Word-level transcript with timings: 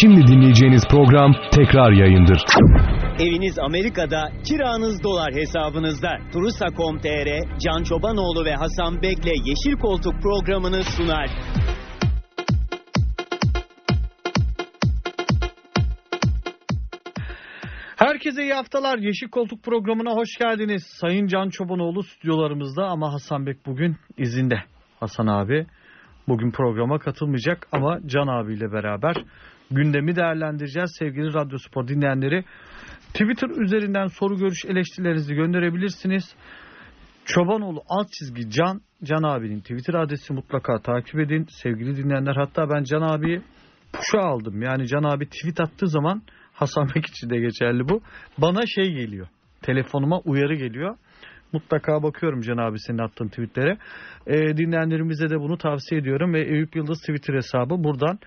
Şimdi 0.00 0.26
dinleyeceğiniz 0.26 0.82
program 0.90 1.32
tekrar 1.50 1.92
yayındır. 1.92 2.38
Eviniz 3.18 3.58
Amerika'da, 3.58 4.30
kiranız 4.44 5.02
dolar 5.02 5.34
hesabınızda. 5.34 6.08
Turusa.com.tr, 6.32 7.58
Can 7.64 7.82
Çobanoğlu 7.82 8.44
ve 8.44 8.54
Hasan 8.54 9.02
Bekle 9.02 9.30
Yeşil 9.30 9.80
Koltuk 9.80 10.22
programını 10.22 10.82
sunar. 10.82 11.30
Herkese 17.96 18.42
iyi 18.42 18.52
haftalar. 18.52 18.98
Yeşil 18.98 19.28
Koltuk 19.28 19.64
programına 19.64 20.10
hoş 20.10 20.28
geldiniz. 20.38 20.82
Sayın 21.00 21.26
Can 21.26 21.48
Çobanoğlu 21.48 22.02
stüdyolarımızda 22.02 22.86
ama 22.86 23.12
Hasan 23.12 23.46
Bek 23.46 23.66
bugün 23.66 23.96
izinde. 24.16 24.58
Hasan 25.00 25.26
abi 25.26 25.66
bugün 26.28 26.50
programa 26.50 26.98
katılmayacak 26.98 27.68
ama 27.72 27.98
Can 28.06 28.26
abiyle 28.26 28.72
beraber 28.72 29.16
gündemi 29.70 30.16
değerlendireceğiz. 30.16 30.90
Sevgili 30.98 31.34
Radyo 31.34 31.58
Spor 31.58 31.88
dinleyenleri 31.88 32.44
Twitter 33.14 33.48
üzerinden 33.48 34.06
soru 34.06 34.36
görüş 34.36 34.64
eleştirilerinizi 34.64 35.34
gönderebilirsiniz. 35.34 36.34
Çobanoğlu 37.24 37.82
alt 37.88 38.06
çizgi 38.12 38.50
Can, 38.50 38.80
Can 39.04 39.22
abinin 39.22 39.60
Twitter 39.60 39.94
adresi 39.94 40.32
mutlaka 40.32 40.78
takip 40.78 41.20
edin. 41.20 41.46
Sevgili 41.62 41.96
dinleyenler 41.96 42.36
hatta 42.36 42.70
ben 42.70 42.84
Can 42.84 43.00
abiyi 43.00 43.42
puşa 43.92 44.18
aldım. 44.18 44.62
Yani 44.62 44.86
Can 44.86 45.02
abi 45.02 45.26
tweet 45.26 45.60
attığı 45.60 45.88
zaman 45.88 46.22
Hasan 46.52 46.88
Bek 46.94 47.06
için 47.06 47.30
de 47.30 47.38
geçerli 47.38 47.88
bu. 47.88 48.00
Bana 48.38 48.66
şey 48.66 48.92
geliyor. 48.92 49.26
Telefonuma 49.62 50.18
uyarı 50.18 50.54
geliyor. 50.54 50.96
Mutlaka 51.52 52.02
bakıyorum 52.02 52.40
Can 52.40 52.56
abi 52.56 52.78
senin 52.78 52.98
attığın 52.98 53.28
tweetlere. 53.28 53.78
E, 54.26 54.56
dinleyenlerimize 54.56 55.30
de 55.30 55.40
bunu 55.40 55.58
tavsiye 55.58 56.00
ediyorum. 56.00 56.34
Ve 56.34 56.40
Eyüp 56.40 56.76
Yıldız 56.76 57.00
Twitter 57.00 57.34
hesabı 57.34 57.84
buradan 57.84 58.18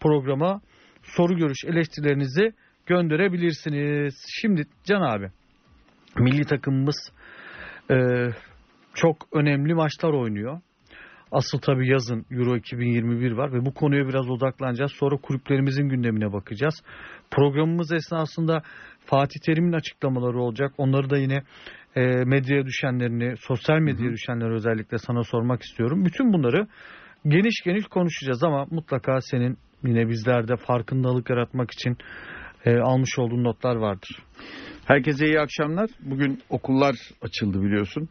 programa 0.00 0.60
soru 1.02 1.36
görüş 1.36 1.64
eleştirilerinizi 1.66 2.52
gönderebilirsiniz. 2.86 4.14
Şimdi 4.40 4.64
Can 4.84 5.02
abi 5.02 5.30
milli 6.18 6.44
takımımız 6.44 7.12
e, 7.90 7.96
çok 8.94 9.16
önemli 9.32 9.74
maçlar 9.74 10.12
oynuyor. 10.12 10.60
Asıl 11.32 11.58
tabii 11.58 11.88
yazın 11.88 12.26
Euro 12.30 12.56
2021 12.56 13.32
var 13.32 13.52
ve 13.52 13.64
bu 13.64 13.74
konuya 13.74 14.08
biraz 14.08 14.30
odaklanacağız. 14.30 14.92
Sonra 14.92 15.16
kulüplerimizin 15.16 15.88
gündemine 15.88 16.32
bakacağız. 16.32 16.74
Programımız 17.30 17.92
esnasında 17.92 18.62
Fatih 19.06 19.40
Terim'in 19.46 19.72
açıklamaları 19.72 20.38
olacak. 20.38 20.72
Onları 20.78 21.10
da 21.10 21.18
yine 21.18 21.42
e, 21.96 22.00
medyaya 22.24 22.66
düşenlerini, 22.66 23.36
sosyal 23.36 23.78
medyaya 23.78 24.12
düşenleri 24.12 24.52
özellikle 24.52 24.98
sana 24.98 25.22
sormak 25.22 25.62
istiyorum. 25.62 26.04
Bütün 26.04 26.32
bunları 26.32 26.66
geniş 27.28 27.62
geniş 27.64 27.86
konuşacağız 27.86 28.44
ama 28.44 28.66
mutlaka 28.70 29.20
senin 29.20 29.58
yine 29.84 30.08
bizlerde 30.08 30.56
farkındalık 30.56 31.30
yaratmak 31.30 31.70
için 31.70 31.96
e, 32.64 32.76
almış 32.78 33.18
olduğun 33.18 33.44
notlar 33.44 33.76
vardır. 33.76 34.22
Herkese 34.84 35.26
iyi 35.26 35.40
akşamlar. 35.40 35.90
Bugün 36.00 36.38
okullar 36.50 36.96
açıldı 37.22 37.62
biliyorsun. 37.62 38.08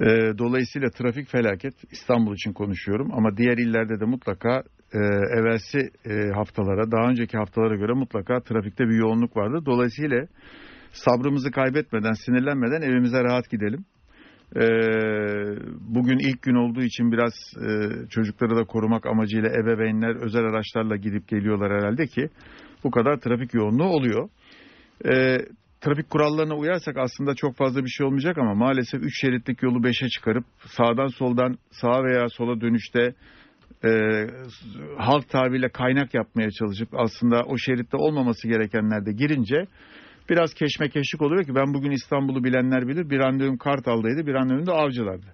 E, 0.00 0.38
dolayısıyla 0.38 0.90
trafik 0.90 1.28
felaket. 1.28 1.74
İstanbul 1.92 2.34
için 2.34 2.52
konuşuyorum 2.52 3.10
ama 3.14 3.36
diğer 3.36 3.58
illerde 3.58 4.00
de 4.00 4.04
mutlaka 4.04 4.62
e, 4.92 4.98
evvelsi 5.38 5.78
e, 6.04 6.30
haftalara, 6.34 6.90
daha 6.92 7.10
önceki 7.10 7.38
haftalara 7.38 7.76
göre 7.76 7.92
mutlaka 7.92 8.40
trafikte 8.40 8.84
bir 8.84 8.96
yoğunluk 8.96 9.36
vardı. 9.36 9.62
Dolayısıyla 9.66 10.26
sabrımızı 10.92 11.50
kaybetmeden, 11.50 12.12
sinirlenmeden 12.12 12.82
evimize 12.82 13.24
rahat 13.24 13.50
gidelim. 13.50 13.84
E, 14.56 14.62
bugün 15.80 16.18
ilk 16.18 16.42
gün 16.42 16.54
olduğu 16.54 16.82
için 16.82 17.12
biraz 17.12 17.32
e, 17.56 17.90
çocukları 18.10 18.56
da 18.56 18.64
korumak 18.64 19.06
amacıyla 19.06 19.48
ebeveynler 19.48 20.16
özel 20.16 20.44
araçlarla 20.44 20.96
gidip 20.96 21.28
geliyorlar 21.28 21.72
herhalde 21.72 22.06
ki 22.06 22.28
bu 22.84 22.90
kadar 22.90 23.16
trafik 23.16 23.54
yoğunluğu 23.54 23.88
oluyor. 23.88 24.28
E, 25.04 25.38
trafik 25.80 26.10
kurallarına 26.10 26.56
uyarsak 26.56 26.96
aslında 26.96 27.34
çok 27.34 27.56
fazla 27.56 27.84
bir 27.84 27.90
şey 27.90 28.06
olmayacak 28.06 28.38
ama 28.38 28.54
maalesef 28.54 29.02
3 29.02 29.20
şeritlik 29.20 29.62
yolu 29.62 29.78
5'e 29.78 30.08
çıkarıp 30.08 30.44
sağdan 30.66 31.06
soldan 31.06 31.58
sağa 31.70 32.04
veya 32.04 32.28
sola 32.28 32.60
dönüşte 32.60 33.14
e, 33.84 33.90
halk 34.98 35.28
tabiriyle 35.28 35.68
kaynak 35.68 36.14
yapmaya 36.14 36.50
çalışıp 36.50 36.88
aslında 36.92 37.42
o 37.42 37.58
şeritte 37.58 37.96
olmaması 37.96 38.48
gerekenlerde 38.48 39.12
girince 39.12 39.66
biraz 40.30 40.54
keşmekeşlik 40.54 41.22
oluyor 41.22 41.44
ki 41.44 41.54
ben 41.54 41.74
bugün 41.74 41.90
İstanbul'u 41.90 42.44
bilenler 42.44 42.88
bilir 42.88 43.10
bir 43.10 43.18
randevum 43.18 43.56
Kartal'daydı 43.56 44.26
bir 44.26 44.34
randevum 44.34 44.66
da 44.66 44.72
Avcılar'da. 44.72 45.26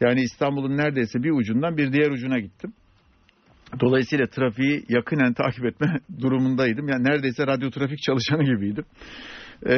Yani 0.00 0.20
İstanbul'un 0.20 0.76
neredeyse 0.76 1.22
bir 1.22 1.30
ucundan 1.30 1.76
bir 1.76 1.92
diğer 1.92 2.10
ucuna 2.10 2.38
gittim. 2.38 2.72
Dolayısıyla 3.80 4.26
trafiği 4.26 4.84
yakinen 4.88 5.32
takip 5.32 5.64
etme 5.64 5.86
durumundaydım. 6.20 6.88
Yani 6.88 7.04
neredeyse 7.04 7.46
radyo 7.46 7.70
trafik 7.70 7.98
çalışanı 8.02 8.44
gibiydim. 8.44 8.84
Ee, 9.66 9.76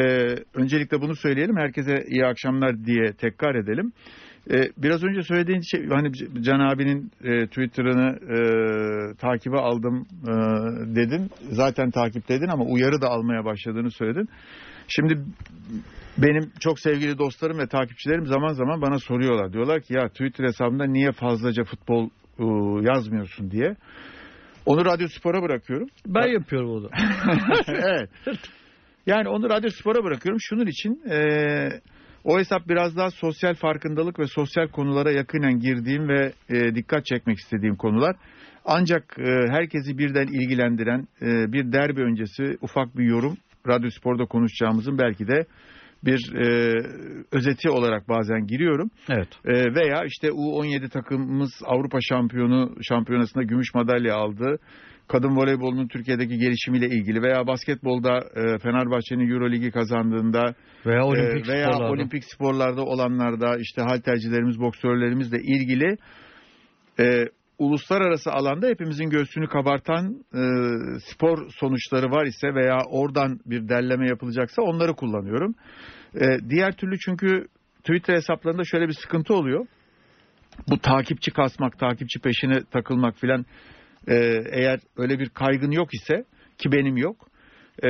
öncelikle 0.54 1.00
bunu 1.00 1.16
söyleyelim. 1.16 1.56
Herkese 1.56 2.04
iyi 2.08 2.26
akşamlar 2.26 2.84
diye 2.84 3.12
tekrar 3.12 3.54
edelim. 3.54 3.92
Ee, 4.50 4.62
biraz 4.76 5.04
önce 5.04 5.22
söylediğin 5.22 5.60
şey 5.60 5.88
hani 5.88 6.12
Can 6.42 6.60
abinin 6.60 7.10
e, 7.24 7.46
Twitter'ını 7.46 8.18
e, 8.34 8.38
takibe 9.14 9.56
aldım 9.56 10.06
e, 10.22 10.32
dedin. 10.96 11.30
Zaten 11.50 11.90
takipteydin 11.90 12.48
ama 12.48 12.64
uyarı 12.64 13.00
da 13.00 13.08
almaya 13.08 13.44
başladığını 13.44 13.90
söyledin. 13.90 14.28
Şimdi 14.88 15.18
benim 16.18 16.50
çok 16.60 16.80
sevgili 16.80 17.18
dostlarım 17.18 17.58
ve 17.58 17.66
takipçilerim 17.66 18.26
zaman 18.26 18.52
zaman 18.52 18.82
bana 18.82 18.98
soruyorlar. 18.98 19.52
Diyorlar 19.52 19.80
ki 19.80 19.94
ya 19.94 20.08
Twitter 20.08 20.44
hesabında 20.44 20.84
niye 20.86 21.12
fazlaca 21.12 21.64
futbol 21.64 22.08
e, 22.38 22.44
yazmıyorsun 22.86 23.50
diye. 23.50 23.76
Onu 24.66 24.84
Radyo 24.84 25.08
Spor'a 25.08 25.42
bırakıyorum. 25.42 25.88
Ben 26.06 26.28
yapıyorum 26.28 26.70
onu. 26.70 26.90
evet. 27.68 28.10
Yani 29.06 29.28
onu 29.28 29.50
Radyo 29.50 29.70
Spor'a 29.70 30.04
bırakıyorum. 30.04 30.40
Şunun 30.40 30.66
için 30.66 31.02
e, 31.10 31.18
o 32.24 32.38
hesap 32.38 32.68
biraz 32.68 32.96
daha 32.96 33.10
sosyal 33.10 33.54
farkındalık 33.54 34.18
ve 34.18 34.26
sosyal 34.26 34.68
konulara 34.68 35.10
yakinen 35.10 35.60
girdiğim 35.60 36.08
ve 36.08 36.32
e, 36.48 36.74
dikkat 36.74 37.06
çekmek 37.06 37.38
istediğim 37.38 37.76
konular. 37.76 38.16
Ancak 38.64 39.18
e, 39.18 39.32
herkesi 39.50 39.98
birden 39.98 40.26
ilgilendiren 40.26 41.08
e, 41.22 41.52
bir 41.52 41.72
derbi 41.72 42.02
öncesi 42.02 42.58
ufak 42.60 42.96
bir 42.96 43.04
yorum 43.04 43.36
Radyo 43.68 43.90
Spor'da 43.90 44.24
konuşacağımızın 44.26 44.98
belki 44.98 45.28
de 45.28 45.46
bir 46.04 46.34
e, 46.34 46.74
özeti 47.32 47.70
olarak 47.70 48.08
bazen 48.08 48.46
giriyorum. 48.46 48.90
Evet. 49.08 49.28
E, 49.44 49.74
veya 49.74 50.04
işte 50.04 50.28
U17 50.28 50.88
takımımız 50.88 51.50
Avrupa 51.64 51.98
şampiyonu 52.00 52.76
şampiyonasında 52.82 53.44
gümüş 53.44 53.74
madalya 53.74 54.16
aldı. 54.16 54.58
Kadın 55.08 55.36
voleybolunun 55.36 55.88
Türkiye'deki 55.88 56.38
gelişimiyle 56.38 56.86
ilgili 56.86 57.22
veya 57.22 57.46
basketbolda 57.46 58.16
e, 58.16 58.58
Fenerbahçe'nin 58.58 59.30
Euroligi 59.30 59.70
kazandığında 59.70 60.54
veya 60.86 61.04
olimpik 61.04 61.48
e, 61.48 61.52
veya 61.52 61.72
sporlarda. 61.72 61.92
olimpik 61.92 62.24
sporlarda 62.24 62.82
olanlarda 62.82 63.56
işte 63.58 63.82
haltercilerimiz, 63.82 64.60
boksörlerimizle 64.60 65.38
ilgili 65.38 65.96
e, 67.00 67.24
uluslararası 67.58 68.30
alanda 68.30 68.66
hepimizin 68.66 69.10
göğsünü 69.10 69.48
kabartan 69.48 70.24
e, 70.34 70.42
spor 71.00 71.50
sonuçları 71.50 72.10
var 72.10 72.26
ise 72.26 72.54
veya 72.54 72.78
oradan 72.90 73.40
bir 73.46 73.68
derleme 73.68 74.08
yapılacaksa 74.08 74.62
onları 74.62 74.94
kullanıyorum. 74.94 75.54
E, 76.14 76.50
diğer 76.50 76.72
türlü 76.72 76.98
çünkü 76.98 77.46
Twitter 77.78 78.14
hesaplarında 78.14 78.64
şöyle 78.64 78.88
bir 78.88 78.92
sıkıntı 78.92 79.34
oluyor. 79.34 79.66
Bu 80.70 80.78
takipçi 80.78 81.30
kasmak, 81.30 81.78
takipçi 81.78 82.20
peşine 82.20 82.64
takılmak 82.64 83.16
filan 83.16 83.44
e, 84.08 84.14
eğer 84.50 84.80
öyle 84.96 85.18
bir 85.18 85.28
kaygın 85.28 85.70
yok 85.70 85.94
ise 85.94 86.24
ki 86.58 86.72
benim 86.72 86.96
yok. 86.96 87.28
E, 87.84 87.88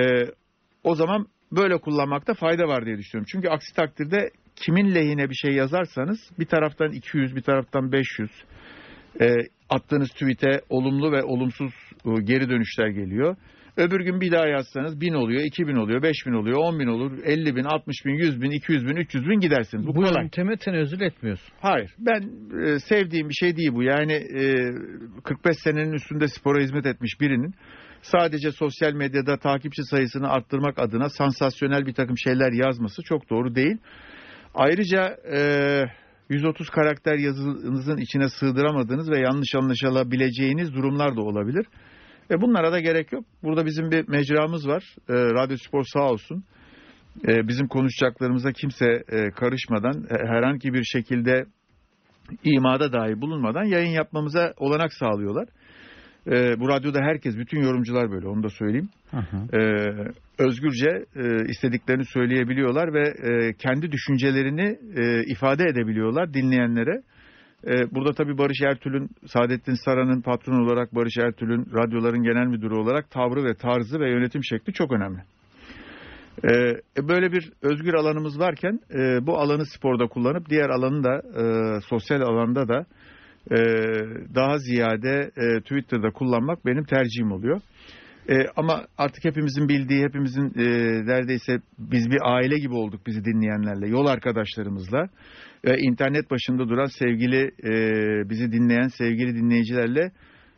o 0.85 0.95
zaman 0.95 1.27
böyle 1.53 1.79
kullanmakta 1.81 2.35
fayda 2.35 2.69
var 2.69 2.87
diye 2.87 2.99
düşünüyorum. 2.99 3.29
Çünkü 3.33 3.49
aksi 3.49 3.75
takdirde 3.75 4.31
kimin 4.57 4.95
lehine 4.95 5.31
bir 5.31 5.35
şey 5.35 5.55
yazarsanız 5.55 6.19
bir 6.39 6.47
taraftan 6.47 6.93
200 6.93 7.37
bir 7.37 7.43
taraftan 7.43 7.93
500 7.93 8.31
e, 9.21 9.35
attığınız 9.69 10.11
tweet'e 10.11 10.61
olumlu 10.69 11.13
ve 11.13 11.23
olumsuz 11.23 11.73
e, 12.07 12.23
geri 12.23 12.49
dönüşler 12.49 12.89
geliyor. 12.89 13.37
Öbür 13.79 14.01
gün 14.01 14.21
bir 14.21 14.33
daha 14.33 14.47
yazsanız 14.47 15.01
1000 15.01 15.15
oluyor, 15.15 15.43
2000 15.43 15.77
oluyor, 15.77 16.03
5000 16.03 16.33
oluyor, 16.33 16.59
10 16.59 16.79
bin 16.79 16.87
olur, 16.87 17.13
50 17.25 17.57
bin, 17.57 17.65
60 17.65 18.05
bin, 18.07 18.15
100 18.15 18.43
bin, 18.43 18.51
200 18.51 18.87
bin, 18.87 18.97
300 18.97 19.25
bin 19.29 19.41
gidersiniz. 19.41 19.87
Bu, 19.87 19.95
Bu 19.95 20.03
kolay. 20.03 20.23
yönteme 20.23 20.57
tenezzül 20.57 21.01
etmiyorsun. 21.01 21.55
Hayır. 21.61 21.95
Ben 21.99 22.23
e, 22.67 22.79
sevdiğim 22.79 23.29
bir 23.29 23.35
şey 23.35 23.57
değil 23.57 23.71
bu. 23.73 23.83
Yani 23.83 24.13
e, 24.13 24.73
45 25.25 25.57
senenin 25.65 25.93
üstünde 25.93 26.29
spora 26.29 26.63
hizmet 26.63 26.87
etmiş 26.87 27.21
birinin 27.21 27.55
sadece 28.03 28.53
sosyal 28.53 28.93
medyada 28.93 29.37
takipçi 29.37 29.83
sayısını 29.83 30.29
arttırmak 30.29 30.79
adına 30.79 31.09
sansasyonel 31.09 31.87
bir 31.87 31.95
takım 31.95 32.19
şeyler 32.19 32.53
yazması 32.53 33.03
çok 33.03 33.31
doğru 33.31 33.55
değil. 33.55 33.77
Ayrıca 34.55 35.17
e, 35.35 35.41
130 36.31 36.71
karakter 36.71 37.15
yazınızın 37.19 37.97
içine 37.97 38.29
sığdıramadığınız 38.29 39.11
ve 39.11 39.19
yanlış 39.19 39.55
anlaşılabileceğiniz 39.55 40.75
durumlar 40.75 41.17
da 41.17 41.21
olabilir. 41.21 41.67
Ve 42.31 42.41
bunlara 42.41 42.73
da 42.73 42.81
gerek 42.81 43.13
yok. 43.13 43.25
Burada 43.43 43.67
bizim 43.67 43.91
bir 43.91 44.09
mecramız 44.09 44.69
var. 44.69 44.85
E, 45.09 45.15
Radyo 45.15 45.57
Spor 45.57 45.85
sağ 45.85 46.11
olsun. 46.11 46.45
E, 47.29 47.49
bizim 47.49 47.69
konuşacaklarımıza 47.69 48.53
kimse 48.53 48.87
e, 49.09 49.31
karışmadan 49.31 50.05
e, 50.11 50.29
herhangi 50.29 50.73
bir 50.73 50.85
şekilde 50.85 51.45
imada 52.45 52.93
dahi 52.93 53.21
bulunmadan 53.21 53.65
yayın 53.65 53.91
yapmamıza 53.91 54.53
olanak 54.57 54.93
sağlıyorlar. 54.93 55.49
E, 56.27 56.61
bu 56.61 56.69
radyoda 56.69 57.01
herkes, 57.01 57.37
bütün 57.37 57.63
yorumcular 57.63 58.11
böyle 58.11 58.29
onu 58.29 58.43
da 58.43 58.49
söyleyeyim. 58.49 58.89
Hı 59.11 59.17
hı. 59.17 59.59
E, 59.59 59.63
özgürce 60.39 61.05
e, 61.17 61.45
istediklerini 61.49 62.05
söyleyebiliyorlar 62.05 62.95
ve 62.95 63.09
e, 63.09 63.53
kendi 63.53 63.93
düşüncelerini 63.93 64.79
e, 64.97 65.25
ifade 65.33 65.65
edebiliyorlar 65.65 66.35
dinleyenlere. 66.35 67.03
E, 67.67 67.95
burada 67.95 68.13
tabii 68.13 68.39
Barış 68.39 68.61
Ertül'ün, 68.63 69.11
Saadettin 69.27 69.75
Saran'ın 69.85 70.21
patron 70.21 70.65
olarak 70.65 70.95
Barış 70.95 71.19
Ertül'ün 71.19 71.67
radyoların 71.75 72.23
genel 72.23 72.47
müdürü 72.47 72.75
olarak 72.75 73.11
tavrı 73.11 73.45
ve 73.45 73.55
tarzı 73.55 74.01
ve 74.01 74.11
yönetim 74.11 74.45
şekli 74.45 74.73
çok 74.73 74.93
önemli. 74.93 75.19
E, 76.45 77.09
böyle 77.09 77.33
bir 77.33 77.53
özgür 77.63 77.95
alanımız 77.95 78.39
varken 78.39 78.81
e, 78.95 79.27
bu 79.27 79.39
alanı 79.39 79.67
sporda 79.67 80.07
kullanıp 80.07 80.49
diğer 80.49 80.69
alanı 80.69 81.05
da 81.05 81.15
e, 81.17 81.45
sosyal 81.81 82.21
alanda 82.21 82.69
da 82.69 82.87
daha 84.35 84.59
ziyade 84.59 85.31
Twitter'da 85.61 86.11
kullanmak 86.11 86.67
benim 86.67 86.85
tercihim 86.85 87.33
oluyor. 87.33 87.61
Ama 88.57 88.87
artık 88.99 89.25
hepimizin 89.25 89.69
bildiği, 89.69 90.05
hepimizin 90.05 90.45
e, 90.45 90.67
neredeyse 91.07 91.53
biz 91.79 92.11
bir 92.11 92.19
aile 92.23 92.59
gibi 92.59 92.75
olduk 92.75 93.07
bizi 93.07 93.25
dinleyenlerle, 93.25 93.89
yol 93.89 94.07
arkadaşlarımızla 94.07 95.09
ve 95.65 95.79
internet 95.79 96.31
başında 96.31 96.69
duran 96.69 96.99
sevgili, 96.99 97.51
e, 97.65 97.73
bizi 98.31 98.53
dinleyen 98.53 98.89
sevgili 98.89 99.35
dinleyicilerle 99.35 100.13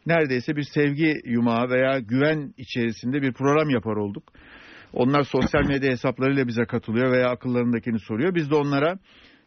neredeyse 0.06 0.56
bir 0.56 0.62
sevgi 0.74 1.20
yumağı 1.24 1.70
veya 1.70 1.98
güven 1.98 2.54
içerisinde 2.56 3.22
bir 3.22 3.32
program 3.32 3.70
yapar 3.70 3.96
olduk. 3.96 4.24
Onlar 4.92 5.22
sosyal 5.22 5.66
medya 5.68 5.90
hesaplarıyla 5.90 6.46
bize 6.46 6.64
katılıyor 6.64 7.12
veya 7.12 7.30
akıllarındakini 7.30 7.98
soruyor. 7.98 8.34
Biz 8.34 8.50
de 8.50 8.54
onlara 8.54 8.98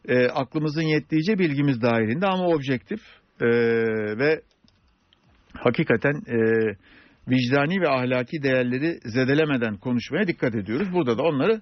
e, 0.07 0.27
aklımızın 0.27 0.81
yettiğince 0.81 1.39
bilgimiz 1.39 1.81
dahilinde 1.81 2.25
ama 2.27 2.47
objektif 2.47 2.99
e, 3.41 3.47
ve 4.17 4.41
hakikaten 5.53 6.13
e, 6.13 6.37
vicdani 7.27 7.81
ve 7.81 7.89
ahlaki 7.89 8.43
değerleri 8.43 8.99
zedelemeden 9.05 9.77
konuşmaya 9.77 10.27
dikkat 10.27 10.55
ediyoruz. 10.55 10.93
Burada 10.93 11.17
da 11.17 11.23
onları 11.23 11.61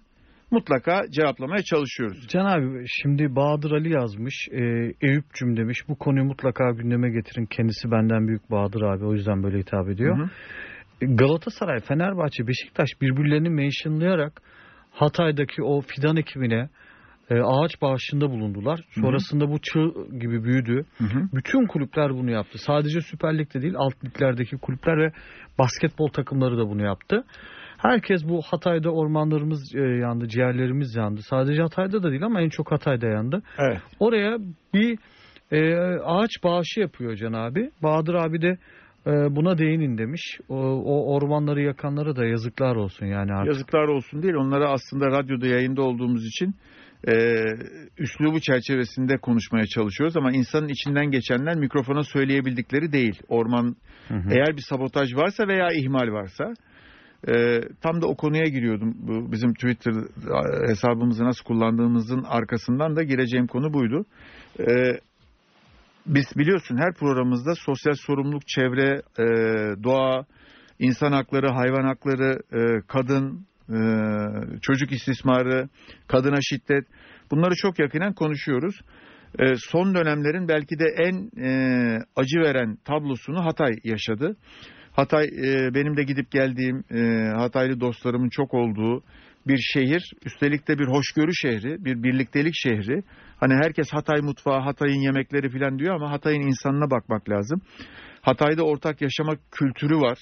mutlaka 0.51 1.01
cevaplamaya 1.11 1.63
çalışıyoruz. 1.63 2.27
Can 2.27 2.45
abi 2.45 2.85
şimdi 2.87 3.35
Bahadır 3.35 3.71
Ali 3.71 3.93
yazmış. 3.93 4.47
E, 4.51 4.61
Eyüp'cüm 5.01 5.57
demiş 5.57 5.79
bu 5.87 5.95
konuyu 5.95 6.25
mutlaka 6.25 6.71
gündeme 6.71 7.09
getirin. 7.09 7.45
Kendisi 7.45 7.91
benden 7.91 8.27
büyük 8.27 8.51
Bahadır 8.51 8.81
abi 8.81 9.05
o 9.05 9.13
yüzden 9.13 9.43
böyle 9.43 9.59
hitap 9.59 9.89
ediyor. 9.89 10.17
Hı 10.17 10.23
hı. 10.23 10.29
Galatasaray, 11.15 11.79
Fenerbahçe, 11.79 12.47
Beşiktaş 12.47 12.89
birbirlerini 13.01 13.49
mentionlayarak 13.49 14.41
Hatay'daki 14.91 15.63
o 15.63 15.81
fidan 15.81 16.17
ekibine 16.17 16.69
e, 17.29 17.41
ağaç 17.41 17.81
bağışında 17.81 18.29
bulundular. 18.29 18.79
Sonrasında 19.01 19.51
bu 19.51 19.59
çığ 19.61 19.93
gibi 20.19 20.43
büyüdü. 20.43 20.85
Hı 20.97 21.03
hı. 21.03 21.29
Bütün 21.33 21.67
kulüpler 21.67 22.09
bunu 22.09 22.31
yaptı. 22.31 22.57
Sadece 22.57 23.01
Süper 23.01 23.37
Lig'de 23.37 23.61
değil 23.61 23.73
alt 23.77 24.05
liglerdeki 24.05 24.57
kulüpler 24.57 24.97
ve 24.97 25.11
basketbol 25.59 26.07
takımları 26.07 26.57
da 26.57 26.69
bunu 26.69 26.83
yaptı. 26.83 27.23
Herkes 27.81 28.21
bu 28.29 28.41
Hatay'da 28.41 28.89
ormanlarımız 28.89 29.75
e, 29.75 29.79
yandı, 29.79 30.27
ciğerlerimiz 30.27 30.95
yandı. 30.95 31.21
Sadece 31.29 31.61
Hatay'da 31.61 32.03
da 32.03 32.11
değil 32.11 32.23
ama 32.23 32.41
en 32.41 32.49
çok 32.49 32.71
Hatay'da 32.71 33.07
yandı. 33.07 33.41
Evet. 33.59 33.77
Oraya 33.99 34.37
bir 34.73 34.97
e, 35.51 35.75
ağaç 36.05 36.29
bağışı 36.43 36.79
yapıyor 36.79 37.15
Can 37.15 37.33
abi. 37.33 37.71
Bahadır 37.83 38.13
abi 38.13 38.41
de 38.41 38.57
e, 39.07 39.11
buna 39.35 39.57
değinin 39.57 39.97
demiş. 39.97 40.39
O, 40.49 40.55
o 40.65 41.15
ormanları 41.15 41.61
yakanlara 41.61 42.15
da 42.15 42.25
yazıklar 42.25 42.75
olsun 42.75 43.05
yani 43.05 43.33
artık. 43.33 43.47
Yazıklar 43.47 43.87
olsun 43.87 44.23
değil. 44.23 44.33
Onlara 44.33 44.69
aslında 44.69 45.07
radyoda 45.07 45.47
yayında 45.47 45.81
olduğumuz 45.81 46.25
için 46.25 46.55
e, 47.07 47.43
üslubu 47.97 48.39
çerçevesinde 48.39 49.17
konuşmaya 49.17 49.65
çalışıyoruz 49.65 50.17
ama 50.17 50.31
insanın 50.31 50.67
içinden 50.67 51.11
geçenler 51.11 51.55
mikrofona 51.55 52.03
söyleyebildikleri 52.03 52.91
değil. 52.91 53.21
Orman 53.27 53.75
Hı 54.07 54.13
hı. 54.13 54.29
eğer 54.31 54.57
bir 54.57 54.63
sabotaj 54.69 55.15
varsa 55.15 55.47
veya 55.47 55.67
ihmal 55.73 56.11
varsa 56.11 56.53
e, 57.27 57.61
tam 57.81 58.01
da 58.01 58.07
o 58.07 58.15
konuya 58.15 58.45
giriyordum. 58.45 58.95
Bu 58.97 59.31
bizim 59.31 59.53
Twitter 59.53 59.93
hesabımızı 60.69 61.23
nasıl 61.23 61.43
kullandığımızın 61.43 62.23
arkasından 62.23 62.95
da 62.95 63.03
gireceğim 63.03 63.47
konu 63.47 63.73
buydu. 63.73 64.05
E, 64.59 64.99
biz 66.05 66.25
biliyorsun 66.37 66.77
her 66.77 66.93
programımızda 66.93 67.55
sosyal 67.55 67.93
sorumluluk, 67.93 68.47
çevre, 68.47 69.01
e, 69.19 69.25
doğa, 69.83 70.25
insan 70.79 71.11
hakları, 71.11 71.47
hayvan 71.47 71.83
hakları, 71.83 72.39
e, 72.53 72.81
kadın, 72.87 73.45
e, 73.69 73.79
çocuk 74.61 74.91
istismarı, 74.91 75.69
kadına 76.07 76.37
şiddet 76.41 76.87
bunları 77.31 77.55
çok 77.55 77.79
yakinen 77.79 78.13
konuşuyoruz. 78.13 78.81
E, 79.39 79.55
son 79.55 79.95
dönemlerin 79.95 80.47
belki 80.47 80.79
de 80.79 80.85
en 80.97 81.43
e, 81.43 81.49
acı 82.15 82.39
veren 82.39 82.77
tablosunu 82.85 83.45
Hatay 83.45 83.71
yaşadı. 83.83 84.35
Hatay 84.93 85.25
e, 85.25 85.73
benim 85.73 85.97
de 85.97 86.03
gidip 86.03 86.31
geldiğim 86.31 86.83
e, 86.91 87.29
Hataylı 87.37 87.79
dostlarımın 87.79 88.29
çok 88.29 88.53
olduğu 88.53 89.03
bir 89.47 89.57
şehir. 89.57 90.13
Üstelik 90.25 90.67
de 90.67 90.79
bir 90.79 90.87
hoşgörü 90.87 91.33
şehri, 91.33 91.85
bir 91.85 92.03
birliktelik 92.03 92.53
şehri. 92.55 93.03
Hani 93.39 93.53
herkes 93.53 93.93
Hatay 93.93 94.21
mutfağı, 94.21 94.59
Hatay'ın 94.59 95.01
yemekleri 95.01 95.49
falan 95.49 95.79
diyor 95.79 95.95
ama 95.95 96.11
Hatay'ın 96.11 96.41
insanına 96.41 96.91
bakmak 96.91 97.29
lazım. 97.29 97.61
Hatay'da 98.21 98.63
ortak 98.63 99.01
yaşama 99.01 99.33
kültürü 99.51 99.95
var. 99.95 100.19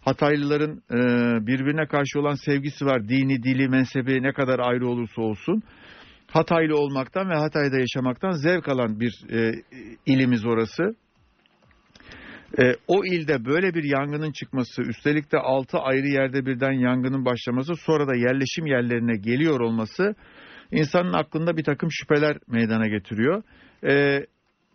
Hataylıların 0.00 0.82
e, 0.90 0.96
birbirine 1.46 1.86
karşı 1.86 2.20
olan 2.20 2.34
sevgisi 2.34 2.86
var. 2.86 3.08
Dini, 3.08 3.42
dili, 3.42 3.68
mezhebi 3.68 4.22
ne 4.22 4.32
kadar 4.32 4.58
ayrı 4.58 4.88
olursa 4.88 5.22
olsun. 5.22 5.62
Hataylı 6.26 6.76
olmaktan 6.76 7.30
ve 7.30 7.34
Hatay'da 7.34 7.78
yaşamaktan 7.78 8.30
zevk 8.30 8.68
alan 8.68 9.00
bir 9.00 9.24
e, 9.30 9.52
ilimiz 10.06 10.44
orası. 10.44 10.94
E, 12.58 12.76
o 12.88 13.04
ilde 13.04 13.44
böyle 13.44 13.74
bir 13.74 13.84
yangının 13.84 14.32
çıkması, 14.32 14.82
üstelik 14.82 15.32
de 15.32 15.38
6 15.38 15.78
ayrı 15.78 16.06
yerde 16.06 16.46
birden 16.46 16.72
yangının 16.72 17.24
başlaması, 17.24 17.74
sonra 17.76 18.06
da 18.08 18.16
yerleşim 18.16 18.66
yerlerine 18.66 19.16
geliyor 19.16 19.60
olması 19.60 20.14
insanın 20.70 21.12
aklında 21.12 21.56
bir 21.56 21.64
takım 21.64 21.88
şüpheler 21.92 22.36
meydana 22.48 22.88
getiriyor. 22.88 23.42
E, 23.84 24.26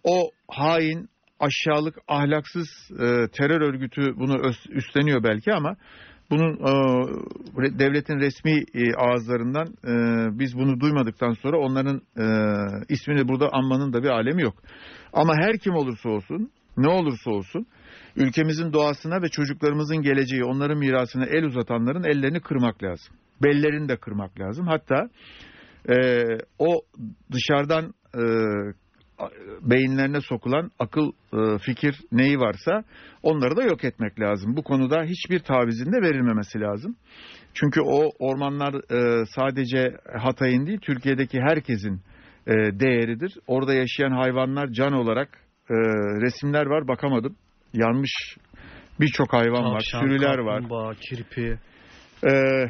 o 0.03 0.31
hain, 0.47 1.09
aşağılık, 1.39 1.95
ahlaksız 2.07 2.67
e, 2.91 3.27
terör 3.27 3.61
örgütü 3.61 4.01
bunu 4.15 4.51
üstleniyor 4.69 5.23
belki 5.23 5.53
ama 5.53 5.75
bunun 6.29 6.53
e, 6.53 7.79
devletin 7.79 8.19
resmi 8.19 8.63
e, 8.73 8.93
ağızlarından 8.97 9.67
e, 9.67 9.93
biz 10.39 10.57
bunu 10.57 10.79
duymadıktan 10.79 11.33
sonra 11.33 11.57
onların 11.57 12.01
e, 12.17 12.25
ismini 12.89 13.27
burada 13.27 13.49
anmanın 13.53 13.93
da 13.93 14.03
bir 14.03 14.09
alemi 14.09 14.41
yok. 14.41 14.55
Ama 15.13 15.33
her 15.35 15.57
kim 15.57 15.73
olursa 15.73 16.09
olsun, 16.09 16.51
ne 16.77 16.89
olursa 16.89 17.31
olsun 17.31 17.65
ülkemizin 18.15 18.73
doğasına 18.73 19.21
ve 19.21 19.29
çocuklarımızın 19.29 20.01
geleceği, 20.01 20.43
onların 20.43 20.77
mirasına 20.77 21.25
el 21.25 21.43
uzatanların 21.43 22.03
ellerini 22.03 22.39
kırmak 22.39 22.83
lazım. 22.83 23.15
Bellerini 23.43 23.89
de 23.89 23.97
kırmak 23.97 24.39
lazım. 24.39 24.67
Hatta 24.67 25.09
e, 25.89 26.23
o 26.59 26.81
dışarıdan 27.31 27.93
e, 28.15 28.23
beyinlerine 29.61 30.21
sokulan 30.21 30.71
akıl, 30.79 31.11
e, 31.33 31.57
fikir 31.57 31.95
neyi 32.11 32.39
varsa 32.39 32.83
onları 33.23 33.57
da 33.57 33.63
yok 33.63 33.83
etmek 33.83 34.19
lazım. 34.19 34.55
Bu 34.55 34.63
konuda 34.63 35.03
hiçbir 35.03 35.39
tavizin 35.39 35.91
de 35.91 36.01
verilmemesi 36.01 36.59
lazım. 36.59 36.95
Çünkü 37.53 37.81
o 37.81 38.11
ormanlar 38.19 38.73
e, 38.73 39.25
sadece 39.25 39.97
Hatay'ın 40.19 40.67
değil, 40.67 40.79
Türkiye'deki 40.79 41.39
herkesin 41.41 42.01
e, 42.47 42.53
değeridir. 42.53 43.33
Orada 43.47 43.73
yaşayan 43.73 44.11
hayvanlar 44.11 44.67
can 44.67 44.93
olarak 44.93 45.46
e, 45.69 45.75
resimler 46.21 46.65
var, 46.65 46.87
bakamadım. 46.87 47.35
Yanmış 47.73 48.37
birçok 48.99 49.33
hayvan 49.33 49.63
var, 49.63 49.83
Tavşan, 49.91 49.99
sürüler 49.99 50.37
var. 50.37 50.61
kaplumbağa, 50.61 50.93
kirpi. 50.93 51.59
Ee, 52.23 52.29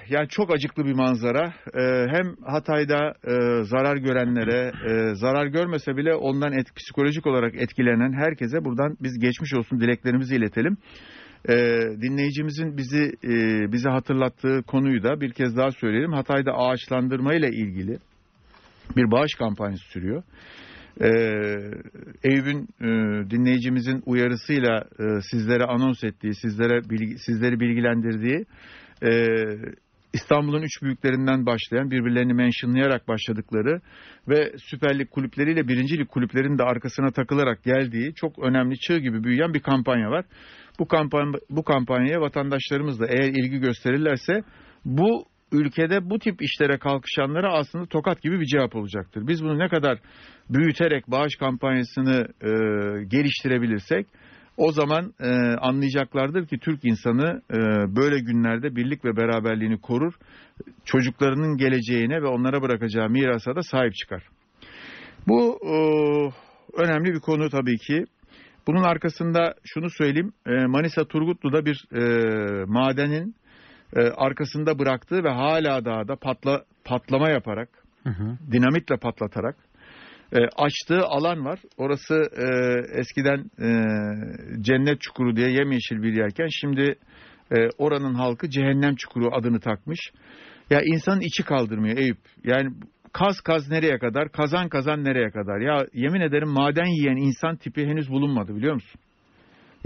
yani 0.10 0.28
çok 0.30 0.52
acıklı 0.52 0.86
bir 0.86 0.94
manzara. 0.94 1.54
Ee, 1.74 2.06
hem 2.10 2.36
Hatay'da 2.46 3.14
e, 3.24 3.64
zarar 3.64 3.98
görenlere, 3.98 4.72
e, 4.90 5.16
zarar 5.16 5.46
görmese 5.46 5.98
bile 5.98 6.16
ondan 6.16 6.54
et, 6.54 6.76
psikolojik 6.76 7.28
olarak 7.28 7.56
etkilenen 7.56 8.14
herkese 8.14 8.66
buradan 8.66 8.98
biz 9.02 9.20
geçmiş 9.20 9.54
olsun 9.54 9.80
dileklerimizi 9.80 10.36
iletelim. 10.36 10.78
Ee, 11.50 11.54
dinleyicimizin 12.02 12.78
bizi 12.78 13.04
e, 13.24 13.32
bize 13.72 13.90
hatırlattığı 13.90 14.64
konuyu 14.68 15.04
da 15.04 15.22
bir 15.22 15.32
kez 15.32 15.58
daha 15.58 15.72
söyleyelim. 15.72 16.14
Hatay'da 16.14 16.52
ağaçlandırma 16.52 17.34
ile 17.34 17.48
ilgili 17.48 17.98
bir 18.96 19.12
bağış 19.12 19.36
kampanyası 19.36 19.84
sürüyor. 19.84 20.24
Ee, 21.02 21.10
Eyüp'ün 22.24 22.68
e, 22.82 22.88
dinleyicimizin 23.30 24.04
uyarısıyla 24.06 24.84
e, 25.00 25.04
sizlere 25.32 25.64
anons 25.64 26.04
ettiği, 26.04 26.36
sizlere 26.36 26.90
bilgi, 26.90 27.18
sizleri 27.20 27.60
bilgilendirdiği 27.60 28.46
e, 29.04 29.12
İstanbul'un 30.14 30.62
üç 30.62 30.82
büyüklerinden 30.82 31.46
başlayan 31.46 31.92
birbirlerini 31.92 32.34
mentionlayarak 32.34 33.08
başladıkları 33.08 33.82
ve 34.28 34.54
Süper 34.58 35.00
Lig 35.00 35.10
kulüpleriyle 35.10 35.68
birinci 35.68 35.98
lig 35.98 36.08
kulüplerinin 36.08 36.58
de 36.58 36.64
arkasına 36.64 37.12
takılarak 37.12 37.64
geldiği 37.64 38.14
çok 38.14 38.40
önemli 38.40 38.80
çığ 38.80 38.98
gibi 38.98 39.24
büyüyen 39.24 39.54
bir 39.54 39.60
kampanya 39.60 40.12
var. 40.12 40.26
Bu 40.80 40.88
kampanya 40.88 41.34
bu 41.50 41.64
kampanyaya 41.64 42.22
vatandaşlarımız 42.22 43.00
da 43.00 43.08
eğer 43.08 43.30
ilgi 43.30 43.60
gösterirlerse 43.60 44.44
bu 44.86 45.26
ülkede 45.52 46.10
bu 46.10 46.20
tip 46.20 46.42
işlere 46.42 46.78
kalkışanlara 46.78 47.54
aslında 47.54 47.86
tokat 47.86 48.22
gibi 48.22 48.40
bir 48.40 48.46
cevap 48.46 48.76
olacaktır. 48.76 49.28
Biz 49.28 49.44
bunu 49.44 49.60
ne 49.60 49.70
kadar 49.70 50.00
büyüterek 50.50 51.08
bağış 51.08 51.36
kampanyasını 51.36 52.28
e, 52.42 52.50
geliştirebilirsek 53.04 54.08
O 54.58 54.72
zaman 54.72 55.14
e, 55.20 55.30
anlayacaklardır 55.62 56.48
ki 56.48 56.58
Türk 56.60 56.86
insanı 56.86 57.42
e, 57.52 57.58
böyle 57.96 58.20
günlerde 58.20 58.76
birlik 58.76 59.06
ve 59.06 59.18
beraberliğini 59.18 59.82
korur. 59.82 60.14
Çocuklarının 60.86 61.58
geleceğine 61.58 62.22
ve 62.22 62.28
onlara 62.28 62.62
bırakacağı 62.62 63.10
mirasa 63.10 63.56
da 63.56 63.62
sahip 63.62 63.96
çıkar. 63.96 64.24
Bu 65.28 65.60
e, 65.64 65.76
önemli 66.82 67.14
bir 67.14 67.20
konu 67.20 67.50
tabii 67.50 67.78
ki. 67.78 68.06
Bunun 68.68 68.84
arkasında 68.84 69.54
şunu 69.66 69.90
söyleyeyim. 69.90 70.34
E, 70.46 70.66
Manisa 70.66 71.06
Turgutlu'da 71.06 71.66
bir 71.66 71.86
e, 71.94 72.02
madenin 72.66 73.36
e, 73.96 74.00
arkasında 74.00 74.80
bıraktığı 74.80 75.24
ve 75.24 75.30
hala 75.30 75.86
daha 75.86 76.08
da 76.08 76.16
patla, 76.16 76.64
patlama 76.86 77.30
yaparak, 77.30 77.70
Hı 78.04 78.10
hı. 78.10 78.38
dinamitle 78.52 78.98
patlatarak 78.98 79.56
e, 80.34 80.38
açtığı 80.56 81.02
alan 81.06 81.46
var. 81.46 81.60
Orası 81.78 82.16
e, 82.38 82.48
eskiden 83.00 83.40
e, 83.60 83.70
cennet 84.62 85.02
çukuru 85.02 85.36
diye 85.36 85.50
yemyeşil 85.50 86.02
bir 86.02 86.14
yerken 86.14 86.48
şimdi 86.52 86.96
e, 87.52 87.56
oranın 87.78 88.14
halkı 88.14 88.50
cehennem 88.50 88.96
çukuru 88.96 89.36
adını 89.36 89.60
takmış. 89.60 90.00
Ya 90.70 90.82
insanın 90.82 91.22
içi 91.22 91.44
kaldırmıyor 91.44 91.98
Eyüp. 91.98 92.18
Yani 92.44 92.74
kaz 93.14 93.42
kaz 93.42 93.70
nereye 93.70 94.00
kadar, 94.00 94.32
kazan 94.32 94.70
kazan 94.70 95.04
nereye 95.04 95.30
kadar? 95.30 95.60
Ya 95.60 95.86
yemin 95.94 96.22
ederim 96.22 96.50
maden 96.50 96.86
yiyen 96.86 97.28
insan 97.28 97.56
tipi 97.56 97.86
henüz 97.86 98.10
bulunmadı 98.10 98.56
biliyor 98.56 98.74
musun? 98.74 99.02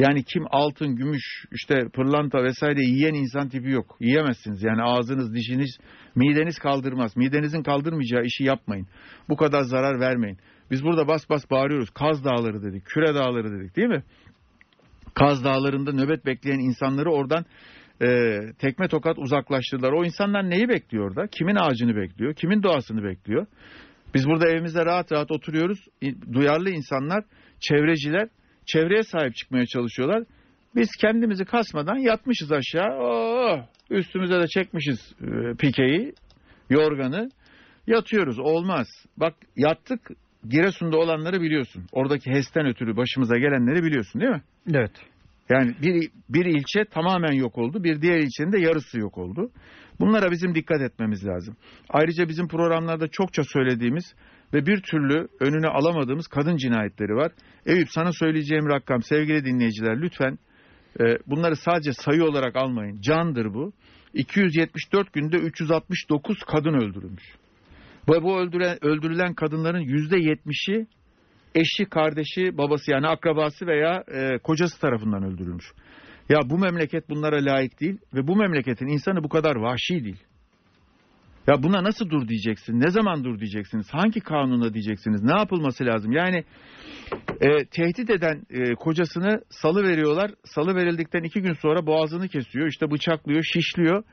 Yani 0.01 0.23
kim 0.23 0.43
altın, 0.49 0.95
gümüş, 0.95 1.45
işte 1.51 1.75
pırlanta 1.93 2.43
vesaire 2.43 2.81
yiyen 2.81 3.13
insan 3.13 3.49
tipi 3.49 3.69
yok. 3.69 3.97
Yiyemezsiniz. 3.99 4.63
Yani 4.63 4.81
ağzınız, 4.83 5.33
dişiniz, 5.33 5.77
mideniz 6.15 6.59
kaldırmaz. 6.59 7.17
Midenizin 7.17 7.63
kaldırmayacağı 7.63 8.23
işi 8.23 8.43
yapmayın. 8.43 8.87
Bu 9.29 9.35
kadar 9.35 9.61
zarar 9.61 9.99
vermeyin. 9.99 10.37
Biz 10.71 10.83
burada 10.83 11.07
bas 11.07 11.29
bas 11.29 11.51
bağırıyoruz. 11.51 11.89
Kaz 11.89 12.23
Dağları 12.23 12.63
dedik, 12.63 12.85
Küre 12.85 13.15
Dağları 13.15 13.59
dedik 13.59 13.77
değil 13.77 13.87
mi? 13.87 14.03
Kaz 15.13 15.43
Dağları'nda 15.43 15.91
nöbet 15.91 16.25
bekleyen 16.25 16.59
insanları 16.59 17.11
oradan 17.11 17.45
e, 18.01 18.37
tekme 18.59 18.87
tokat 18.87 19.19
uzaklaştırdılar. 19.19 19.91
O 19.91 20.05
insanlar 20.05 20.49
neyi 20.49 20.69
bekliyor 20.69 21.07
orada? 21.09 21.27
Kimin 21.27 21.55
ağacını 21.55 21.95
bekliyor? 21.95 22.33
Kimin 22.33 22.63
doğasını 22.63 23.03
bekliyor? 23.03 23.45
Biz 24.13 24.27
burada 24.27 24.49
evimizde 24.49 24.85
rahat 24.85 25.11
rahat 25.11 25.31
oturuyoruz. 25.31 25.87
Duyarlı 26.33 26.69
insanlar, 26.69 27.23
çevreciler 27.59 28.29
çevreye 28.73 29.03
sahip 29.03 29.35
çıkmaya 29.35 29.65
çalışıyorlar. 29.65 30.23
Biz 30.75 30.89
kendimizi 31.01 31.45
kasmadan 31.45 31.95
yatmışız 31.95 32.51
aşağı. 32.51 32.97
Oo, 32.99 33.59
üstümüze 33.89 34.39
de 34.39 34.47
çekmişiz 34.47 35.13
e, 35.21 35.55
pikeyi, 35.55 36.13
yorganı. 36.69 37.29
Yatıyoruz. 37.87 38.39
Olmaz. 38.39 38.87
Bak 39.17 39.33
yattık. 39.55 40.09
Giresun'da 40.49 40.97
olanları 40.97 41.41
biliyorsun. 41.41 41.85
Oradaki 41.91 42.31
HES'ten 42.31 42.65
ötürü 42.65 42.97
başımıza 42.97 43.37
gelenleri 43.37 43.83
biliyorsun 43.83 44.21
değil 44.21 44.31
mi? 44.31 44.41
Evet. 44.73 44.91
Yani 45.49 45.75
bir, 45.81 46.09
bir 46.29 46.45
ilçe 46.45 46.85
tamamen 46.85 47.31
yok 47.31 47.57
oldu. 47.57 47.83
Bir 47.83 48.01
diğer 48.01 48.17
ilçenin 48.17 48.51
de 48.51 48.59
yarısı 48.59 48.99
yok 48.99 49.17
oldu. 49.17 49.51
Bunlara 49.99 50.31
bizim 50.31 50.55
dikkat 50.55 50.81
etmemiz 50.81 51.27
lazım. 51.27 51.55
Ayrıca 51.89 52.29
bizim 52.29 52.47
programlarda 52.47 53.07
çokça 53.07 53.43
söylediğimiz 53.43 54.15
ve 54.53 54.65
bir 54.65 54.81
türlü 54.81 55.27
önüne 55.39 55.67
alamadığımız 55.67 56.27
kadın 56.27 56.57
cinayetleri 56.57 57.15
var. 57.15 57.31
Eyüp 57.65 57.87
sana 57.89 58.11
söyleyeceğim 58.11 58.69
rakam 58.69 59.01
sevgili 59.01 59.45
dinleyiciler 59.45 60.01
lütfen 60.01 60.37
e, 60.99 61.03
bunları 61.27 61.55
sadece 61.55 61.93
sayı 61.93 62.23
olarak 62.23 62.55
almayın. 62.55 63.01
Candır 63.01 63.53
bu. 63.53 63.73
274 64.13 65.13
günde 65.13 65.37
369 65.37 66.37
kadın 66.43 66.73
öldürülmüş. 66.73 67.35
Ve 68.09 68.23
bu 68.23 68.39
öldüren, 68.39 68.77
öldürülen 68.85 69.33
kadınların 69.33 69.81
%70'i 69.81 70.87
eşi, 71.55 71.85
kardeşi, 71.85 72.57
babası 72.57 72.91
yani 72.91 73.07
akrabası 73.07 73.67
veya 73.67 74.03
e, 74.13 74.37
kocası 74.37 74.81
tarafından 74.81 75.23
öldürülmüş. 75.23 75.65
Ya 76.29 76.39
bu 76.45 76.57
memleket 76.57 77.09
bunlara 77.09 77.45
layık 77.45 77.81
değil 77.81 77.97
ve 78.13 78.27
bu 78.27 78.35
memleketin 78.35 78.87
insanı 78.87 79.23
bu 79.23 79.29
kadar 79.29 79.55
vahşi 79.55 80.03
değil. 80.03 80.23
Ya 81.47 81.63
buna 81.63 81.83
nasıl 81.83 82.09
dur 82.09 82.27
diyeceksin? 82.27 82.79
Ne 82.79 82.91
zaman 82.91 83.23
dur 83.23 83.39
diyeceksiniz? 83.39 83.87
Hangi 83.91 84.19
kanuna 84.19 84.73
diyeceksiniz? 84.73 85.23
Ne 85.23 85.39
yapılması 85.39 85.85
lazım? 85.85 86.11
Yani 86.11 86.43
e, 87.41 87.65
tehdit 87.65 88.09
eden 88.09 88.41
e, 88.49 88.75
kocasını 88.75 89.41
salı 89.49 89.83
veriyorlar. 89.83 90.31
Salı 90.45 90.75
verildikten 90.75 91.23
iki 91.23 91.41
gün 91.41 91.53
sonra 91.53 91.85
boğazını 91.85 92.27
kesiyor. 92.27 92.67
İşte 92.67 92.91
bıçaklıyor, 92.91 93.43
şişliyor. 93.43 94.03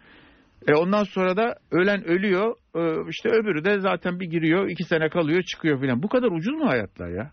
E, 0.68 0.74
ondan 0.74 1.04
sonra 1.04 1.36
da 1.36 1.54
ölen 1.70 2.04
ölüyor. 2.04 2.54
E, 2.76 3.10
işte 3.10 3.28
öbürü 3.28 3.64
de 3.64 3.80
zaten 3.80 4.20
bir 4.20 4.26
giriyor, 4.26 4.68
iki 4.68 4.84
sene 4.84 5.08
kalıyor, 5.08 5.42
çıkıyor 5.42 5.80
filan. 5.80 6.02
Bu 6.02 6.08
kadar 6.08 6.28
ucuz 6.28 6.54
mu 6.54 6.68
hayatlar 6.68 7.08
ya? 7.08 7.30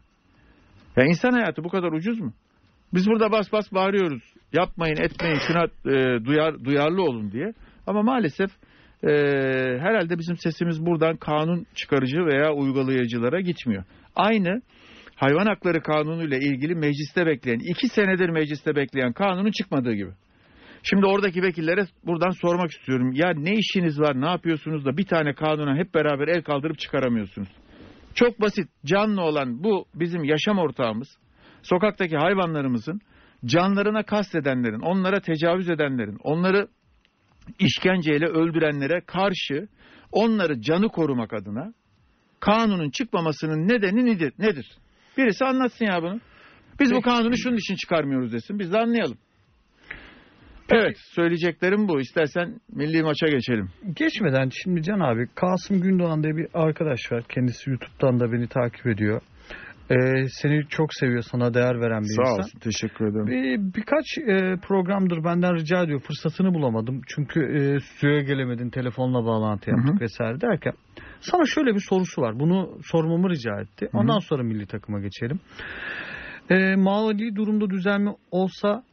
Ya 0.98 1.04
insan 1.06 1.32
hayatı 1.32 1.64
bu 1.64 1.70
kadar 1.70 1.92
ucuz 1.92 2.20
mu? 2.20 2.34
Biz 2.94 3.08
burada 3.08 3.32
bas 3.32 3.52
bas 3.52 3.74
bağırıyoruz. 3.74 4.24
Yapmayın, 4.54 4.98
etmeyin, 4.98 5.40
şuna 5.48 5.64
e, 5.64 6.26
duyar, 6.26 6.66
duyarlı 6.66 7.04
olun 7.04 7.32
diye. 7.32 7.54
Ama 7.88 8.02
maalesef 8.02 8.52
e, 9.06 9.12
herhalde 9.80 10.20
bizim 10.20 10.38
sesimiz 10.38 10.86
buradan 10.86 11.18
kanun 11.18 11.66
çıkarıcı 11.76 12.18
veya 12.18 12.54
uygulayıcılara 12.54 13.42
gitmiyor. 13.42 13.84
Aynı 14.16 14.62
hayvan 15.16 15.46
hakları 15.46 15.82
kanunu 15.82 16.24
ile 16.24 16.38
ilgili 16.38 16.76
mecliste 16.76 17.26
bekleyen, 17.26 17.60
iki 17.60 17.88
senedir 17.88 18.30
mecliste 18.30 18.76
bekleyen 18.76 19.14
kanunun 19.14 19.52
çıkmadığı 19.52 19.94
gibi. 19.94 20.12
Şimdi 20.84 21.06
oradaki 21.06 21.42
vekillere 21.42 21.86
buradan 22.06 22.30
sormak 22.30 22.72
istiyorum. 22.72 23.12
Ya 23.14 23.34
ne 23.38 23.54
işiniz 23.54 24.00
var, 24.00 24.22
ne 24.22 24.30
yapıyorsunuz 24.30 24.86
da 24.86 24.98
bir 24.98 25.06
tane 25.06 25.34
kanuna 25.34 25.76
hep 25.78 25.94
beraber 25.94 26.28
el 26.28 26.44
kaldırıp 26.44 26.80
çıkaramıyorsunuz? 26.80 27.50
Çok 28.16 28.42
basit, 28.42 28.70
canlı 28.86 29.22
olan 29.22 29.64
bu 29.64 29.86
bizim 29.96 30.24
yaşam 30.24 30.60
ortağımız, 30.60 31.08
sokaktaki 31.64 32.18
hayvanlarımızın 32.18 33.02
canlarına 33.46 34.04
kastedenlerin, 34.04 34.80
onlara 34.80 35.20
tecavüz 35.20 35.70
edenlerin, 35.70 36.18
onları 36.24 36.68
işkenceyle 37.60 38.26
öldürenlere 38.26 39.02
karşı 39.02 39.68
onları 40.12 40.62
canı 40.62 40.90
korumak 40.90 41.34
adına 41.34 41.74
kanunun 42.40 42.90
çıkmamasının 42.90 43.68
nedeni 43.68 44.06
nedir? 44.06 44.34
nedir? 44.40 44.78
Birisi 45.18 45.46
anlatsın 45.46 45.86
ya 45.86 46.02
bunu. 46.02 46.20
Biz 46.80 46.94
bu 46.94 47.02
kanunu 47.02 47.38
şunun 47.38 47.58
için 47.58 47.76
çıkarmıyoruz 47.76 48.34
desin. 48.34 48.60
Biz 48.60 48.74
de 48.74 48.78
anlayalım. 48.78 49.18
Evet 50.70 50.98
söyleyeceklerim 50.98 51.88
bu. 51.88 52.00
İstersen 52.00 52.60
milli 52.70 53.04
maça 53.04 53.28
geçelim. 53.28 53.70
Geçmeden 53.96 54.50
şimdi 54.64 54.84
Can 54.84 55.00
abi 55.00 55.28
Kasım 55.36 55.82
Gündoğan 55.82 56.24
diye 56.24 56.36
bir 56.36 56.48
arkadaş 56.54 57.12
var. 57.12 57.24
Kendisi 57.30 57.70
YouTube'dan 57.70 58.20
da 58.20 58.32
beni 58.32 58.48
takip 58.48 58.88
ediyor. 58.88 59.22
Ee, 59.92 60.26
seni 60.30 60.68
çok 60.70 60.94
seviyor, 60.94 61.22
sana 61.22 61.54
değer 61.54 61.82
veren 61.82 62.02
bir 62.02 62.16
Sağ 62.16 62.22
insan. 62.22 62.40
olsun. 62.40 62.60
Teşekkür 62.60 63.06
ederim. 63.08 63.28
Bir, 63.28 63.74
birkaç 63.74 64.06
e, 64.18 64.58
programdır 64.68 65.24
benden 65.24 65.56
rica 65.56 65.84
ediyor. 65.84 66.00
Fırsatını 66.00 66.54
bulamadım. 66.54 67.02
Çünkü 67.08 67.40
e, 67.40 67.80
stüdyoya 67.80 68.22
gelemedin. 68.22 68.70
Telefonla 68.70 69.26
bağlantı 69.26 69.70
yaptık 69.70 69.90
Hı 69.90 69.96
hı. 69.96 70.00
vesaire 70.00 70.42
derken. 70.42 70.74
Sana 71.22 71.46
şöyle 71.46 71.76
bir 71.76 71.84
sorusu 71.90 72.22
var. 72.22 72.40
Bunu 72.40 72.78
sormamı 72.84 73.30
rica 73.30 73.62
etti. 73.62 73.90
Ondan 73.94 74.20
sonra 74.20 74.44
milli 74.44 74.66
takıma 74.66 75.00
geçelim. 75.00 75.40
E, 76.50 76.76
mali 76.76 77.36
durumda 77.36 77.70
düzelme 77.70 78.12
olsa 78.32 78.84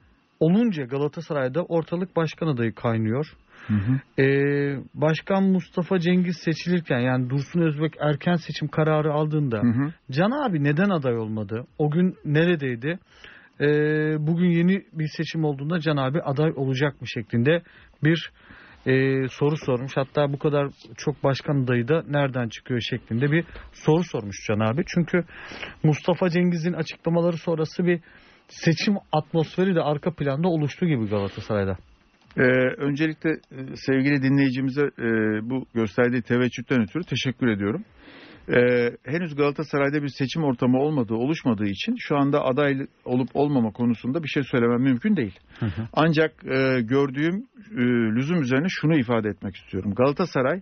olunca 0.41 0.85
Galatasaray'da 0.85 1.63
ortalık 1.65 2.17
başkan 2.17 2.47
adayı 2.47 2.75
kaynıyor. 2.75 3.27
Hı 3.67 3.75
hı. 3.75 4.23
Ee, 4.23 4.79
Başkan 4.95 5.43
Mustafa 5.43 5.99
Cengiz 5.99 6.37
seçilirken 6.37 6.99
yani 6.99 7.31
Dursun 7.31 7.61
Özbek 7.61 7.95
erken 8.01 8.37
seçim 8.37 8.69
kararı 8.69 9.13
aldığında 9.13 9.59
Hı 9.59 9.67
hı. 9.67 9.93
Can 10.11 10.31
abi 10.31 10.65
neden 10.65 10.91
aday 10.91 11.19
olmadı? 11.19 11.67
O 11.79 11.91
gün 11.91 12.17
neredeydi? 12.25 12.99
Ee, 13.61 13.67
bugün 14.19 14.51
yeni 14.51 14.83
bir 14.93 15.09
seçim 15.17 15.45
olduğunda 15.45 15.81
Can 15.81 15.97
abi 15.97 16.23
aday 16.23 16.53
olacak 16.57 17.01
mı 17.01 17.09
şeklinde 17.09 17.63
bir 18.05 18.31
e, 18.87 19.29
soru 19.29 19.57
sormuş. 19.57 19.93
Hatta 19.97 20.33
bu 20.33 20.39
kadar 20.39 20.69
çok 20.97 21.25
başkan 21.25 21.65
adayı 21.65 21.89
da 21.89 22.03
nereden 22.09 22.49
çıkıyor 22.49 22.81
şeklinde 22.81 23.33
bir 23.33 23.45
soru 23.73 24.05
sormuş 24.05 24.37
Can 24.49 24.61
abi. 24.61 24.83
Çünkü 24.87 25.25
Mustafa 25.83 26.29
Cengiz'in 26.29 26.73
açıklamaları 26.73 27.37
sonrası 27.37 27.85
bir 27.85 28.01
seçim 28.49 28.95
atmosferi 29.13 29.75
de 29.75 29.83
arka 29.83 30.15
planda 30.15 30.49
oluştu 30.49 30.87
gibi 30.87 31.09
Galatasaray'da. 31.09 31.77
Ee, 32.37 32.43
öncelikle 32.79 33.31
e, 33.31 33.77
sevgili 33.77 34.23
dinleyicimize 34.23 34.83
e, 34.83 35.07
bu 35.51 35.67
gösterdiği 35.75 36.23
teveccühten 36.23 36.83
ötürü 36.83 37.05
teşekkür 37.05 37.47
ediyorum. 37.47 37.85
Ee, 38.49 38.91
henüz 39.05 39.37
Galatasaray'da 39.37 40.03
bir 40.03 40.09
seçim 40.09 40.45
ortamı 40.45 40.79
olmadığı, 40.79 41.15
oluşmadığı 41.15 41.67
için 41.67 41.97
şu 41.99 42.17
anda 42.17 42.45
aday 42.45 42.87
olup 43.05 43.29
olmama 43.35 43.71
konusunda 43.73 44.23
bir 44.23 44.29
şey 44.29 44.43
söylemem 44.43 44.81
mümkün 44.81 45.17
değil. 45.17 45.39
Ancak 45.93 46.45
e, 46.45 46.81
gördüğüm 46.81 47.35
e, 47.71 47.83
lüzum 48.17 48.43
üzerine 48.43 48.67
şunu 48.69 48.99
ifade 48.99 49.29
etmek 49.29 49.57
istiyorum. 49.57 49.95
Galatasaray 49.95 50.61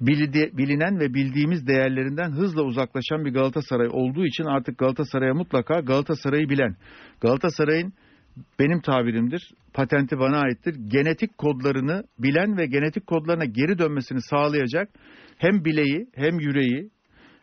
bilinen 0.00 1.00
ve 1.00 1.14
bildiğimiz 1.14 1.66
değerlerinden 1.66 2.30
hızla 2.30 2.62
uzaklaşan 2.62 3.24
bir 3.24 3.30
Galatasaray 3.30 3.88
olduğu 3.90 4.26
için 4.26 4.44
artık 4.44 4.78
Galatasaray'a 4.78 5.34
mutlaka 5.34 5.80
Galatasaray'ı 5.80 6.48
bilen, 6.48 6.76
Galatasaray'ın 7.20 7.92
benim 8.58 8.80
tabirimdir, 8.80 9.50
patenti 9.74 10.18
bana 10.18 10.40
aittir. 10.40 10.74
Genetik 10.88 11.38
kodlarını 11.38 12.04
bilen 12.18 12.56
ve 12.56 12.66
genetik 12.66 13.06
kodlarına 13.06 13.44
geri 13.44 13.78
dönmesini 13.78 14.22
sağlayacak 14.22 14.88
hem 15.38 15.64
bileği 15.64 16.06
hem 16.14 16.40
yüreği 16.40 16.90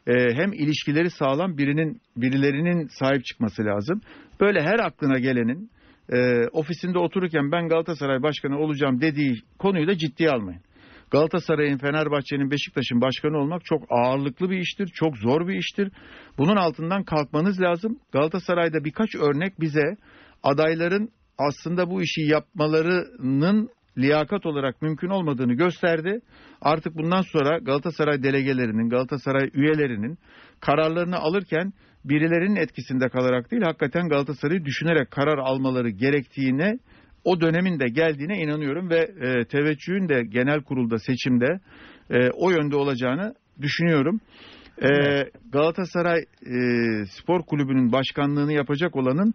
e, 0.08 0.14
hem 0.34 0.54
ilişkileri 0.54 1.10
sağlam 1.10 1.58
birinin 1.58 2.02
birilerinin 2.18 2.88
sahip 2.88 3.26
çıkması 3.26 3.66
lazım. 3.66 4.02
Böyle 4.42 4.62
her 4.62 4.80
aklına 4.80 5.20
gelenin 5.20 5.70
e, 6.10 6.48
ofisinde 6.48 7.00
otururken 7.00 7.52
ben 7.52 7.68
Galatasaray 7.68 8.24
Başkanı 8.24 8.58
olacağım 8.60 9.02
dediği 9.02 9.36
konuyu 9.60 9.88
da 9.88 9.98
ciddiye 9.98 10.30
almayın. 10.30 10.62
Galatasaray'ın, 11.12 11.78
Fenerbahçe'nin, 11.78 12.52
Beşiktaş'ın 12.52 13.02
başkanı 13.02 13.38
olmak 13.38 13.66
çok 13.66 13.84
ağırlıklı 13.90 14.50
bir 14.50 14.58
iştir, 14.58 14.88
çok 14.88 15.18
zor 15.18 15.48
bir 15.48 15.56
iştir. 15.56 15.92
Bunun 16.38 16.56
altından 16.56 17.04
kalkmanız 17.04 17.62
lazım. 17.62 18.00
Galatasaray'da 18.12 18.84
birkaç 18.84 19.16
örnek 19.16 19.60
bize 19.60 19.96
adayların 20.44 21.10
aslında 21.38 21.90
bu 21.90 22.02
işi 22.02 22.22
yapmalarının 22.22 23.70
liyakat 23.98 24.46
olarak 24.46 24.82
mümkün 24.82 25.10
olmadığını 25.10 25.54
gösterdi. 25.54 26.20
Artık 26.62 26.98
bundan 26.98 27.22
sonra 27.22 27.58
Galatasaray 27.58 28.24
delegelerinin, 28.24 28.90
Galatasaray 28.90 29.50
üyelerinin 29.54 30.18
kararlarını 30.60 31.18
alırken 31.18 31.74
birilerinin 32.06 32.56
etkisinde 32.56 33.10
kalarak 33.10 33.52
değil, 33.52 33.64
hakikaten 33.64 34.10
Galatasaray'ı 34.10 34.66
düşünerek 34.66 35.12
karar 35.12 35.38
almaları 35.38 35.90
gerektiğine 35.90 36.80
o 37.24 37.42
dönemin 37.42 37.80
de 37.80 37.90
geldiğine 37.90 38.42
inanıyorum 38.42 38.90
ve 38.90 39.00
e, 39.00 39.46
teveccühün 39.46 40.10
de 40.10 40.24
genel 40.24 40.62
kurulda 40.62 40.98
seçimde 40.98 41.60
e, 42.10 42.30
o 42.30 42.52
yönde 42.52 42.76
olacağını 42.76 43.34
düşünüyorum. 43.62 44.20
E, 44.82 44.88
Galatasaray 45.52 46.20
e, 46.20 46.56
Spor 47.06 47.44
Kulübü'nün 47.44 47.92
başkanlığını 47.92 48.54
yapacak 48.54 48.96
olanın 48.96 49.34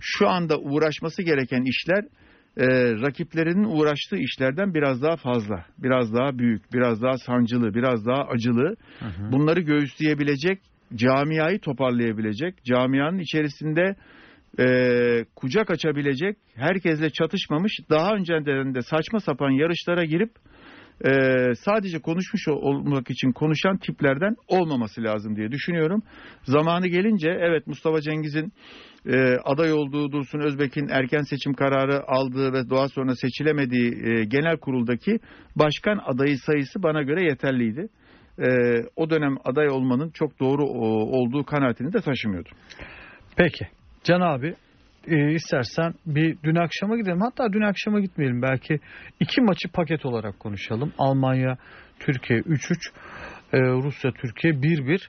şu 0.00 0.28
anda 0.28 0.58
uğraşması 0.58 1.22
gereken 1.22 1.62
işler 1.62 2.04
e, 2.56 2.66
rakiplerinin 2.92 3.64
uğraştığı 3.64 4.16
işlerden 4.16 4.74
biraz 4.74 5.02
daha 5.02 5.16
fazla, 5.16 5.64
biraz 5.78 6.14
daha 6.14 6.38
büyük, 6.38 6.72
biraz 6.72 7.02
daha 7.02 7.18
sancılı, 7.18 7.74
biraz 7.74 8.06
daha 8.06 8.22
acılı. 8.24 8.76
Hı 8.98 9.04
hı. 9.04 9.32
Bunları 9.32 9.60
göğüsleyebilecek, 9.60 10.58
camiayı 10.94 11.58
toparlayabilecek, 11.60 12.64
camianın 12.64 13.18
içerisinde 13.18 13.96
e, 14.58 14.66
kucak 15.36 15.70
açabilecek, 15.70 16.36
herkesle 16.54 17.10
çatışmamış, 17.10 17.72
daha 17.90 18.14
önceden 18.14 18.74
de 18.74 18.82
saçma 18.82 19.20
sapan 19.20 19.50
yarışlara 19.50 20.04
girip 20.04 20.30
e, 21.04 21.10
sadece 21.54 21.98
konuşmuş 21.98 22.48
ol- 22.48 22.62
olmak 22.62 23.10
için 23.10 23.32
konuşan 23.32 23.76
tiplerden 23.76 24.36
olmaması 24.48 25.02
lazım 25.02 25.36
diye 25.36 25.50
düşünüyorum. 25.50 26.02
Zamanı 26.44 26.86
gelince 26.86 27.30
evet 27.30 27.66
Mustafa 27.66 28.00
Cengiz'in 28.00 28.52
e, 29.06 29.36
aday 29.44 29.72
olduğu 29.72 30.12
Dursun 30.12 30.40
Özbek'in 30.40 30.88
erken 30.88 31.22
seçim 31.22 31.54
kararı 31.54 32.08
aldığı 32.08 32.52
ve 32.52 32.70
daha 32.70 32.88
sonra 32.88 33.14
seçilemediği 33.14 33.92
e, 33.92 34.24
genel 34.24 34.56
kuruldaki 34.56 35.18
başkan 35.56 36.00
adayı 36.06 36.38
sayısı 36.38 36.82
bana 36.82 37.02
göre 37.02 37.24
yeterliydi. 37.24 37.88
E, 38.38 38.48
o 38.96 39.10
dönem 39.10 39.36
aday 39.44 39.68
olmanın 39.68 40.10
çok 40.10 40.40
doğru 40.40 40.64
o, 40.64 40.86
olduğu 41.18 41.44
kanaatini 41.44 41.92
de 41.92 42.00
taşımıyordum. 42.00 42.52
Peki. 43.36 43.66
Can 44.04 44.20
abi 44.20 44.54
e, 45.08 45.32
istersen 45.32 45.94
bir 46.06 46.36
dün 46.44 46.54
akşama 46.54 46.96
gidelim. 46.96 47.20
Hatta 47.20 47.52
dün 47.52 47.62
akşama 47.62 48.00
gitmeyelim. 48.00 48.42
Belki 48.42 48.80
iki 49.20 49.40
maçı 49.40 49.68
paket 49.68 50.06
olarak 50.06 50.40
konuşalım. 50.40 50.92
Almanya, 50.98 51.56
Türkiye 52.00 52.40
3-3. 52.40 52.90
e, 53.52 53.58
Rusya, 53.58 54.10
Türkiye 54.12 54.52
1-1. 54.52 55.00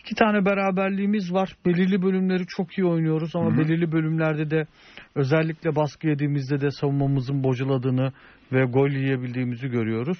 İki 0.00 0.14
tane 0.14 0.44
beraberliğimiz 0.44 1.32
var. 1.32 1.52
Belirli 1.66 2.02
bölümleri 2.02 2.46
çok 2.46 2.78
iyi 2.78 2.86
oynuyoruz 2.86 3.36
ama 3.36 3.50
Hı 3.50 3.54
hı. 3.54 3.58
belirli 3.58 3.92
bölümlerde 3.92 4.50
de 4.50 4.66
özellikle 5.14 5.76
baskı 5.76 6.06
yediğimizde 6.06 6.60
de 6.60 6.70
savunmamızın 6.70 7.44
bocaladığını 7.44 8.12
ve 8.52 8.64
gol 8.64 8.90
yiyebildiğimizi 8.90 9.68
görüyoruz. 9.68 10.18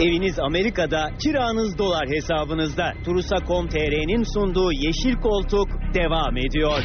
Eviniz 0.00 0.38
Amerika'da, 0.38 1.10
kiranız 1.22 1.78
dolar 1.78 2.08
hesabınızda. 2.08 2.92
Turusa.com.tr'nin 3.04 4.22
sunduğu 4.34 4.72
Yeşil 4.72 5.14
Koltuk 5.20 5.68
devam 5.94 6.36
ediyor. 6.36 6.82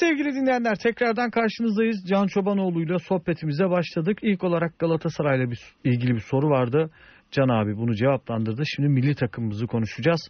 Sevgili 0.00 0.34
dinleyenler 0.34 0.74
tekrardan 0.76 1.30
karşınızdayız. 1.30 2.04
Can 2.08 2.26
Çobanoğlu'yla 2.26 2.98
sohbetimize 2.98 3.70
başladık. 3.70 4.18
İlk 4.22 4.44
olarak 4.44 4.78
Galatasaray'la 4.78 5.50
bir, 5.50 5.60
ilgili 5.84 6.14
bir 6.14 6.20
soru 6.20 6.50
vardı. 6.50 6.90
Can 7.30 7.48
abi 7.48 7.76
bunu 7.76 7.94
cevaplandırdı. 7.94 8.62
Şimdi 8.66 8.88
milli 8.88 9.14
takımımızı 9.14 9.66
konuşacağız. 9.66 10.20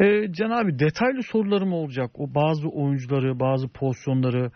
Ee, 0.00 0.32
Can 0.32 0.50
abi 0.50 0.78
detaylı 0.78 1.22
sorularım 1.22 1.72
olacak. 1.72 2.10
O 2.14 2.34
bazı 2.34 2.68
oyuncuları, 2.68 3.40
bazı 3.40 3.68
pozisyonları 3.68 4.50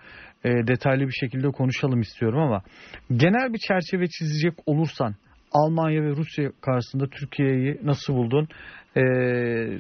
e, 0.44 0.50
detaylı 0.66 1.06
bir 1.06 1.16
şekilde 1.20 1.50
konuşalım 1.50 2.00
istiyorum 2.00 2.38
ama 2.38 2.62
genel 3.10 3.52
bir 3.52 3.58
çerçeve 3.58 4.06
çizecek 4.08 4.54
olursan 4.66 5.14
Almanya 5.52 6.02
ve 6.02 6.10
Rusya 6.10 6.50
karşısında 6.60 7.06
Türkiye'yi 7.06 7.80
nasıl 7.82 8.14
buldun? 8.14 8.48
Ee, 8.96 9.78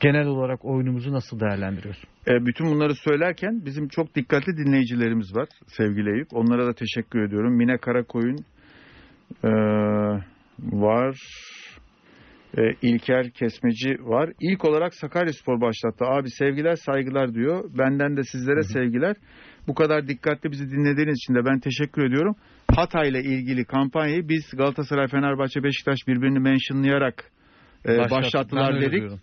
genel 0.00 0.26
olarak 0.26 0.64
oyunumuzu 0.64 1.12
nasıl 1.12 1.40
değerlendiriyorsun? 1.40 2.08
E, 2.28 2.46
bütün 2.46 2.66
bunları 2.66 2.94
söylerken 2.94 3.62
bizim 3.64 3.88
çok 3.88 4.14
dikkatli 4.14 4.56
dinleyicilerimiz 4.56 5.36
var 5.36 5.48
sevgili 5.66 6.10
Eyüp. 6.10 6.28
Onlara 6.32 6.66
da 6.66 6.72
teşekkür 6.72 7.22
ediyorum. 7.22 7.56
Mine 7.56 7.78
Karakoyun 7.78 8.38
e, 9.44 9.50
var. 10.58 11.16
E, 12.58 12.60
İlker 12.82 13.30
Kesmeci 13.30 13.96
var. 14.00 14.30
İlk 14.40 14.64
olarak 14.64 14.94
Sakaryaspor 14.94 15.60
başlattı. 15.60 16.04
Abi 16.04 16.30
sevgiler 16.30 16.74
saygılar 16.74 17.34
diyor. 17.34 17.70
Benden 17.78 18.16
de 18.16 18.22
sizlere 18.22 18.62
sevgiler. 18.62 19.16
Bu 19.68 19.74
kadar 19.74 20.08
dikkatli 20.08 20.50
bizi 20.50 20.70
dinlediğiniz 20.70 21.14
için 21.14 21.34
de 21.34 21.44
ben 21.44 21.58
teşekkür 21.60 22.06
ediyorum. 22.06 22.36
Hatay 22.74 23.08
ile 23.08 23.20
ilgili 23.22 23.64
kampanyayı 23.64 24.28
biz 24.28 24.50
Galatasaray, 24.56 25.08
Fenerbahçe, 25.08 25.62
Beşiktaş 25.62 25.98
birbirini 26.08 26.38
mentionlayarak 26.38 27.24
e, 27.86 27.98
Başlat- 27.98 28.10
başlattılar 28.10 28.80
dedik. 28.80 28.92
diyorum. 28.92 29.20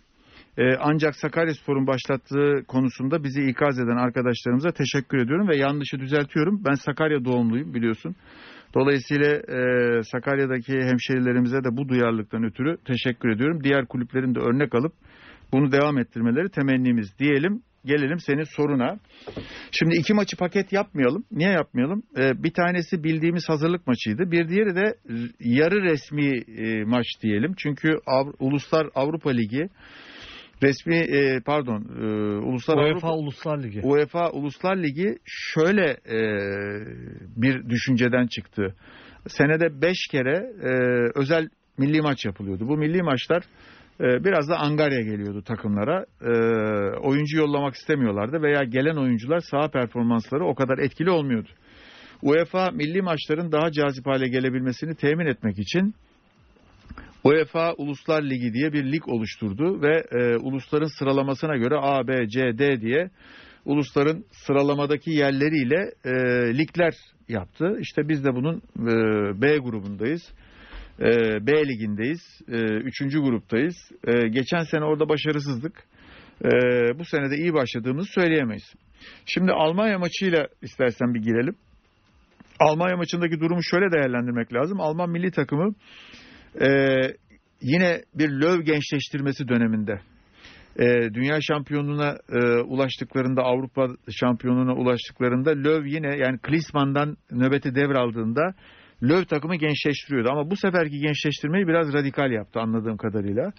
Ee, 0.58 0.76
ancak 0.80 1.16
Sakaryaspor'un 1.16 1.86
başlattığı 1.86 2.64
konusunda 2.68 3.24
bizi 3.24 3.42
ikaz 3.42 3.78
eden 3.78 3.96
arkadaşlarımıza 3.96 4.70
teşekkür 4.70 5.18
ediyorum 5.18 5.48
ve 5.48 5.56
yanlışı 5.56 5.98
düzeltiyorum. 5.98 6.62
Ben 6.64 6.74
Sakarya 6.74 7.24
doğumluyum 7.24 7.74
biliyorsun. 7.74 8.16
Dolayısıyla 8.74 9.32
e, 9.36 10.02
Sakarya'daki 10.02 10.72
hemşerilerimize 10.72 11.64
de 11.64 11.76
bu 11.76 11.88
duyarlılıktan 11.88 12.44
ötürü 12.44 12.76
teşekkür 12.84 13.28
ediyorum. 13.28 13.64
Diğer 13.64 13.86
kulüplerin 13.86 14.34
de 14.34 14.40
örnek 14.40 14.74
alıp 14.74 14.92
bunu 15.52 15.72
devam 15.72 15.98
ettirmeleri 15.98 16.48
temennimiz 16.48 17.18
diyelim. 17.18 17.62
Gelelim 17.86 18.18
senin 18.18 18.44
soruna. 18.44 18.98
Şimdi 19.72 19.96
iki 19.96 20.14
maçı 20.14 20.36
paket 20.36 20.72
yapmayalım. 20.72 21.24
Niye 21.32 21.50
yapmayalım? 21.50 22.02
Ee, 22.18 22.42
bir 22.42 22.52
tanesi 22.52 23.04
bildiğimiz 23.04 23.48
hazırlık 23.48 23.86
maçıydı. 23.86 24.30
Bir 24.30 24.48
diğeri 24.48 24.76
de 24.76 24.94
yarı 25.40 25.82
resmi 25.82 26.26
e, 26.58 26.84
maç 26.84 27.06
diyelim. 27.22 27.54
Çünkü 27.56 27.88
Av- 28.06 28.32
Uluslar 28.40 28.86
Avrupa 28.94 29.30
Ligi 29.30 29.68
resmi 30.62 30.96
e, 30.96 31.40
pardon 31.46 31.82
e, 32.00 32.04
Uluslar 32.46 32.76
UEFA 32.76 32.88
Avrupa 32.90 33.12
Uluslar 33.12 33.62
Ligi. 33.62 33.80
UEFA 33.82 34.30
Uluslar 34.30 34.76
Ligi 34.76 35.18
şöyle 35.24 35.90
e, 35.90 36.18
bir 37.36 37.68
düşünceden 37.70 38.26
çıktı. 38.26 38.74
Senede 39.28 39.82
5 39.82 39.96
kere 40.10 40.36
e, 40.62 40.70
özel 41.20 41.48
milli 41.78 42.00
maç 42.02 42.24
yapılıyordu. 42.24 42.68
Bu 42.68 42.76
milli 42.76 43.02
maçlar 43.02 43.42
biraz 44.00 44.48
da 44.48 44.58
angarya 44.58 45.00
geliyordu 45.00 45.42
takımlara. 45.42 46.06
E, 46.22 46.30
oyuncu 46.98 47.38
yollamak 47.38 47.74
istemiyorlardı 47.74 48.42
veya 48.42 48.64
gelen 48.64 48.96
oyuncular 48.96 49.40
saha 49.40 49.68
performansları 49.68 50.44
o 50.44 50.54
kadar 50.54 50.78
etkili 50.78 51.10
olmuyordu. 51.10 51.48
UEFA 52.22 52.70
milli 52.70 53.02
maçların 53.02 53.52
daha 53.52 53.72
cazip 53.72 54.06
hale 54.06 54.28
gelebilmesini 54.28 54.94
temin 54.94 55.26
etmek 55.26 55.58
için 55.58 55.94
UEFA 57.24 57.74
Uluslar 57.74 58.22
Ligi 58.22 58.52
diye 58.52 58.72
bir 58.72 58.92
lig 58.92 59.08
oluşturdu 59.08 59.82
ve 59.82 60.04
e, 60.12 60.36
ulusların 60.36 60.98
sıralamasına 60.98 61.56
göre 61.56 61.74
A, 61.80 62.08
B, 62.08 62.28
C, 62.28 62.58
D 62.58 62.80
diye 62.80 63.10
ulusların 63.64 64.24
sıralamadaki 64.30 65.10
yerleriyle 65.10 65.90
e, 66.04 66.12
ligler 66.58 66.94
yaptı. 67.28 67.76
İşte 67.80 68.08
biz 68.08 68.24
de 68.24 68.34
bunun 68.34 68.56
e, 68.56 68.92
B 69.42 69.58
grubundayız. 69.58 70.22
E, 71.00 71.06
B 71.46 71.68
ligindeyiz. 71.68 72.40
E, 72.48 72.56
üçüncü 72.60 73.18
gruptayız. 73.20 73.76
E, 74.06 74.28
geçen 74.28 74.62
sene 74.62 74.84
orada 74.84 75.08
başarısızlık. 75.08 75.84
E, 76.44 76.48
bu 76.98 77.04
sene 77.04 77.30
de 77.30 77.36
iyi 77.36 77.54
başladığımızı 77.54 78.12
söyleyemeyiz. 78.12 78.74
Şimdi 79.26 79.52
Almanya 79.52 79.98
maçıyla 79.98 80.48
istersen 80.62 81.14
bir 81.14 81.22
girelim. 81.22 81.54
Almanya 82.60 82.96
maçındaki 82.96 83.40
durumu 83.40 83.62
şöyle 83.62 83.92
değerlendirmek 83.92 84.54
lazım. 84.54 84.80
Alman 84.80 85.10
milli 85.10 85.30
takımı 85.30 85.74
e, 86.60 86.68
yine 87.62 88.02
bir 88.14 88.28
löv 88.28 88.60
gençleştirmesi 88.60 89.48
döneminde. 89.48 90.00
E, 90.78 91.14
dünya 91.14 91.38
şampiyonluğuna 91.40 92.16
e, 92.32 92.60
ulaştıklarında, 92.60 93.42
Avrupa 93.42 93.88
şampiyonluğuna 94.10 94.74
ulaştıklarında 94.74 95.50
löv 95.50 95.84
yine 95.84 96.16
yani 96.16 96.38
Klinsmann'dan 96.38 97.16
nöbeti 97.30 97.74
devraldığında 97.74 98.54
löv 99.02 99.24
takımı 99.24 99.56
gençleştiriyordu. 99.56 100.30
Ama 100.30 100.50
bu 100.50 100.56
seferki 100.56 100.98
gençleştirmeyi 100.98 101.68
biraz 101.68 101.92
radikal 101.92 102.30
yaptı 102.30 102.60
anladığım 102.60 102.96
kadarıyla. 102.96 103.52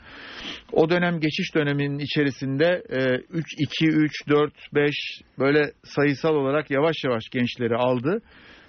O 0.72 0.90
dönem 0.90 1.20
geçiş 1.20 1.56
döneminin 1.56 2.00
içerisinde 2.00 2.84
e, 2.90 3.16
3, 3.30 3.46
2, 3.58 3.88
3, 3.88 4.12
4, 4.30 4.54
5 4.74 4.94
böyle 5.40 5.72
sayısal 5.84 6.36
olarak 6.36 6.72
yavaş 6.72 6.96
yavaş 7.06 7.24
gençleri 7.32 7.76
aldı. 7.76 8.22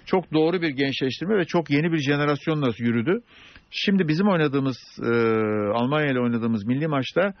çok 0.05 0.33
doğru 0.33 0.61
bir 0.61 0.69
gençleştirme 0.69 1.37
ve 1.37 1.45
çok 1.45 1.69
yeni 1.69 1.91
bir 1.91 1.97
jenerasyonla 1.97 2.69
yürüdü. 2.79 3.21
Şimdi 3.71 4.07
bizim 4.07 4.27
oynadığımız 4.27 4.77
e, 5.03 5.09
Almanya 5.73 6.11
ile 6.11 6.19
oynadığımız 6.19 6.65
milli 6.65 6.87
maçta 6.87 7.33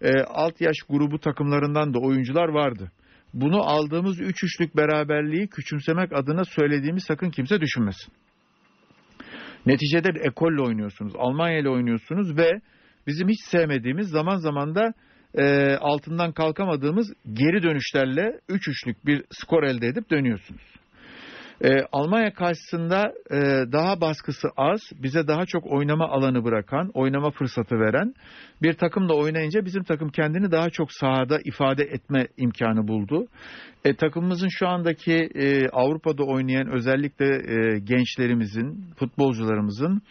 e, 0.00 0.10
alt 0.22 0.60
yaş 0.60 0.76
grubu 0.88 1.18
takımlarından 1.18 1.94
da 1.94 1.98
oyuncular 1.98 2.48
vardı. 2.48 2.92
Bunu 3.34 3.62
aldığımız 3.62 4.20
3-3'lük 4.20 4.76
beraberliği 4.76 5.48
küçümsemek 5.48 6.12
adına 6.12 6.44
söylediğimi 6.44 7.00
sakın 7.00 7.30
kimse 7.30 7.60
düşünmesin. 7.60 8.12
Neticede 9.66 10.14
bir 10.14 10.20
ekolle 10.20 10.62
oynuyorsunuz. 10.62 11.12
Almanya 11.16 11.58
ile 11.58 11.68
oynuyorsunuz 11.68 12.36
ve 12.36 12.60
bizim 13.06 13.28
hiç 13.28 13.40
sevmediğimiz 13.50 14.08
zaman 14.08 14.36
zaman 14.36 14.74
da 14.74 14.92
e, 15.34 15.74
altından 15.76 16.32
kalkamadığımız 16.32 17.12
geri 17.32 17.62
dönüşlerle 17.62 18.40
3-3'lük 18.48 19.06
bir 19.06 19.24
skor 19.30 19.62
elde 19.62 19.86
edip 19.86 20.10
dönüyorsunuz. 20.10 20.62
E, 21.64 21.68
Almanya 21.92 22.34
karşısında 22.34 23.12
e, 23.30 23.38
daha 23.72 24.00
baskısı 24.00 24.48
az, 24.56 24.80
bize 25.02 25.28
daha 25.28 25.46
çok 25.46 25.66
oynama 25.66 26.08
alanı 26.08 26.44
bırakan, 26.44 26.90
oynama 26.94 27.30
fırsatı 27.30 27.74
veren 27.74 28.14
bir 28.62 28.72
takımla 28.72 29.14
oynayınca 29.14 29.64
bizim 29.64 29.82
takım 29.82 30.08
kendini 30.08 30.50
daha 30.52 30.70
çok 30.70 30.92
sahada 30.92 31.38
ifade 31.44 31.82
etme 31.82 32.26
imkanı 32.36 32.88
buldu. 32.88 33.26
E, 33.84 33.94
takımımızın 33.94 34.48
şu 34.48 34.68
andaki 34.68 35.28
e, 35.34 35.68
Avrupa'da 35.68 36.24
oynayan 36.24 36.72
özellikle 36.72 37.26
e, 37.26 37.78
gençlerimizin, 37.78 38.84
futbolcularımızın 38.96 40.02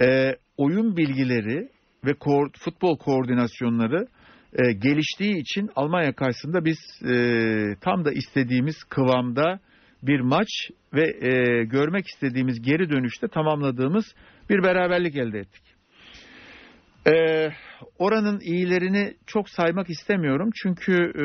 e, 0.00 0.36
oyun 0.56 0.96
bilgileri 0.96 1.68
ve 2.04 2.10
ko- 2.10 2.58
futbol 2.58 2.98
koordinasyonları 2.98 4.06
e, 4.52 4.72
geliştiği 4.72 5.40
için 5.40 5.70
Almanya 5.76 6.12
karşısında 6.12 6.64
biz 6.64 6.78
e, 7.10 7.16
tam 7.80 8.04
da 8.04 8.12
istediğimiz 8.12 8.84
kıvamda 8.84 9.60
bir 10.06 10.20
maç 10.20 10.48
ve 10.94 11.26
e, 11.28 11.64
görmek 11.64 12.06
istediğimiz 12.06 12.62
geri 12.62 12.90
dönüşte 12.90 13.28
tamamladığımız 13.28 14.14
bir 14.50 14.62
beraberlik 14.62 15.16
elde 15.16 15.38
ettik. 15.38 15.62
E, 17.06 17.48
oranın 17.98 18.40
iyilerini 18.40 19.14
çok 19.26 19.50
saymak 19.50 19.90
istemiyorum 19.90 20.50
çünkü 20.62 20.92
e, 20.92 21.24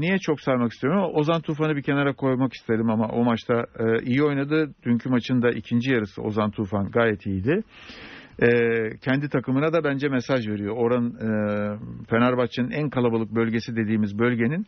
niye 0.00 0.18
çok 0.18 0.40
saymak 0.40 0.72
istiyorum? 0.72 1.10
Ozan 1.14 1.40
Tufan'ı 1.40 1.76
bir 1.76 1.82
kenara 1.82 2.12
koymak 2.12 2.52
istedim 2.52 2.90
ama 2.90 3.08
o 3.08 3.24
maçta 3.24 3.54
e, 3.54 4.02
iyi 4.04 4.22
oynadı. 4.22 4.74
Dünkü 4.82 5.08
maçın 5.08 5.42
da 5.42 5.50
ikinci 5.50 5.92
yarısı 5.92 6.22
Ozan 6.22 6.50
Tufan 6.50 6.90
gayet 6.90 7.26
iyiydi. 7.26 7.62
E, 8.42 8.48
kendi 9.04 9.28
takımına 9.28 9.72
da 9.72 9.84
bence 9.84 10.08
mesaj 10.08 10.48
veriyor. 10.48 10.76
Oranın 10.76 11.14
e, 11.14 11.78
Fenerbahçe'nin 12.10 12.70
en 12.70 12.90
kalabalık 12.90 13.34
bölgesi 13.34 13.76
dediğimiz 13.76 14.18
bölgenin 14.18 14.66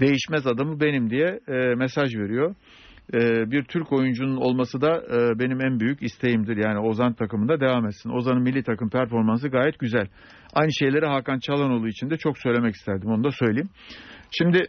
değişmez 0.00 0.46
adamı 0.46 0.80
benim 0.80 1.10
diye 1.10 1.40
e, 1.48 1.74
mesaj 1.74 2.16
veriyor. 2.16 2.54
E, 3.14 3.50
bir 3.50 3.64
Türk 3.64 3.92
oyuncunun 3.92 4.36
olması 4.36 4.80
da 4.80 4.96
e, 4.96 5.38
benim 5.38 5.60
en 5.60 5.80
büyük 5.80 6.02
isteğimdir. 6.02 6.56
Yani 6.56 6.78
Ozan 6.78 7.12
takımında 7.12 7.60
devam 7.60 7.86
etsin. 7.86 8.10
Ozan'ın 8.10 8.42
milli 8.42 8.62
takım 8.62 8.90
performansı 8.90 9.48
gayet 9.48 9.78
güzel. 9.78 10.08
Aynı 10.52 10.70
şeyleri 10.78 11.06
Hakan 11.06 11.38
Çalhanoğlu 11.38 11.88
için 11.88 12.10
de 12.10 12.16
çok 12.16 12.38
söylemek 12.38 12.74
isterdim. 12.74 13.10
Onu 13.10 13.24
da 13.24 13.30
söyleyeyim. 13.30 13.68
Şimdi 14.30 14.62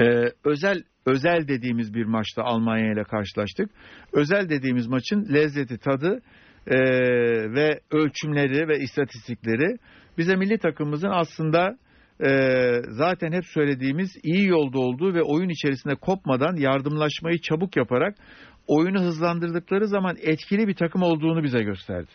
e, 0.00 0.04
özel 0.44 0.82
özel 1.06 1.48
dediğimiz 1.48 1.94
bir 1.94 2.04
maçta 2.04 2.42
Almanya 2.42 2.92
ile 2.92 3.04
karşılaştık. 3.04 3.70
Özel 4.12 4.48
dediğimiz 4.48 4.86
maçın 4.86 5.34
lezzeti, 5.34 5.78
tadı 5.78 6.20
e, 6.66 6.78
ve 7.54 7.80
ölçümleri 7.90 8.68
ve 8.68 8.78
istatistikleri 8.78 9.76
bize 10.18 10.36
milli 10.36 10.58
takımımızın 10.58 11.10
aslında 11.10 11.78
e, 12.20 12.30
zaten 12.88 13.32
hep 13.32 13.46
söylediğimiz 13.46 14.16
iyi 14.22 14.46
yolda 14.46 14.78
olduğu 14.78 15.14
ve 15.14 15.22
oyun 15.22 15.48
içerisinde 15.48 15.94
kopmadan 15.94 16.56
yardımlaşmayı 16.56 17.38
çabuk 17.38 17.76
yaparak 17.76 18.14
oyunu 18.66 19.00
hızlandırdıkları 19.00 19.88
zaman 19.88 20.16
etkili 20.22 20.68
bir 20.68 20.74
takım 20.74 21.02
olduğunu 21.02 21.42
bize 21.42 21.62
gösterdi. 21.62 22.10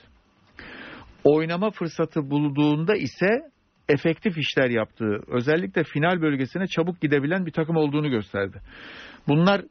Oynama 1.24 1.72
fırsatı 1.72 2.30
bulduğunda 2.30 2.96
ise 2.96 3.42
efektif 3.90 4.38
işler 4.38 4.70
yaptığı, 4.70 5.20
özellikle 5.28 5.84
final 5.84 6.22
bölgesine 6.22 6.68
çabuk 6.68 7.02
gidebilen 7.02 7.46
bir 7.46 7.52
takım 7.52 7.78
olduğunu 7.78 8.10
gösterdi. 8.10 8.62
Bunlar 9.28 9.62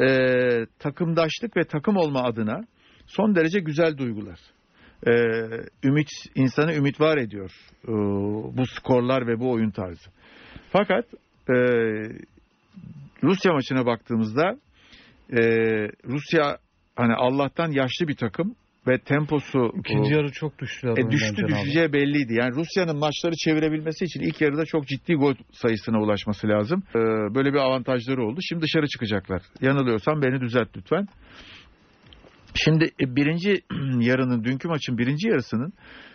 e, 0.00 0.66
takımdaşlık 0.78 1.56
ve 1.56 1.64
takım 1.64 1.96
olma 1.96 2.22
adına 2.22 2.60
son 3.06 3.34
derece 3.34 3.60
güzel 3.60 3.98
duygular. 3.98 4.38
Ee, 5.06 5.12
ümit 5.84 6.08
insanı 6.34 6.74
ümit 6.74 7.00
var 7.00 7.18
ediyor 7.18 7.50
ee, 7.84 7.92
bu 8.56 8.66
skorlar 8.66 9.26
ve 9.26 9.40
bu 9.40 9.50
oyun 9.50 9.70
tarzı. 9.70 10.10
Fakat 10.72 11.04
e, 11.48 11.54
Rusya 13.22 13.52
maçına 13.52 13.86
baktığımızda 13.86 14.56
e, 15.32 15.40
Rusya 16.04 16.58
hani 16.96 17.14
Allah'tan 17.14 17.70
yaşlı 17.70 18.08
bir 18.08 18.16
takım 18.16 18.54
ve 18.88 18.98
temposu 18.98 19.72
İkinci 19.78 20.12
e, 20.12 20.16
yarı 20.16 20.32
çok 20.32 20.58
düştü. 20.58 20.94
e, 20.96 21.10
düştü 21.10 21.46
düşeceği 21.48 21.92
belliydi. 21.92 22.34
Yani 22.34 22.54
Rusya'nın 22.54 22.96
maçları 22.96 23.34
çevirebilmesi 23.44 24.04
için 24.04 24.20
ilk 24.20 24.40
yarıda 24.40 24.64
çok 24.64 24.86
ciddi 24.86 25.14
gol 25.14 25.34
sayısına 25.52 26.00
ulaşması 26.00 26.48
lazım. 26.48 26.82
Ee, 26.90 26.98
böyle 27.34 27.52
bir 27.52 27.58
avantajları 27.58 28.22
oldu. 28.26 28.40
Şimdi 28.48 28.62
dışarı 28.62 28.86
çıkacaklar. 28.88 29.42
Yanılıyorsam 29.60 30.22
beni 30.22 30.40
düzelt 30.40 30.68
lütfen. 30.76 31.08
Şimdi 32.54 32.84
e, 32.84 33.16
birinci 33.16 33.50
yarının, 34.00 34.44
dünkü 34.44 34.68
maçın 34.68 34.98
birinci 34.98 35.28
yarısının 35.28 35.72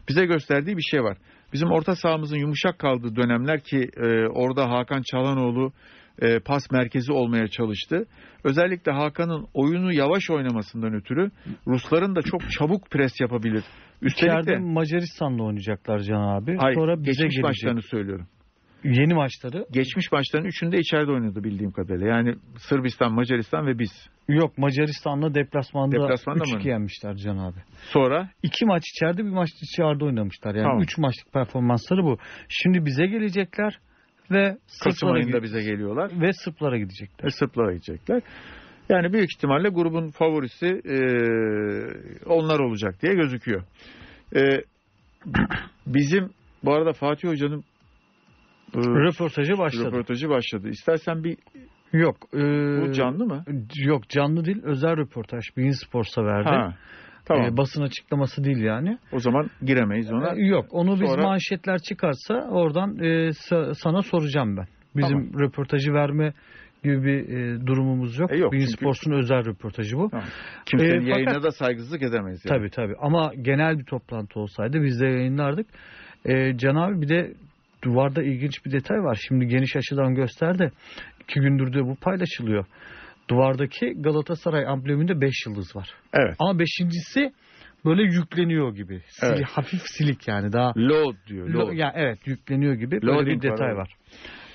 bize 0.10 0.26
gösterdiği 0.26 0.78
bir 0.78 0.88
şey 0.92 1.04
var. 1.04 1.18
Bizim 1.54 1.72
orta 1.72 1.96
sahamızın 1.96 2.38
yumuşak 2.38 2.80
kaldığı 2.80 3.16
dönemler 3.16 3.60
ki 3.64 3.90
e, 3.98 4.28
orada 4.28 4.70
Hakan 4.70 5.02
Çalhanoğlu 5.12 5.74
e, 6.22 6.40
pas 6.40 6.72
merkezi 6.72 7.12
olmaya 7.12 7.48
çalıştı. 7.48 8.06
Özellikle 8.44 8.92
Hakan'ın 8.92 9.48
oyunu 9.54 9.94
yavaş 9.94 10.30
oynamasından 10.30 10.94
ötürü 10.94 11.32
Rusların 11.68 12.16
da 12.16 12.22
çok 12.22 12.42
çabuk 12.52 12.90
pres 12.92 13.12
yapabilir. 13.22 13.64
Üstelik 14.02 14.32
İçeride 14.34 14.52
de 14.52 14.58
Macaristan'la 14.58 15.44
oynayacaklar 15.44 16.00
Can 16.00 16.22
abi. 16.38 16.58
hayır, 16.58 16.76
Sonra 16.76 16.98
bize 16.98 17.06
geçmiş 17.10 17.20
gelecek. 17.22 17.44
maçlarını 17.44 17.82
söylüyorum. 17.82 18.28
Yeni 18.84 19.14
maçları. 19.14 19.66
Geçmiş 19.72 20.12
maçların 20.12 20.46
üçünde 20.46 20.78
içeride 20.78 21.12
oynadı 21.12 21.44
bildiğim 21.44 21.72
kadarıyla. 21.72 22.08
Yani 22.08 22.36
Sırbistan, 22.58 23.14
Macaristan 23.14 23.68
ve 23.68 23.80
biz. 23.80 23.92
Yok 24.28 24.58
Macaristan'la 24.58 25.36
deplasmanda, 25.36 25.96
Deplasmanda 25.96 26.40
mı 26.40 26.46
3-2 26.46 26.54
oynadı? 26.54 26.68
yenmişler 26.68 27.16
Can 27.16 27.38
abi. 27.38 27.58
Sonra 27.92 28.30
İki 28.44 28.66
maç 28.66 28.84
içeride 28.96 29.18
bir 29.26 29.30
maç 29.30 29.50
dışarıda 29.62 30.06
oynamışlar. 30.06 30.56
Yani 30.56 30.64
Tamam. 30.64 30.82
üç 30.82 30.98
maçlık 30.98 31.34
performansları 31.34 32.04
bu. 32.04 32.18
Şimdi 32.50 32.86
bize 32.86 33.06
gelecekler 33.06 33.80
ve 34.32 34.58
Kasım 34.84 35.12
ayında 35.12 35.44
bize 35.44 35.62
geliyorlar. 35.64 36.12
ve 36.22 36.34
Sırplara 36.34 36.78
gidecekler. 36.78 37.26
ve 37.26 37.30
Sırplara 37.32 37.74
gidecekler. 37.74 38.22
Yani 38.90 39.14
büyük 39.14 39.30
ihtimalle 39.36 39.70
grubun 39.70 40.08
favorisi 40.08 40.66
e, 40.66 40.98
onlar 42.26 42.60
olacak 42.60 43.02
diye 43.02 43.14
gözüküyor. 43.14 43.64
E, 44.36 44.42
bizim 45.88 46.30
bu 46.64 46.74
arada 46.74 46.94
Fatih 46.94 47.30
Hoca'nın 47.30 47.64
Röportajı 48.76 49.58
başladı. 49.58 49.86
röportajı 49.88 50.30
başladı. 50.30 50.70
İstersen 50.70 51.24
bir 51.24 51.38
Yok. 51.94 52.16
e, 52.34 52.38
bu 52.82 52.92
canlı 52.92 53.26
mı? 53.26 53.44
Yok 53.86 54.10
canlı 54.10 54.46
değil. 54.46 54.62
Özel 54.64 54.98
röportaj. 54.98 55.44
Bein 55.58 55.86
Sports'a 55.86 56.24
verdi. 56.26 56.50
Ha. 56.50 56.76
Tamam. 57.26 57.46
E, 57.46 57.58
basın 57.58 57.82
açıklaması 57.82 58.44
değil 58.44 58.58
yani. 58.58 58.98
o 59.12 59.20
zaman 59.20 59.50
giremeyiz 59.62 60.12
ona. 60.12 60.34
E, 60.36 60.46
Yok. 60.46 60.66
Onu 60.72 61.02
biz 61.02 61.10
Sonra- 61.10 61.22
manşetler 61.24 61.78
çıkarsa 61.80 62.34
oradan 62.50 63.00
e, 63.00 63.28
sa- 63.30 63.74
sana 63.76 64.02
soracağım 64.02 64.58
ben. 64.58 64.66
Bizim 64.96 65.40
röportajı 65.40 65.94
verme 65.94 66.34
gibi 66.84 67.04
bir 67.04 67.30
e, 67.38 67.66
durumumuz 67.68 68.20
yok. 68.20 68.32
E, 68.34 68.38
yok 68.38 68.52
Bein 68.54 68.62
çünkü- 68.62 68.74
Sports'un 68.78 69.12
özel 69.12 69.46
röportajı 69.46 69.98
bu. 69.98 70.10
Tamam. 70.10 70.26
Kimsenin 70.66 70.92
E, 70.92 71.00
fakat- 71.00 71.08
yayına 71.18 71.44
da 71.44 71.52
saygısızlık 71.52 72.02
edemeyiz. 72.02 72.46
Yani. 72.46 72.58
Tabii 72.58 72.70
tabii 72.70 72.96
ama 73.02 73.32
genel 73.42 73.80
bir 73.80 73.84
toplantı 73.86 74.40
olsaydı 74.40 74.84
biz 74.84 75.02
de 75.02 75.06
yayınlardık. 75.08 75.68
Ee, 76.26 76.58
Can 76.58 76.76
abi 76.76 77.02
bir 77.02 77.10
de 77.10 77.34
duvarda 77.84 78.24
ilginç 78.24 78.66
bir 78.66 78.72
detay 78.72 78.98
var. 78.98 79.20
Şimdi 79.28 79.48
geniş 79.48 79.76
açıdan 79.76 80.16
gösterdi. 80.16 80.72
İki 81.24 81.40
gündür 81.40 81.74
de 81.74 81.86
bu 81.86 81.96
paylaşılıyor. 81.96 82.66
Duvardaki 83.30 83.94
Galatasaray 84.02 84.68
ambleminde 84.68 85.22
5 85.22 85.34
yıldız 85.48 85.76
var. 85.76 85.90
Evet. 86.14 86.36
Ama 86.40 86.60
beşincisi 86.60 87.32
böyle 87.86 88.02
yükleniyor 88.04 88.76
gibi. 88.76 89.02
Sil- 89.18 89.36
Evet. 89.36 89.46
Hafif 89.46 89.82
silik 89.86 90.28
yani 90.28 90.54
daha. 90.54 90.74
Load 90.78 91.16
diyor. 91.28 91.50
Load. 91.50 91.74
Ya 91.74 91.92
evet 91.96 92.20
yükleniyor 92.26 92.74
gibi 92.74 92.92
böyle 92.92 93.06
Loading 93.06 93.44
bir 93.44 93.50
var, 93.50 93.54
detay 93.54 93.68
evet. 93.68 93.78
var. 93.78 93.96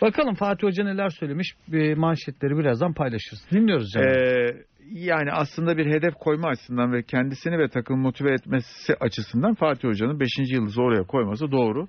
Bakalım 0.02 0.34
Fatih 0.34 0.66
Hoca 0.66 0.84
neler 0.84 1.08
söylemiş. 1.08 1.54
Bir 1.68 1.96
manşetleri 1.96 2.58
birazdan 2.58 2.94
paylaşırız. 2.94 3.46
Dinliyoruz 3.52 3.90
canım. 3.94 4.08
Ee, 4.08 4.56
yani 4.92 5.32
aslında 5.32 5.76
bir 5.76 5.86
hedef 5.86 6.14
koyma 6.14 6.48
açısından 6.48 6.92
ve 6.92 7.02
kendisini 7.02 7.58
ve 7.58 7.68
takım 7.68 8.00
motive 8.00 8.32
etmesi 8.32 8.94
açısından 9.00 9.54
Fatih 9.54 9.88
Hoca'nın 9.88 10.20
5. 10.20 10.28
yıldızı 10.52 10.82
oraya 10.82 11.02
koyması 11.02 11.52
doğru. 11.52 11.88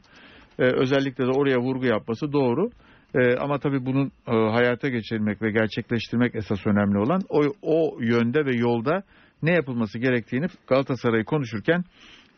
Ee, 0.59 0.63
özellikle 0.63 1.23
de 1.23 1.31
oraya 1.31 1.59
vurgu 1.59 1.85
yapması 1.85 2.33
doğru. 2.33 2.69
Ee, 3.15 3.35
ama 3.35 3.59
tabii 3.59 3.85
bunun 3.85 4.11
e, 4.27 4.31
hayata 4.31 4.89
geçirmek 4.89 5.41
ve 5.41 5.51
gerçekleştirmek 5.51 6.35
esas 6.35 6.67
önemli 6.67 6.97
olan 6.97 7.21
o, 7.29 7.41
o 7.61 7.97
yönde 8.01 8.45
ve 8.45 8.55
yolda 8.55 9.03
ne 9.43 9.51
yapılması 9.51 9.99
gerektiğini 9.99 10.47
Galatasaray'ı 10.67 11.25
konuşurken 11.25 11.83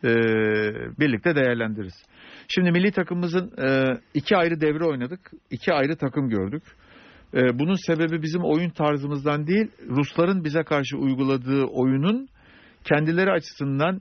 e, 0.04 0.10
birlikte 1.00 1.36
değerlendiririz. 1.36 2.04
Şimdi 2.48 2.70
milli 2.70 2.92
takımımızın 2.92 3.52
e, 3.58 3.98
iki 4.14 4.36
ayrı 4.36 4.60
devre 4.60 4.84
oynadık. 4.84 5.20
iki 5.50 5.72
ayrı 5.72 5.96
takım 5.96 6.28
gördük. 6.28 6.62
E, 7.34 7.58
bunun 7.58 7.86
sebebi 7.86 8.22
bizim 8.22 8.44
oyun 8.44 8.70
tarzımızdan 8.70 9.46
değil, 9.46 9.70
Rusların 9.88 10.44
bize 10.44 10.62
karşı 10.62 10.96
uyguladığı 10.96 11.64
oyunun 11.64 12.28
kendileri 12.84 13.30
açısından 13.30 14.00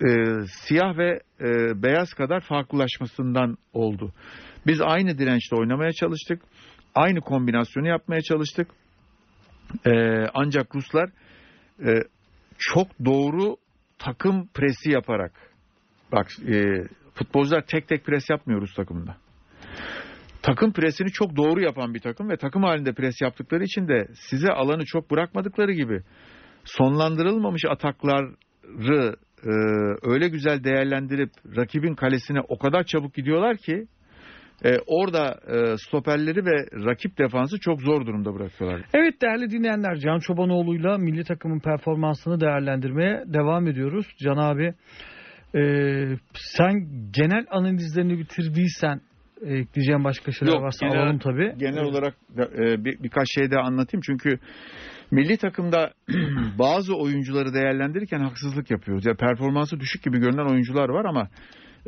e, 0.00 0.06
siyah 0.46 0.98
ve 0.98 1.20
e, 1.40 1.82
beyaz 1.82 2.14
kadar 2.14 2.40
farklılaşmasından 2.40 3.56
oldu. 3.72 4.12
Biz 4.66 4.80
aynı 4.80 5.18
dirençle 5.18 5.56
oynamaya 5.56 5.92
çalıştık. 5.92 6.42
Aynı 6.94 7.20
kombinasyonu 7.20 7.88
yapmaya 7.88 8.22
çalıştık. 8.22 8.68
E, 9.86 9.90
ancak 10.34 10.74
Ruslar 10.74 11.10
e, 11.86 12.02
çok 12.58 12.86
doğru 13.04 13.56
takım 13.98 14.48
presi 14.54 14.90
yaparak 14.90 15.32
bak 16.12 16.26
e, 16.48 16.62
futbolcular 17.14 17.62
tek 17.66 17.88
tek 17.88 18.04
pres 18.04 18.30
yapmıyor 18.30 18.60
Rus 18.60 18.74
takımında. 18.74 19.16
Takım 20.42 20.72
presini 20.72 21.12
çok 21.12 21.36
doğru 21.36 21.60
yapan 21.60 21.94
bir 21.94 22.00
takım 22.00 22.30
ve 22.30 22.36
takım 22.36 22.62
halinde 22.62 22.92
pres 22.92 23.14
yaptıkları 23.22 23.64
için 23.64 23.88
de 23.88 24.08
size 24.14 24.52
alanı 24.52 24.82
çok 24.86 25.10
bırakmadıkları 25.10 25.72
gibi 25.72 26.02
sonlandırılmamış 26.64 27.64
atakları 27.64 29.16
e, 29.44 29.50
öyle 30.02 30.28
güzel 30.28 30.64
değerlendirip 30.64 31.30
rakibin 31.56 31.94
kalesine 31.94 32.40
o 32.48 32.58
kadar 32.58 32.84
çabuk 32.84 33.14
gidiyorlar 33.14 33.56
ki 33.56 33.86
e, 34.64 34.78
orada 34.86 35.40
e, 35.48 35.76
stoperleri 35.78 36.46
ve 36.46 36.84
rakip 36.86 37.18
defansı 37.18 37.60
çok 37.60 37.82
zor 37.82 38.06
durumda 38.06 38.34
bırakıyorlar. 38.34 38.82
Evet 38.94 39.22
değerli 39.22 39.50
dinleyenler 39.50 39.96
Can 39.96 40.18
Çobanoğlu'yla 40.18 40.98
milli 40.98 41.24
takımın 41.24 41.60
performansını 41.60 42.40
değerlendirmeye 42.40 43.22
devam 43.26 43.66
ediyoruz. 43.66 44.06
Can 44.18 44.36
abi 44.36 44.74
e, 45.54 45.62
sen 46.34 46.86
genel 47.12 47.46
analizlerini 47.50 48.18
bitirdiysen 48.18 49.00
e, 49.42 49.54
ekleyeceğim 49.54 50.04
başka 50.04 50.32
şeyler 50.32 50.52
Yok, 50.52 50.62
varsa 50.62 50.86
genel- 50.86 51.00
alalım 51.02 51.18
tabii. 51.18 51.54
Genel 51.58 51.82
olarak 51.84 52.14
e, 52.38 52.84
bir, 52.84 53.02
birkaç 53.02 53.26
şey 53.34 53.50
daha 53.50 53.60
anlatayım 53.60 54.02
çünkü 54.06 54.38
milli 55.14 55.36
takımda 55.36 55.92
bazı 56.58 56.96
oyuncuları 56.96 57.54
değerlendirirken 57.54 58.20
haksızlık 58.20 58.70
yapıyoruz. 58.70 59.06
Ya 59.06 59.14
performansı 59.14 59.80
düşük 59.80 60.02
gibi 60.02 60.18
görünen 60.18 60.50
oyuncular 60.52 60.88
var 60.88 61.04
ama 61.04 61.28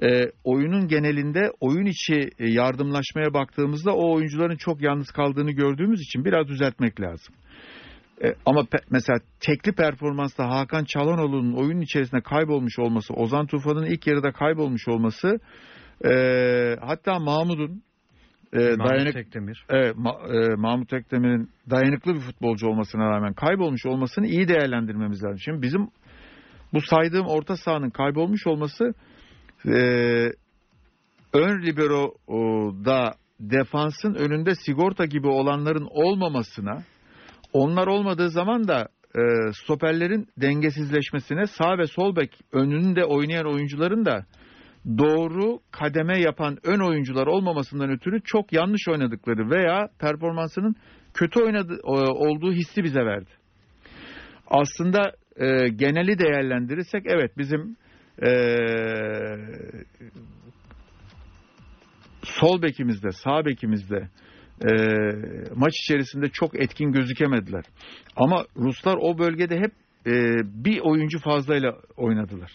e, 0.02 0.30
oyunun 0.44 0.88
genelinde 0.88 1.50
oyun 1.60 1.86
içi 1.86 2.30
e, 2.38 2.50
yardımlaşmaya 2.50 3.34
baktığımızda 3.34 3.94
o 3.94 4.14
oyuncuların 4.14 4.56
çok 4.56 4.82
yalnız 4.82 5.10
kaldığını 5.10 5.50
gördüğümüz 5.50 6.00
için 6.00 6.24
biraz 6.24 6.48
düzeltmek 6.48 7.00
lazım. 7.00 7.34
E, 8.24 8.34
ama 8.46 8.60
pe- 8.60 8.84
mesela 8.90 9.18
tekli 9.40 9.72
performansta 9.72 10.48
Hakan 10.48 10.84
Çalhanoğlu'nun 10.84 11.52
oyunun 11.52 11.80
içerisinde 11.80 12.20
kaybolmuş 12.20 12.78
olması, 12.78 13.14
Ozan 13.14 13.46
Tufan'ın 13.46 13.86
ilk 13.86 14.06
yarıda 14.06 14.32
kaybolmuş 14.32 14.88
olması, 14.88 15.38
e, 16.04 16.10
hatta 16.80 17.18
Mahmut'un 17.18 17.82
e, 18.52 18.58
Mahmut 18.58 18.90
dayanık 18.90 19.14
Tekdemir. 19.14 19.64
Evet, 19.68 19.96
Ma- 19.96 20.52
e, 20.52 20.56
Mahmut 20.56 20.92
Ekdemir'in 20.92 21.50
dayanıklı 21.70 22.14
bir 22.14 22.20
futbolcu 22.20 22.66
olmasına 22.68 23.10
rağmen 23.10 23.34
kaybolmuş 23.34 23.86
olmasını 23.86 24.26
iyi 24.26 24.48
değerlendirmemiz 24.48 25.24
lazım. 25.24 25.38
Şimdi 25.38 25.62
bizim 25.62 25.88
bu 26.72 26.80
saydığım 26.80 27.26
orta 27.26 27.56
sahanın 27.56 27.90
kaybolmuş 27.90 28.46
olması 28.46 28.94
e, 29.66 29.78
ön 31.32 31.62
libero'da 31.62 33.14
defansın 33.40 34.14
önünde 34.14 34.54
sigorta 34.54 35.04
gibi 35.04 35.28
olanların 35.28 35.88
olmamasına 35.90 36.82
onlar 37.52 37.86
olmadığı 37.86 38.30
zaman 38.30 38.68
da 38.68 38.88
e, 39.14 39.22
stoperlerin 39.52 40.28
dengesizleşmesine 40.36 41.46
sağ 41.46 41.78
ve 41.78 41.86
sol 41.86 42.16
bek 42.16 42.30
önünde 42.52 43.04
oynayan 43.04 43.46
oyuncuların 43.46 44.04
da 44.04 44.26
doğru 44.98 45.58
kademe 45.70 46.20
yapan 46.20 46.58
ön 46.64 46.80
oyuncular 46.80 47.26
olmamasından 47.26 47.90
ötürü 47.90 48.20
çok 48.24 48.52
yanlış 48.52 48.88
oynadıkları 48.88 49.50
veya 49.50 49.88
performansının 49.98 50.74
kötü 51.14 51.40
oynadı, 51.40 51.78
e, 51.84 51.90
olduğu 51.90 52.52
hissi 52.52 52.84
bize 52.84 53.00
verdi. 53.00 53.30
Aslında 54.46 55.12
e, 55.36 55.68
geneli 55.68 56.18
değerlendirirsek 56.18 57.02
evet 57.06 57.38
bizim 57.38 57.76
e, 58.26 58.30
sol 62.22 62.62
bekimizde, 62.62 63.10
sağ 63.10 63.44
bekimizde 63.44 64.08
e, 64.64 64.70
maç 65.54 65.74
içerisinde 65.82 66.28
çok 66.28 66.60
etkin 66.60 66.92
gözükemediler. 66.92 67.64
Ama 68.16 68.44
Ruslar 68.56 68.96
o 69.00 69.18
bölgede 69.18 69.56
hep 69.56 69.72
e, 70.06 70.12
bir 70.64 70.80
oyuncu 70.80 71.18
fazlayla 71.18 71.76
oynadılar. 71.96 72.52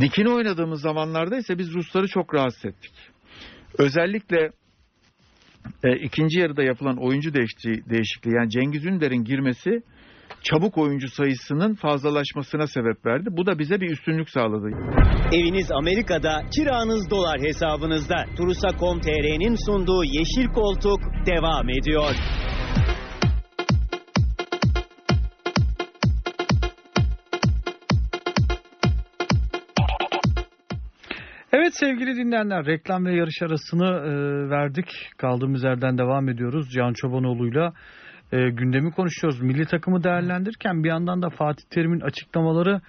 Dikini 0.00 0.28
oynadığımız 0.28 0.80
zamanlarda 0.80 1.36
ise 1.36 1.58
biz 1.58 1.74
Rusları 1.74 2.08
çok 2.08 2.34
rahatsız 2.34 2.64
ettik. 2.64 2.92
Özellikle 3.78 4.50
e, 5.84 5.96
ikinci 5.96 6.40
yarıda 6.40 6.62
yapılan 6.62 6.96
oyuncu 6.96 7.34
değişikliği, 7.34 8.34
yani 8.34 8.50
Cengiz 8.50 8.84
Ünder'in 8.84 9.24
girmesi 9.24 9.82
çabuk 10.42 10.78
oyuncu 10.78 11.08
sayısının 11.08 11.74
fazlalaşmasına 11.74 12.66
sebep 12.66 13.06
verdi. 13.06 13.28
Bu 13.32 13.46
da 13.46 13.58
bize 13.58 13.80
bir 13.80 13.90
üstünlük 13.90 14.30
sağladı. 14.30 14.66
Eviniz 15.32 15.72
Amerika'da, 15.72 16.42
kiranız 16.56 17.10
dolar 17.10 17.40
hesabınızda. 17.40 18.24
Turusa.com.tr'nin 18.36 19.56
sunduğu 19.66 20.04
Yeşil 20.04 20.46
Koltuk 20.54 21.00
devam 21.26 21.68
ediyor. 21.68 22.14
Evet 31.52 31.72
sevgili 31.80 32.16
dinleyenler 32.16 32.66
reklam 32.66 33.04
ve 33.04 33.14
yarış 33.14 33.42
arasını 33.42 33.86
e, 33.86 34.10
verdik. 34.50 34.86
Kaldığımız 35.16 35.64
yerden 35.64 35.98
devam 35.98 36.28
ediyoruz. 36.28 36.70
Can 36.72 36.92
Çobanoğlu'yla 36.92 37.72
e, 38.32 38.50
gündemi 38.50 38.90
konuşuyoruz. 38.90 39.40
Milli 39.40 39.66
takımı 39.66 40.04
değerlendirirken 40.04 40.84
bir 40.84 40.88
yandan 40.88 41.22
da 41.22 41.30
Fatih 41.30 41.64
Terim'in 41.70 42.00
açıklamaları 42.00 42.80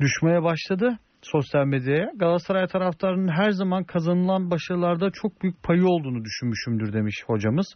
düşmeye 0.00 0.42
başladı 0.42 0.98
sosyal 1.22 1.64
medyaya. 1.64 2.12
Galatasaray 2.16 2.66
taraftarının 2.66 3.28
her 3.28 3.50
zaman 3.50 3.84
kazanılan 3.84 4.50
başarılarda 4.50 5.10
çok 5.10 5.42
büyük 5.42 5.62
payı 5.62 5.86
olduğunu 5.86 6.24
düşünmüşümdür 6.24 6.92
demiş 6.92 7.22
hocamız. 7.26 7.66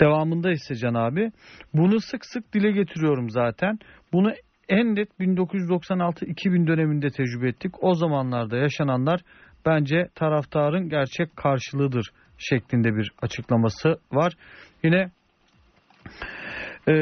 Devamında 0.00 0.50
ise 0.50 0.74
Can 0.74 0.94
abi 0.94 1.30
bunu 1.74 2.00
sık 2.00 2.26
sık 2.26 2.54
dile 2.54 2.70
getiriyorum 2.70 3.30
zaten. 3.30 3.78
Bunu 4.12 4.32
en 4.68 4.94
net 4.94 5.08
1996-2000 5.20 6.66
döneminde 6.66 7.10
tecrübe 7.10 7.48
ettik. 7.48 7.72
O 7.80 7.94
zamanlarda 7.94 8.56
yaşananlar 8.56 9.20
bence 9.66 10.08
taraftarın 10.14 10.88
gerçek 10.88 11.36
karşılığıdır 11.36 12.10
şeklinde 12.38 12.96
bir 12.96 13.12
açıklaması 13.22 13.98
var. 14.12 14.32
Yine 14.84 15.10
e, 16.88 16.94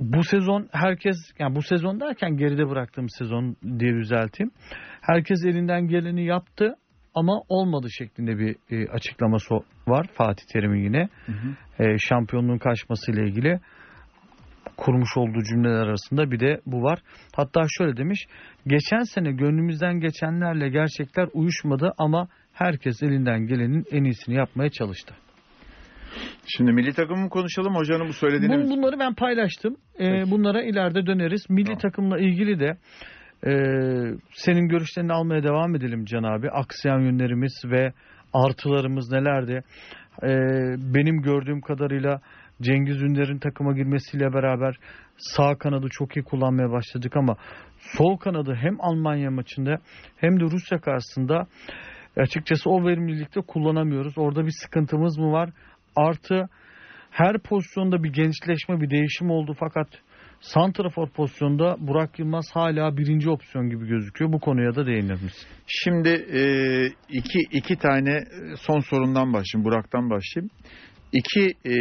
bu 0.00 0.24
sezon 0.24 0.68
herkes 0.72 1.16
yani 1.38 1.54
bu 1.54 1.62
sezon 1.62 2.00
derken 2.00 2.36
geride 2.36 2.68
bıraktığım 2.68 3.08
sezon 3.08 3.56
diye 3.78 3.94
düzelteyim. 3.94 4.50
Herkes 5.00 5.44
elinden 5.44 5.88
geleni 5.88 6.24
yaptı 6.24 6.74
ama 7.14 7.42
olmadı 7.48 7.86
şeklinde 7.90 8.38
bir 8.38 8.56
e, 8.70 8.88
açıklaması 8.88 9.54
var 9.86 10.06
Fatih 10.12 10.44
Terim'in 10.52 10.84
yine. 10.84 11.08
E, 11.78 11.98
şampiyonluğun 11.98 12.58
kaçmasıyla 12.58 13.22
ilgili 13.22 13.60
kurmuş 14.80 15.16
olduğu 15.16 15.42
cümleler 15.42 15.86
arasında 15.86 16.30
bir 16.30 16.40
de 16.40 16.60
bu 16.66 16.82
var. 16.82 16.98
Hatta 17.36 17.62
şöyle 17.78 17.96
demiş. 17.96 18.26
Geçen 18.66 19.02
sene 19.02 19.32
gönlümüzden 19.32 20.00
geçenlerle 20.00 20.68
gerçekler 20.68 21.28
uyuşmadı 21.32 21.92
ama 21.98 22.28
herkes 22.52 23.02
elinden 23.02 23.46
gelenin 23.46 23.84
en 23.90 24.04
iyisini 24.04 24.34
yapmaya 24.34 24.70
çalıştı. 24.70 25.14
Şimdi 26.46 26.72
milli 26.72 26.92
takımı 26.92 27.22
mı 27.22 27.28
konuşalım 27.28 27.74
hocanın 27.74 28.08
bu 28.08 28.12
söylediğini 28.12 28.54
Bun- 28.54 28.70
bunları 28.70 28.98
ben 28.98 29.14
paylaştım. 29.14 29.76
Ee, 30.00 30.30
bunlara 30.30 30.62
ileride 30.62 31.06
döneriz. 31.06 31.50
Milli 31.50 31.64
Tamam. 31.64 31.78
takımla 31.78 32.18
ilgili 32.18 32.60
de 32.60 32.76
e, 33.46 33.52
senin 34.32 34.68
görüşlerini 34.68 35.12
almaya 35.12 35.42
devam 35.42 35.74
edelim 35.74 36.04
Can 36.04 36.22
abi. 36.22 36.50
Aksayan 36.50 37.00
yönlerimiz 37.00 37.62
ve 37.64 37.92
artılarımız 38.32 39.12
nelerdi? 39.12 39.62
Ee, 40.22 40.28
benim 40.94 41.22
gördüğüm 41.22 41.60
kadarıyla 41.60 42.20
Cengiz 42.62 43.02
Ünder'in 43.02 43.38
takıma 43.38 43.72
girmesiyle 43.72 44.32
beraber 44.32 44.76
sağ 45.16 45.54
kanadı 45.54 45.86
çok 45.90 46.16
iyi 46.16 46.22
kullanmaya 46.22 46.70
başladık 46.70 47.16
ama 47.16 47.36
sol 47.78 48.16
kanadı 48.16 48.54
hem 48.54 48.80
Almanya 48.80 49.30
maçında 49.30 49.78
hem 50.16 50.40
de 50.40 50.44
Rusya 50.44 50.80
karşısında 50.80 51.46
açıkçası 52.16 52.70
o 52.70 52.86
verimlilikte 52.86 53.40
kullanamıyoruz. 53.40 54.18
Orada 54.18 54.46
bir 54.46 54.54
sıkıntımız 54.62 55.18
mı 55.18 55.32
var? 55.32 55.50
Artı 55.96 56.48
her 57.10 57.38
pozisyonda 57.38 58.02
bir 58.02 58.12
gençleşme, 58.12 58.80
bir 58.80 58.90
değişim 58.90 59.30
oldu 59.30 59.56
fakat 59.60 59.88
Santrafor 60.40 61.08
pozisyonda 61.08 61.76
Burak 61.78 62.18
Yılmaz 62.18 62.46
hala 62.52 62.96
birinci 62.96 63.30
opsiyon 63.30 63.70
gibi 63.70 63.86
gözüküyor. 63.86 64.32
Bu 64.32 64.40
konuya 64.40 64.74
da 64.74 64.86
değinir 64.86 65.22
misin? 65.22 65.48
Şimdi 65.66 66.08
e, 66.08 66.42
iki, 67.08 67.38
iki 67.52 67.76
tane 67.76 68.24
son 68.56 68.80
sorundan 68.80 69.32
başlayayım. 69.32 69.64
Burak'tan 69.64 70.10
başlayayım. 70.10 70.50
İki 71.12 71.54
e, 71.64 71.74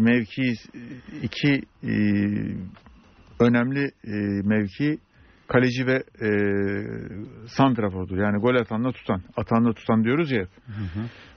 mevki, 0.00 0.52
iki 1.22 1.62
e, 1.84 1.94
önemli 3.40 3.84
e, 3.84 4.12
mevki 4.44 4.98
kaleci 5.48 5.86
ve 5.86 6.02
e, 6.22 6.28
santrafordur. 7.46 8.18
Yani 8.18 8.40
gol 8.40 8.54
atanla 8.54 8.92
tutan, 8.92 9.22
atanla 9.36 9.72
tutan 9.72 10.04
diyoruz 10.04 10.30
ya. 10.30 10.40
hep. 10.40 10.48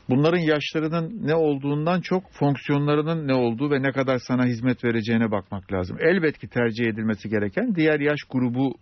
Bunların 0.09 0.37
yaşlarının 0.37 1.27
ne 1.27 1.35
olduğundan 1.35 2.01
çok 2.01 2.23
fonksiyonlarının 2.31 3.27
ne 3.27 3.33
olduğu 3.33 3.71
ve 3.71 3.81
ne 3.81 3.91
kadar 3.91 4.17
sana 4.17 4.45
hizmet 4.45 4.83
vereceğine 4.83 5.31
bakmak 5.31 5.73
lazım. 5.73 5.97
Elbet 5.99 6.37
ki 6.37 6.47
tercih 6.47 6.85
edilmesi 6.85 7.29
gereken 7.29 7.75
diğer 7.75 7.99
yaş 7.99 8.19
grubu 8.29 8.73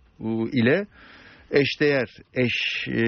ile 0.52 0.86
eşdeğer, 1.50 2.08
eş 2.34 2.88
e, 2.88 3.00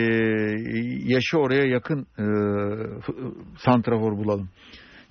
yaşı 1.14 1.38
oraya 1.38 1.64
yakın 1.64 2.06
e, 2.18 2.24
santrafor 3.58 4.12
bulalım. 4.16 4.48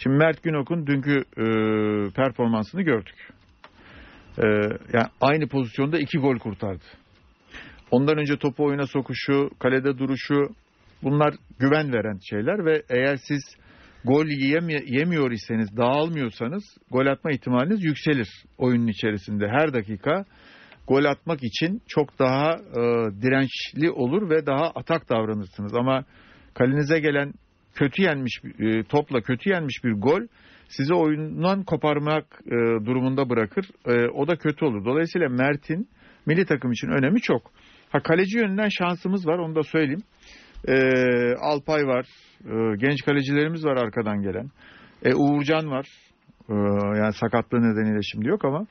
Şimdi 0.04 0.18
Mert 0.18 0.44
Günok'un 0.44 0.88
dünkü 0.88 1.24
e, 1.38 1.44
performansını 2.12 2.82
gördük. 2.82 3.30
E, 4.38 4.46
yani 4.94 5.08
aynı 5.22 5.48
pozisyonda 5.48 6.00
iki 6.00 6.18
gol 6.18 6.38
kurtardı. 6.38 6.84
Ondan 7.92 8.18
önce 8.18 8.38
topu 8.38 8.66
oyuna 8.66 8.88
sokuşu, 8.88 9.50
kalede 9.60 9.98
duruşu 9.98 10.48
bunlar 11.04 11.34
güven 11.60 11.94
veren 11.94 12.20
şeyler 12.30 12.66
ve 12.66 12.84
eğer 12.90 13.18
siz 13.18 13.56
gol 14.06 14.26
yemiyor 14.86 15.32
iseniz, 15.32 15.78
dağılmıyorsanız 15.78 16.64
gol 16.92 17.06
atma 17.06 17.32
ihtimaliniz 17.32 17.84
yükselir 17.84 18.30
oyunun 18.58 18.88
içerisinde. 18.88 19.48
Her 19.48 19.74
dakika 19.74 20.26
gol 20.88 21.06
atmak 21.06 21.44
için 21.44 21.82
çok 21.88 22.20
daha 22.20 22.54
e, 22.54 22.82
dirençli 23.22 23.92
olur 23.92 24.30
ve 24.30 24.46
daha 24.46 24.70
atak 24.76 25.10
davranırsınız. 25.10 25.76
Ama 25.76 26.06
kalenize 26.54 27.00
gelen 27.00 27.34
kötü 27.76 28.02
yenmiş 28.02 28.42
e, 28.60 28.84
topla 28.84 29.22
kötü 29.22 29.50
yenmiş 29.50 29.84
bir 29.84 29.92
gol 29.92 30.22
sizi 30.70 30.94
oyundan 30.94 31.64
koparmak 31.64 32.26
e, 32.46 32.86
durumunda 32.86 33.30
bırakır. 33.30 33.66
E, 33.86 34.08
o 34.10 34.28
da 34.28 34.36
kötü 34.36 34.66
olur. 34.66 34.86
Dolayısıyla 34.86 35.30
Mert'in 35.30 35.90
milli 36.26 36.46
takım 36.46 36.72
için 36.72 36.88
önemi 36.88 37.22
çok. 37.22 37.52
Ha 37.90 38.00
kaleci 38.00 38.38
yönünden 38.38 38.70
şansımız 38.70 39.28
var 39.28 39.38
onu 39.38 39.56
da 39.56 39.64
söyleyeyim. 39.64 40.04
E, 40.68 40.76
Alpay 41.36 41.88
var. 41.88 42.06
E, 42.46 42.78
genç 42.78 43.06
kalecilerimiz 43.06 43.66
var 43.66 43.78
arkadan 43.78 44.22
gelen. 44.22 44.50
E, 45.06 45.16
Uğurcan 45.16 45.72
var. 45.72 45.88
E, 46.50 46.54
yani 47.00 47.14
sakatlığı 47.14 47.62
nedeniyle 47.62 48.00
şimdi 48.02 48.28
yok 48.28 48.46
ama. 48.46 48.66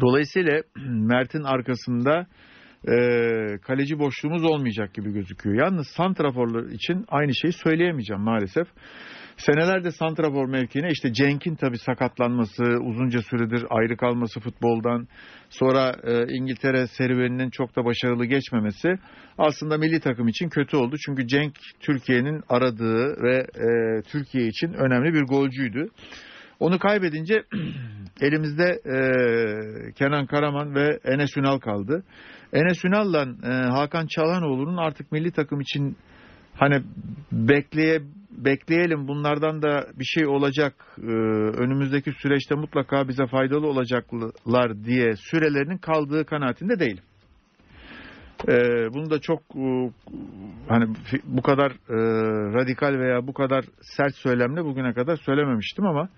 Dolayısıyla 0.00 0.62
Mert'in 0.86 1.42
arkasında 1.42 2.26
e, 2.88 3.58
kaleci 3.58 3.98
boşluğumuz 3.98 4.44
olmayacak 4.44 4.94
gibi 4.94 5.12
gözüküyor. 5.12 5.56
Yalnız 5.56 5.86
santraforlar 5.88 6.70
için 6.70 7.04
aynı 7.08 7.34
şeyi 7.34 7.52
söyleyemeyeceğim 7.52 8.22
maalesef. 8.22 8.66
Senelerde 9.36 9.90
santrafor 9.90 10.48
mevkiine 10.48 10.88
işte 10.90 11.12
Cenk'in 11.12 11.54
tabii 11.54 11.78
sakatlanması, 11.78 12.62
uzunca 12.62 13.22
süredir 13.22 13.64
ayrı 13.70 13.96
kalması 13.96 14.40
futboldan, 14.40 15.08
sonra 15.50 15.96
e, 16.04 16.34
İngiltere 16.34 16.86
serüveninin 16.86 17.50
çok 17.50 17.76
da 17.76 17.84
başarılı 17.84 18.24
geçmemesi 18.24 18.88
aslında 19.38 19.78
milli 19.78 20.00
takım 20.00 20.28
için 20.28 20.48
kötü 20.48 20.76
oldu. 20.76 20.96
Çünkü 21.06 21.26
Cenk 21.26 21.54
Türkiye'nin 21.80 22.42
aradığı 22.48 23.22
ve 23.22 23.36
e, 23.36 24.02
Türkiye 24.02 24.46
için 24.46 24.72
önemli 24.72 25.14
bir 25.14 25.22
golcüydü. 25.22 25.88
Onu 26.60 26.78
kaybedince 26.78 27.42
elimizde 28.20 28.80
e, 28.84 28.98
Kenan 29.92 30.26
Karaman 30.26 30.74
ve 30.74 30.98
Enes 31.04 31.36
Ünal 31.36 31.58
kaldı. 31.58 32.04
Enes 32.52 32.84
Ünal'la 32.84 33.26
e, 33.44 33.48
Hakan 33.48 34.06
Çalhanoğlu'nun 34.06 34.76
artık 34.76 35.12
milli 35.12 35.30
takım 35.30 35.60
için 35.60 35.96
hani 36.54 36.82
bekleye 37.32 38.00
bekleyelim 38.30 39.08
bunlardan 39.08 39.62
da 39.62 39.86
bir 39.98 40.04
şey 40.04 40.26
olacak 40.26 40.74
e, 40.98 41.10
önümüzdeki 41.62 42.12
süreçte 42.12 42.54
mutlaka 42.54 43.08
bize 43.08 43.26
faydalı 43.26 43.66
olacaklar 43.66 44.84
diye 44.84 45.16
sürelerinin 45.16 45.78
kaldığı 45.78 46.24
kanaatinde 46.24 46.78
değilim. 46.78 47.04
E, 48.48 48.54
bunu 48.94 49.10
da 49.10 49.20
çok 49.20 49.40
e, 49.56 49.90
hani 50.68 50.94
bu 51.24 51.42
kadar 51.42 51.70
e, 51.70 51.96
radikal 52.54 52.98
veya 52.98 53.26
bu 53.26 53.32
kadar 53.32 53.64
sert 53.80 54.14
söylemle 54.14 54.64
bugüne 54.64 54.92
kadar 54.92 55.16
söylememiştim 55.16 55.86
ama 55.86 56.08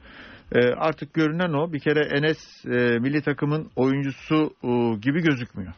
e, 0.53 0.59
artık 0.69 1.15
görünen 1.15 1.53
o 1.53 1.73
bir 1.73 1.81
kere 1.81 2.01
Enes 2.01 2.65
e, 2.67 2.99
milli 2.99 3.23
takımın 3.23 3.71
oyuncusu 3.77 4.51
e, 4.65 4.69
gibi 5.03 5.23
gözükmüyor. 5.23 5.73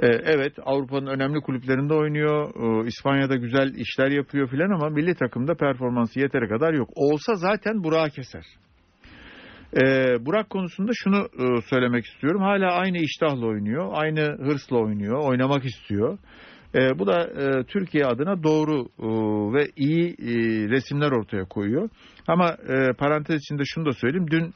E, 0.00 0.06
evet 0.06 0.52
Avrupa'nın 0.64 1.06
önemli 1.06 1.40
kulüplerinde 1.40 1.94
oynuyor. 1.94 2.50
E, 2.84 2.86
İspanya'da 2.86 3.36
güzel 3.36 3.74
işler 3.74 4.10
yapıyor 4.10 4.48
filan 4.48 4.70
ama 4.70 4.88
milli 4.88 5.14
takımda 5.14 5.54
performansı 5.54 6.20
yeteri 6.20 6.48
kadar 6.48 6.72
yok. 6.72 6.88
Olsa 6.94 7.34
zaten 7.34 7.84
Burak'ı 7.84 8.14
keser. 8.14 8.44
E, 9.76 10.16
Burak 10.26 10.50
konusunda 10.50 10.92
şunu 10.94 11.16
e, 11.16 11.62
söylemek 11.70 12.04
istiyorum. 12.04 12.42
Hala 12.42 12.72
aynı 12.72 12.98
iştahla 12.98 13.46
oynuyor. 13.46 13.90
Aynı 13.92 14.20
hırsla 14.20 14.76
oynuyor. 14.76 15.22
Oynamak 15.24 15.64
istiyor. 15.64 16.18
E, 16.74 16.98
bu 16.98 17.06
da 17.06 17.22
e, 17.22 17.64
Türkiye 17.64 18.04
adına 18.04 18.42
doğru 18.42 18.88
e, 18.98 19.06
ve 19.54 19.70
iyi 19.76 20.16
resimler 20.70 21.10
ortaya 21.10 21.44
koyuyor. 21.44 21.88
Ama 22.28 22.56
parantez 22.98 23.40
içinde 23.42 23.62
şunu 23.64 23.86
da 23.86 23.92
söyleyeyim. 23.92 24.30
Dün 24.30 24.54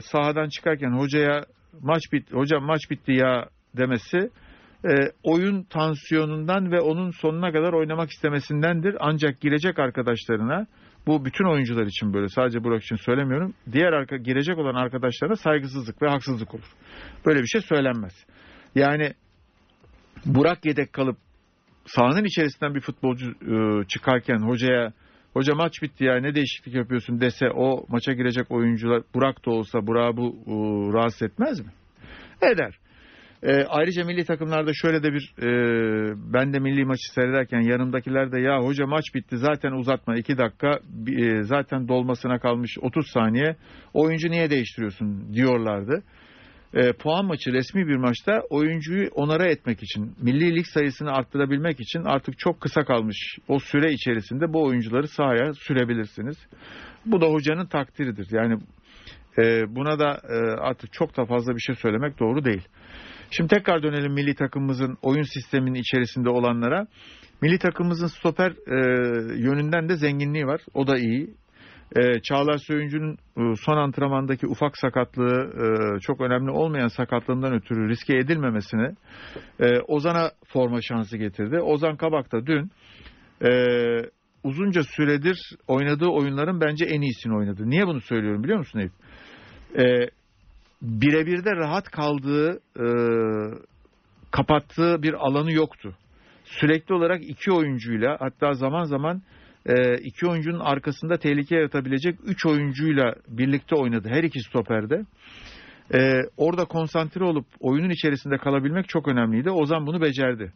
sahadan 0.00 0.48
çıkarken 0.48 0.90
hocaya 0.90 1.44
maç 1.82 2.02
bit 2.12 2.32
hocam 2.32 2.64
maç 2.64 2.80
bitti 2.90 3.12
ya 3.12 3.48
demesi 3.76 4.30
oyun 5.22 5.62
tansiyonundan 5.62 6.72
ve 6.72 6.80
onun 6.80 7.10
sonuna 7.10 7.52
kadar 7.52 7.72
oynamak 7.72 8.10
istemesindendir. 8.10 8.96
Ancak 9.00 9.40
girecek 9.40 9.78
arkadaşlarına 9.78 10.66
bu 11.08 11.24
bütün 11.24 11.44
oyuncular 11.44 11.86
için 11.86 12.14
böyle 12.14 12.28
sadece 12.28 12.64
Burak 12.64 12.82
için 12.82 12.96
söylemiyorum. 12.96 13.54
Diğer 13.72 13.92
arka, 13.92 14.16
girecek 14.16 14.58
olan 14.58 14.74
arkadaşlarına 14.74 15.36
saygısızlık 15.36 16.02
ve 16.02 16.08
haksızlık 16.08 16.54
olur. 16.54 16.72
Böyle 17.26 17.42
bir 17.42 17.46
şey 17.46 17.60
söylenmez. 17.60 18.26
Yani 18.74 19.12
Burak 20.26 20.66
yedek 20.66 20.92
kalıp 20.92 21.16
sahanın 21.86 22.24
içerisinden 22.24 22.74
bir 22.74 22.80
futbolcu 22.80 23.30
e, 23.30 23.84
çıkarken 23.84 24.38
hocaya 24.38 24.92
hoca 25.32 25.54
maç 25.54 25.82
bitti 25.82 26.04
ya 26.04 26.20
ne 26.20 26.34
değişiklik 26.34 26.74
yapıyorsun 26.74 27.20
dese 27.20 27.50
o 27.50 27.86
maça 27.88 28.12
girecek 28.12 28.50
oyuncular 28.50 29.02
Burak 29.14 29.46
da 29.46 29.50
olsa 29.50 29.86
Burak'ı 29.86 30.16
bu 30.16 30.36
e, 30.46 30.52
rahatsız 30.92 31.22
etmez 31.22 31.60
mi? 31.60 31.72
Eder. 32.42 32.78
E, 33.42 33.64
ayrıca 33.64 34.04
milli 34.04 34.24
takımlarda 34.24 34.70
şöyle 34.74 35.02
de 35.02 35.12
bir 35.12 35.34
e, 35.42 35.48
ben 36.32 36.52
de 36.52 36.58
milli 36.58 36.84
maçı 36.84 37.12
seyrederken 37.12 37.60
yanımdakiler 37.60 38.32
de 38.32 38.40
ya 38.40 38.58
hoca 38.58 38.86
maç 38.86 39.04
bitti 39.14 39.38
zaten 39.38 39.72
uzatma 39.72 40.16
2 40.16 40.38
dakika 40.38 40.80
e, 41.18 41.42
zaten 41.42 41.88
dolmasına 41.88 42.38
kalmış 42.38 42.78
30 42.80 43.06
saniye 43.10 43.56
oyuncu 43.94 44.30
niye 44.30 44.50
değiştiriyorsun 44.50 45.34
diyorlardı. 45.34 46.02
E, 46.74 46.92
puan 46.92 47.26
maçı 47.26 47.52
resmi 47.52 47.86
bir 47.86 47.96
maçta 47.96 48.42
oyuncuyu 48.50 49.08
onara 49.14 49.46
etmek 49.46 49.82
için 49.82 50.14
milli 50.22 50.54
lig 50.54 50.66
sayısını 50.66 51.12
arttırabilmek 51.12 51.80
için 51.80 52.04
artık 52.04 52.38
çok 52.38 52.60
kısa 52.60 52.84
kalmış 52.84 53.38
o 53.48 53.58
süre 53.58 53.92
içerisinde 53.92 54.52
bu 54.52 54.64
oyuncuları 54.64 55.08
sahaya 55.08 55.52
sürebilirsiniz. 55.54 56.36
Bu 57.06 57.20
da 57.20 57.26
hocanın 57.26 57.66
takdiridir. 57.66 58.28
Yani 58.30 58.58
e, 59.38 59.74
buna 59.76 59.98
da 59.98 60.20
e, 60.28 60.34
artık 60.60 60.92
çok 60.92 61.16
da 61.16 61.24
fazla 61.24 61.54
bir 61.54 61.60
şey 61.60 61.74
söylemek 61.74 62.20
doğru 62.20 62.44
değil. 62.44 62.68
Şimdi 63.30 63.54
tekrar 63.54 63.82
dönelim 63.82 64.12
milli 64.12 64.34
takımımızın 64.34 64.98
oyun 65.02 65.22
sisteminin 65.22 65.74
içerisinde 65.80 66.30
olanlara. 66.30 66.86
Milli 67.42 67.58
takımımızın 67.58 68.06
stoper 68.06 68.50
e, 68.50 68.76
yönünden 69.40 69.88
de 69.88 69.96
zenginliği 69.96 70.46
var. 70.46 70.60
O 70.74 70.86
da 70.86 70.98
iyi. 70.98 71.34
E, 71.96 72.20
Çağlar 72.22 72.58
Söyüncü'nün 72.58 73.12
e, 73.12 73.56
son 73.56 73.76
antrenmandaki 73.76 74.46
ufak 74.46 74.78
sakatlığı 74.78 75.50
e, 75.54 76.00
çok 76.00 76.20
önemli 76.20 76.50
olmayan 76.50 76.88
sakatlığından 76.88 77.54
ötürü 77.54 77.88
riske 77.88 78.16
edilmemesini 78.16 78.94
e, 79.60 79.80
Ozan'a 79.80 80.30
forma 80.46 80.80
şansı 80.82 81.16
getirdi. 81.16 81.60
Ozan 81.60 81.96
Kabak 81.96 82.32
da 82.32 82.46
dün 82.46 82.70
e, 83.42 83.50
uzunca 84.44 84.82
süredir 84.82 85.38
oynadığı 85.66 86.08
oyunların 86.08 86.60
bence 86.60 86.84
en 86.84 87.00
iyisini 87.00 87.36
oynadı. 87.36 87.70
Niye 87.70 87.86
bunu 87.86 88.00
söylüyorum 88.00 88.42
biliyor 88.42 88.58
musun 88.58 88.78
Eyüp? 88.78 88.92
E, 89.78 90.10
birebir 90.82 91.44
de 91.44 91.56
rahat 91.56 91.90
kaldığı, 91.90 92.60
e, 92.76 92.86
kapattığı 94.30 95.02
bir 95.02 95.14
alanı 95.14 95.52
yoktu. 95.52 95.96
Sürekli 96.44 96.94
olarak 96.94 97.20
iki 97.22 97.52
oyuncuyla 97.52 98.16
hatta 98.20 98.54
zaman 98.54 98.84
zaman 98.84 99.22
e, 99.66 99.94
iki 99.98 100.26
oyuncunun 100.26 100.60
arkasında 100.60 101.16
tehlike 101.16 101.56
yaratabilecek 101.56 102.18
üç 102.24 102.46
oyuncuyla 102.46 103.14
birlikte 103.28 103.76
oynadı 103.76 104.08
her 104.08 104.22
iki 104.22 104.40
stoperde. 104.40 105.02
E, 105.94 106.20
orada 106.36 106.64
konsantre 106.64 107.24
olup 107.24 107.46
oyunun 107.60 107.90
içerisinde 107.90 108.38
kalabilmek 108.38 108.88
çok 108.88 109.08
önemliydi. 109.08 109.50
Ozan 109.50 109.86
bunu 109.86 110.00
becerdi. 110.00 110.52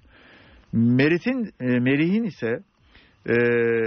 Merit'in 0.73 1.51
e, 1.61 1.81
Merih'in 1.81 2.23
ise 2.23 2.59
e, 3.27 3.35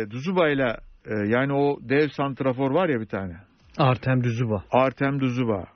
Duzuba'yla 0.09 0.77
e, 1.05 1.13
yani 1.27 1.53
o 1.53 1.79
dev 1.81 2.09
santrafor 2.09 2.71
var 2.71 2.89
ya 2.89 2.99
bir 2.99 3.05
tane. 3.05 3.33
Artem 3.77 4.23
Düzüba. 4.23 4.63
Artem 4.71 5.19
Duzuba. 5.19 5.74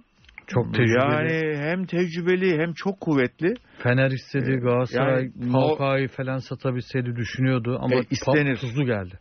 Çok 0.49 0.73
tecrübeli. 0.73 0.93
Yani 0.99 1.57
hem 1.57 1.85
tecrübeli 1.85 2.61
hem 2.61 2.73
çok 2.73 2.99
kuvvetli. 3.01 3.53
Fener 3.83 4.11
istedi 4.11 4.51
Galatasaray 4.55 5.23
yani 5.23 5.51
Falcao'yu 5.51 6.07
falan 6.07 6.37
satabilseydi 6.37 7.15
düşünüyordu 7.15 7.77
ama 7.81 7.95
E, 7.95 8.01
istenir. 8.11 8.55
tuzlu 8.57 8.85
geldi. 8.85 9.19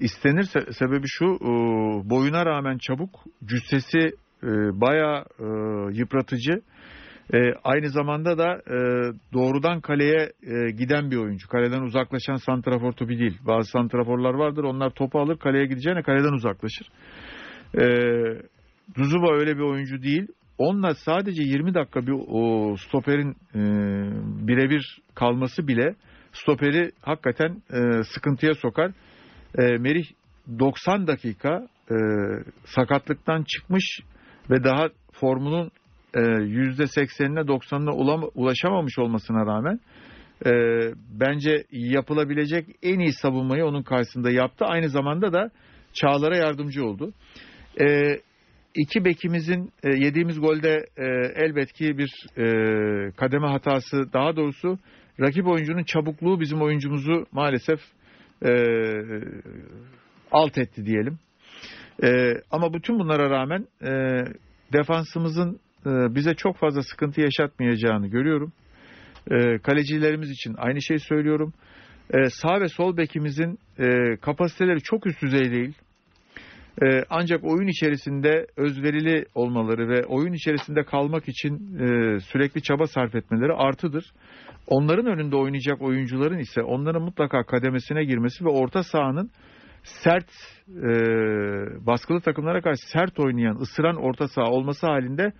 İstenir 0.00 0.42
se- 0.42 0.72
sebebi 0.72 1.06
şu 1.06 1.24
e, 1.24 1.50
boyuna 2.10 2.46
rağmen 2.46 2.78
çabuk 2.78 3.10
cüssesi 3.44 3.98
e, 4.42 4.48
bayağı 4.80 5.24
e, 5.38 5.44
yıpratıcı. 5.98 6.60
E, 7.34 7.38
aynı 7.64 7.88
zamanda 7.88 8.38
da 8.38 8.52
e, 8.54 8.76
doğrudan 9.32 9.80
kaleye 9.80 10.32
e, 10.42 10.70
giden 10.70 11.10
bir 11.10 11.16
oyuncu. 11.16 11.48
Kaleden 11.48 11.80
uzaklaşan 11.82 12.34
santrafor 12.36 12.92
topu 12.92 13.08
değil. 13.08 13.38
Bazı 13.46 13.70
santraforlar 13.70 14.34
vardır. 14.34 14.64
Onlar 14.64 14.90
topu 14.90 15.20
alır 15.20 15.36
kaleye 15.38 15.66
gideceğine 15.66 16.02
kaleden 16.02 16.32
uzaklaşır. 16.32 16.86
E, 17.78 17.84
Duzuba 18.96 19.34
öyle 19.34 19.56
bir 19.56 19.62
oyuncu 19.62 20.02
değil. 20.02 20.26
Onunla 20.60 20.94
sadece 20.94 21.42
20 21.42 21.74
dakika 21.74 22.06
bir 22.06 22.14
o 22.28 22.76
stoperin 22.76 23.30
e, 23.54 23.60
birebir 24.48 24.98
kalması 25.14 25.68
bile 25.68 25.94
stoperi 26.32 26.90
hakikaten 27.00 27.62
e, 27.72 28.02
sıkıntıya 28.02 28.54
sokar. 28.54 28.92
E, 29.58 29.62
Merih 29.62 30.06
90 30.58 31.06
dakika 31.06 31.66
e, 31.90 31.96
sakatlıktan 32.64 33.42
çıkmış 33.42 34.00
ve 34.50 34.64
daha 34.64 34.88
formunun 35.12 35.70
e, 36.14 36.20
%80'ine 36.20 37.40
90'ına 37.40 38.30
ulaşamamış 38.34 38.98
olmasına 38.98 39.46
rağmen 39.46 39.80
e, 40.46 40.50
bence 41.20 41.64
yapılabilecek 41.70 42.66
en 42.82 42.98
iyi 42.98 43.12
savunmayı 43.12 43.64
onun 43.64 43.82
karşısında 43.82 44.30
yaptı. 44.30 44.64
Aynı 44.64 44.88
zamanda 44.88 45.32
da 45.32 45.50
Çağlar'a 45.92 46.36
yardımcı 46.36 46.84
oldu. 46.84 47.12
E, 47.80 47.86
iki 48.74 49.04
bekimizin 49.04 49.72
e, 49.82 49.88
yediğimiz 49.88 50.40
golde 50.40 50.84
e, 50.96 51.04
elbet 51.34 51.72
ki 51.72 51.98
bir 51.98 52.10
e, 52.36 52.44
kademe 53.16 53.46
hatası 53.46 54.12
daha 54.12 54.36
doğrusu 54.36 54.78
rakip 55.20 55.46
oyuncunun 55.46 55.84
çabukluğu 55.84 56.40
bizim 56.40 56.62
oyuncumuzu 56.62 57.26
maalesef 57.32 57.80
e, 58.44 58.52
alt 60.32 60.58
etti 60.58 60.86
diyelim. 60.86 61.18
E, 62.04 62.34
ama 62.50 62.74
bütün 62.74 62.98
bunlara 62.98 63.30
rağmen 63.30 63.66
e, 63.82 64.24
defansımızın 64.72 65.60
e, 65.86 66.14
bize 66.14 66.34
çok 66.34 66.56
fazla 66.56 66.82
sıkıntı 66.82 67.20
yaşatmayacağını 67.20 68.06
görüyorum. 68.06 68.52
E, 69.30 69.58
kalecilerimiz 69.58 70.30
için 70.30 70.54
aynı 70.58 70.82
şeyi 70.82 71.00
söylüyorum. 71.00 71.52
E, 72.14 72.30
sağ 72.30 72.60
ve 72.60 72.68
sol 72.68 72.96
bekimizin 72.96 73.58
e, 73.78 74.16
kapasiteleri 74.16 74.80
çok 74.80 75.06
üst 75.06 75.22
düzey 75.22 75.50
değil. 75.50 75.74
E, 76.82 77.04
ancak 77.10 77.44
oyun 77.44 77.68
içerisinde 77.68 78.46
özverili 78.56 79.24
olmaları 79.34 79.88
ve 79.88 80.04
oyun 80.04 80.32
içerisinde 80.32 80.82
kalmak 80.82 81.28
için 81.28 81.78
e, 81.78 82.20
sürekli 82.20 82.62
çaba 82.62 82.86
sarf 82.86 83.14
etmeleri 83.14 83.52
artıdır. 83.52 84.12
Onların 84.66 85.06
önünde 85.06 85.36
oynayacak 85.36 85.82
oyuncuların 85.82 86.38
ise 86.38 86.62
onların 86.62 87.02
mutlaka 87.02 87.42
kademesine 87.42 88.04
girmesi 88.04 88.44
ve 88.44 88.48
orta 88.48 88.82
sahanın 88.82 89.30
sert 89.82 90.30
e, 90.68 90.90
baskılı 91.86 92.20
takımlara 92.20 92.60
karşı 92.60 92.88
sert 92.92 93.20
oynayan, 93.20 93.56
ısıran 93.56 93.96
orta 93.96 94.28
saha 94.28 94.46
olması 94.46 94.86
halinde 94.86 95.32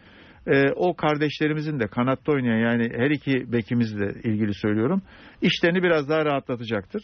e, 0.47 0.73
o 0.77 0.95
kardeşlerimizin 0.95 1.81
de 1.81 1.87
kanatta 1.87 2.33
oynayan 2.33 2.71
yani 2.71 2.91
her 2.97 3.11
iki 3.11 3.53
bekimizle 3.53 4.13
ilgili 4.25 4.55
söylüyorum 4.55 5.03
işlerini 5.43 5.83
biraz 5.83 6.09
daha 6.09 6.25
rahatlatacaktır. 6.25 7.03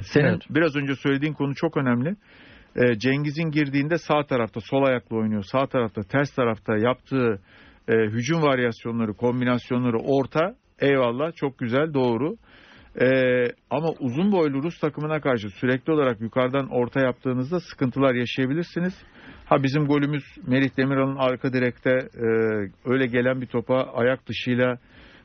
Senin 0.00 0.24
evet. 0.24 0.42
biraz 0.50 0.76
önce 0.76 0.94
söylediğin 0.94 1.32
konu 1.32 1.54
çok 1.54 1.76
önemli. 1.76 2.16
E, 2.76 2.98
Cengiz'in 2.98 3.50
girdiğinde 3.50 3.98
sağ 3.98 4.26
tarafta 4.26 4.60
sol 4.60 4.82
ayaklı 4.82 5.16
oynuyor. 5.16 5.42
Sağ 5.42 5.66
tarafta 5.66 6.02
ters 6.02 6.34
tarafta 6.34 6.76
yaptığı 6.76 7.40
e, 7.88 7.94
hücum 7.94 8.42
varyasyonları, 8.42 9.12
kombinasyonları 9.12 9.98
orta 9.98 10.54
eyvallah 10.80 11.32
çok 11.34 11.58
güzel 11.58 11.94
doğru. 11.94 12.36
Ee, 13.00 13.48
ama 13.70 13.88
uzun 14.00 14.32
boylu 14.32 14.62
Rus 14.62 14.80
takımına 14.80 15.20
karşı 15.20 15.48
sürekli 15.48 15.92
olarak 15.92 16.20
yukarıdan 16.20 16.68
orta 16.70 17.00
yaptığınızda 17.00 17.60
sıkıntılar 17.60 18.14
yaşayabilirsiniz. 18.14 18.94
Ha 19.44 19.62
bizim 19.62 19.86
golümüz 19.86 20.24
Merih 20.46 20.76
Demiral'ın 20.76 21.16
arka 21.16 21.52
direkte 21.52 21.90
e, 21.90 22.26
öyle 22.84 23.06
gelen 23.06 23.40
bir 23.40 23.46
topa 23.46 23.74
ayak 23.74 24.28
dışıyla 24.28 24.78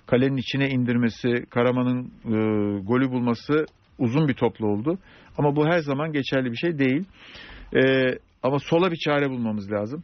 kalenin 0.05 0.37
içine 0.37 0.69
indirmesi, 0.69 1.45
Karaman'ın 1.49 2.11
e, 2.25 2.79
golü 2.79 3.11
bulması 3.11 3.65
uzun 3.99 4.27
bir 4.27 4.33
toplu 4.33 4.67
oldu. 4.67 4.97
Ama 5.41 5.55
bu 5.55 5.65
her 5.65 5.79
zaman 5.79 6.11
geçerli 6.13 6.51
bir 6.51 6.57
şey 6.57 6.79
değil. 6.79 7.03
E, 7.75 8.11
ama 8.43 8.59
sola 8.59 8.91
bir 8.91 8.97
çare 8.97 9.29
bulmamız 9.29 9.71
lazım. 9.71 10.03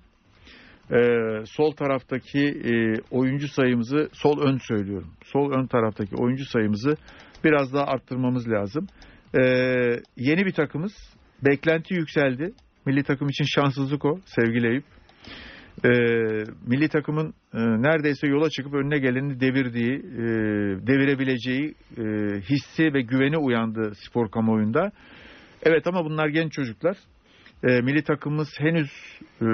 E, 0.92 1.00
sol 1.46 1.72
taraftaki 1.72 2.40
e, 2.40 3.02
oyuncu 3.12 3.48
sayımızı, 3.48 4.10
sol 4.14 4.42
ön 4.42 4.58
söylüyorum. 4.58 5.12
Sol 5.24 5.52
ön 5.52 5.68
taraftaki 5.68 6.16
oyuncu 6.16 6.46
sayımızı 6.46 6.96
biraz 7.44 7.74
daha 7.74 7.84
arttırmamız 7.84 8.50
lazım. 8.50 8.88
E, 9.34 9.42
yeni 10.18 10.46
bir 10.46 10.52
takımız. 10.52 10.94
Beklenti 11.46 11.94
yükseldi. 11.94 12.54
Milli 12.86 13.04
takım 13.04 13.30
için 13.30 13.46
şanssızlık 13.46 14.06
o 14.06 14.20
sevgili 14.26 14.68
Eyüp. 14.68 14.86
E, 15.86 15.90
milli 16.68 16.90
takımın 16.90 17.34
e, 17.54 17.60
neredeyse 17.60 18.28
yola 18.28 18.50
çıkıp 18.50 18.74
önüne 18.74 19.00
geleni 19.00 19.40
devirdiği, 19.40 19.94
e, 19.94 20.28
devirebileceği 20.88 21.76
e, 21.98 22.04
hissi 22.42 22.94
ve 22.94 23.02
güveni 23.02 23.38
uyandı 23.38 23.92
spor 23.96 24.32
kamuoyunda. 24.32 24.92
Evet 25.70 25.88
ama 25.88 26.06
bunlar 26.06 26.28
genç 26.28 26.52
çocuklar. 26.52 26.98
E, 27.64 27.82
milli 27.82 28.04
takımımız 28.04 28.48
henüz 28.60 28.90
e, 29.42 29.46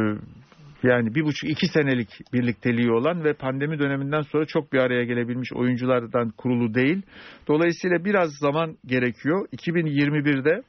yani 0.84 1.16
bir 1.16 1.24
buçuk 1.24 1.50
iki 1.50 1.68
senelik 1.68 2.10
birlikteliği 2.34 2.92
olan 2.92 3.24
ve 3.24 3.34
pandemi 3.34 3.80
döneminden 3.80 4.22
sonra 4.22 4.46
çok 4.46 4.74
bir 4.74 4.80
araya 4.80 5.04
gelebilmiş 5.04 5.54
oyunculardan 5.54 6.30
kurulu 6.30 6.74
değil. 6.74 7.02
Dolayısıyla 7.48 8.06
biraz 8.06 8.30
zaman 8.40 8.78
gerekiyor. 8.86 9.48
2021'de 9.58 10.64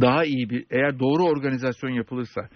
daha 0.00 0.24
iyi 0.24 0.50
bir 0.50 0.64
eğer 0.70 0.98
doğru 0.98 1.24
organizasyon 1.24 1.90
yapılırsa 1.90 2.48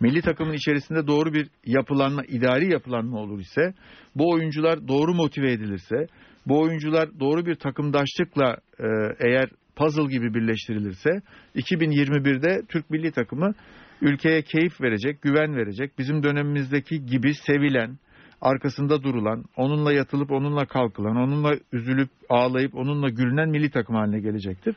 milli 0.00 0.22
takımın 0.22 0.52
içerisinde 0.52 1.06
doğru 1.06 1.32
bir 1.32 1.48
yapılanma, 1.66 2.24
idari 2.24 2.72
yapılanma 2.72 3.18
olur 3.18 3.40
ise 3.40 3.74
bu 4.14 4.30
oyuncular 4.30 4.88
doğru 4.88 5.14
motive 5.14 5.52
edilirse 5.52 6.06
bu 6.46 6.60
oyuncular 6.60 7.20
doğru 7.20 7.46
bir 7.46 7.54
takımdaşlıkla 7.54 8.56
e, 8.78 8.86
eğer 9.20 9.48
puzzle 9.76 10.10
gibi 10.10 10.34
birleştirilirse 10.34 11.10
2021'de 11.56 12.66
Türk 12.68 12.90
milli 12.90 13.12
takımı 13.12 13.54
ülkeye 14.00 14.42
keyif 14.42 14.80
verecek, 14.80 15.22
güven 15.22 15.56
verecek, 15.56 15.98
bizim 15.98 16.22
dönemimizdeki 16.22 17.06
gibi 17.06 17.34
sevilen, 17.34 17.98
arkasında 18.40 19.02
durulan, 19.02 19.44
onunla 19.56 19.92
yatılıp 19.92 20.30
onunla 20.30 20.66
kalkılan, 20.66 21.16
onunla 21.16 21.54
üzülüp 21.72 22.10
ağlayıp 22.28 22.74
onunla 22.74 23.08
gülünen 23.08 23.48
milli 23.48 23.70
takım 23.70 23.96
haline 23.96 24.20
gelecektir. 24.20 24.76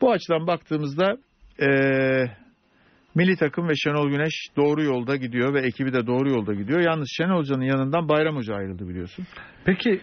Bu 0.00 0.12
açıdan 0.12 0.46
baktığımızda 0.46 1.16
e, 1.60 1.68
milli 3.14 3.36
takım 3.36 3.68
ve 3.68 3.72
Şenol 3.76 4.08
Güneş 4.08 4.34
doğru 4.56 4.82
yolda 4.82 5.16
gidiyor 5.16 5.54
ve 5.54 5.60
ekibi 5.60 5.92
de 5.92 6.06
doğru 6.06 6.30
yolda 6.30 6.54
gidiyor. 6.54 6.80
Yalnız 6.80 7.08
Şenol 7.16 7.38
Hoca'nın 7.38 7.64
yanından 7.64 8.08
Bayram 8.08 8.36
Hoca 8.36 8.54
ayrıldı 8.54 8.88
biliyorsun. 8.88 9.26
Peki 9.64 10.00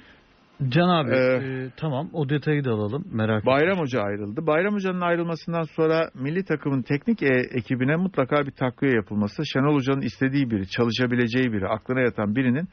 Can 0.70 0.89
abi 0.89 1.12
ee, 1.12 1.66
e, 1.66 1.70
tamam 1.78 2.10
o 2.14 2.30
detayı 2.30 2.64
da 2.64 2.72
alalım 2.72 3.06
merak. 3.12 3.45
Bayram 3.45 3.80
Hoca 3.80 4.01
ayrıldı. 4.01 4.47
Bayram 4.47 4.74
Hoca'nın 4.74 5.01
ayrılmasından 5.01 5.64
sonra 5.64 6.10
milli 6.14 6.43
takımın 6.43 6.82
teknik 6.82 7.24
e, 7.24 7.28
ekibine 7.51 7.95
mutlaka 7.95 8.45
bir 8.45 8.51
takviye 8.51 8.93
yapılması. 8.93 9.43
Şenol 9.45 9.76
Hoca'nın 9.76 10.01
istediği 10.01 10.51
biri, 10.51 10.68
çalışabileceği 10.70 11.53
biri, 11.53 11.68
aklına 11.68 12.01
yatan 12.01 12.36
birinin 12.36 12.68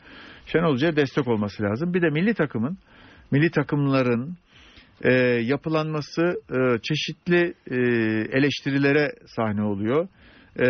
Şenol 0.47 0.73
Hoca'ya 0.73 0.97
destek 0.97 1.29
olması 1.29 1.63
lazım. 1.63 1.95
Bir 1.95 2.03
de 2.03 2.11
milli 2.11 2.35
takımın, 2.35 2.79
milli 3.31 3.51
takımların 3.51 4.37
e, 5.05 5.13
yapılanması 5.43 6.23
e, 6.51 6.79
çeşitli 6.83 7.55
e, 7.71 7.77
eleştirilere 8.39 9.09
sahne 9.27 9.63
oluyor. 9.63 10.09
E, 10.57 10.67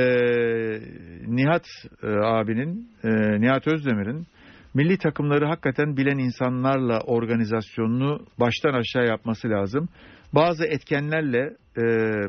Nihat 1.26 1.64
e, 2.02 2.06
abinin, 2.06 2.88
e, 3.04 3.08
Nihat 3.40 3.66
Özdemir'in 3.66 4.26
milli 4.74 4.98
takımları 4.98 5.46
hakikaten 5.46 5.96
bilen 5.96 6.18
insanlarla 6.18 7.00
organizasyonunu 7.00 8.26
baştan 8.40 8.74
aşağı 8.74 9.06
yapması 9.06 9.48
lazım. 9.48 9.88
Bazı 10.32 10.64
etkenlerle 10.64 11.56
e, 11.78 11.82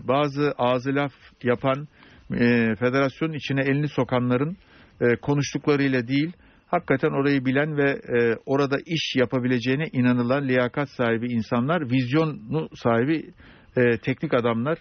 bazı 0.08 0.54
ağzı 0.58 0.96
laf 0.96 1.14
yapan 1.44 1.88
e, 2.32 2.76
federasyonun 2.80 3.34
içine 3.34 3.62
elini 3.62 3.88
sokanların 3.88 4.58
e, 5.02 5.16
konuştuklarıyla 5.16 6.08
değil 6.08 6.32
hakikaten 6.68 7.10
orayı 7.10 7.46
bilen 7.46 7.78
ve 7.78 7.90
e, 7.92 8.38
orada 8.46 8.78
iş 8.86 9.16
yapabileceğine 9.16 9.86
inanılan 9.94 10.48
liyakat 10.48 10.90
sahibi 10.90 11.34
insanlar, 11.34 11.92
vizyonu 11.92 12.70
sahibi 12.76 13.32
e, 13.78 13.98
teknik 13.98 14.34
adamlar 14.34 14.78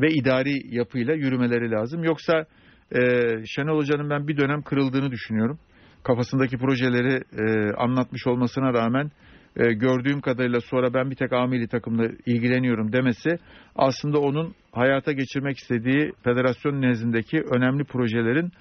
ve 0.00 0.08
idari 0.10 0.74
yapıyla 0.76 1.14
yürümeleri 1.14 1.70
lazım. 1.70 2.04
Yoksa 2.04 2.44
e, 2.92 3.00
Şenol 3.46 3.78
Hoca'nın 3.78 4.10
ben 4.10 4.28
bir 4.28 4.36
dönem 4.36 4.62
kırıldığını 4.62 5.10
düşünüyorum 5.10 5.58
kafasındaki 6.02 6.58
projeleri 6.58 7.22
e, 7.38 7.72
anlatmış 7.76 8.26
olmasına 8.26 8.72
rağmen 8.72 9.10
e, 9.56 9.72
gördüğüm 9.72 10.20
kadarıyla 10.20 10.60
sonra 10.60 10.94
ben 10.94 11.10
bir 11.10 11.16
tek 11.16 11.32
amili 11.32 11.68
takımla 11.68 12.06
ilgileniyorum 12.26 12.92
demesi 12.92 13.38
aslında 13.76 14.18
onun 14.18 14.54
hayata 14.72 15.12
geçirmek 15.12 15.58
istediği 15.58 16.12
federasyon 16.24 16.82
nezdindeki 16.82 17.42
önemli 17.50 17.84
projelerin 17.84 18.52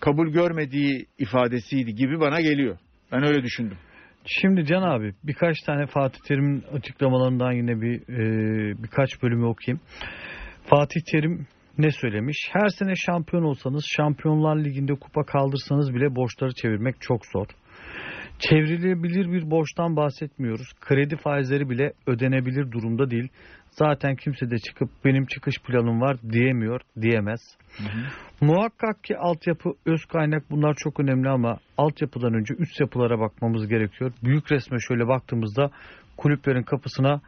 kabul 0.00 0.28
görmediği 0.28 1.06
ifadesiydi 1.18 1.94
gibi 1.94 2.20
bana 2.20 2.40
geliyor. 2.40 2.78
Ben 3.12 3.26
öyle 3.26 3.42
düşündüm. 3.42 3.78
Şimdi 4.26 4.64
Can 4.64 4.82
abi 4.82 5.14
birkaç 5.24 5.56
tane 5.66 5.86
Fatih 5.86 6.20
Terim'in 6.28 6.64
açıklamalarından 6.72 7.52
yine 7.52 7.80
bir 7.80 8.00
e, 8.00 8.82
birkaç 8.82 9.22
bölümü 9.22 9.46
okuyayım. 9.46 9.80
Fatih 10.66 11.00
Terim 11.12 11.46
ne 11.78 11.90
söylemiş? 11.90 12.48
Her 12.52 12.68
sene 12.68 12.94
şampiyon 12.96 13.42
olsanız, 13.42 13.84
Şampiyonlar 13.96 14.56
Ligi'nde 14.56 14.94
kupa 14.94 15.22
kaldırsanız 15.22 15.94
bile 15.94 16.16
borçları 16.16 16.54
çevirmek 16.54 17.00
çok 17.00 17.26
zor. 17.26 17.46
Çevrilebilir 18.38 19.32
bir 19.32 19.50
borçtan 19.50 19.96
bahsetmiyoruz. 19.96 20.72
Kredi 20.80 21.16
faizleri 21.16 21.70
bile 21.70 21.92
ödenebilir 22.06 22.72
durumda 22.72 23.10
değil. 23.10 23.28
Zaten 23.70 24.16
kimse 24.16 24.50
de 24.50 24.58
çıkıp 24.58 24.90
benim 25.04 25.26
çıkış 25.26 25.54
planım 25.58 26.00
var 26.00 26.16
diyemiyor, 26.32 26.80
diyemez. 27.00 27.40
Muhakkak 28.40 29.04
ki 29.04 29.16
altyapı, 29.18 29.70
öz 29.86 30.04
kaynak 30.04 30.50
bunlar 30.50 30.74
çok 30.74 31.00
önemli 31.00 31.28
ama 31.28 31.58
altyapıdan 31.78 32.34
önce 32.34 32.54
üst 32.54 32.80
yapılara 32.80 33.18
bakmamız 33.20 33.68
gerekiyor. 33.68 34.12
Büyük 34.24 34.52
resme 34.52 34.78
şöyle 34.80 35.08
baktığımızda 35.08 35.70
kulüplerin 36.16 36.62
kapısına 36.62 37.20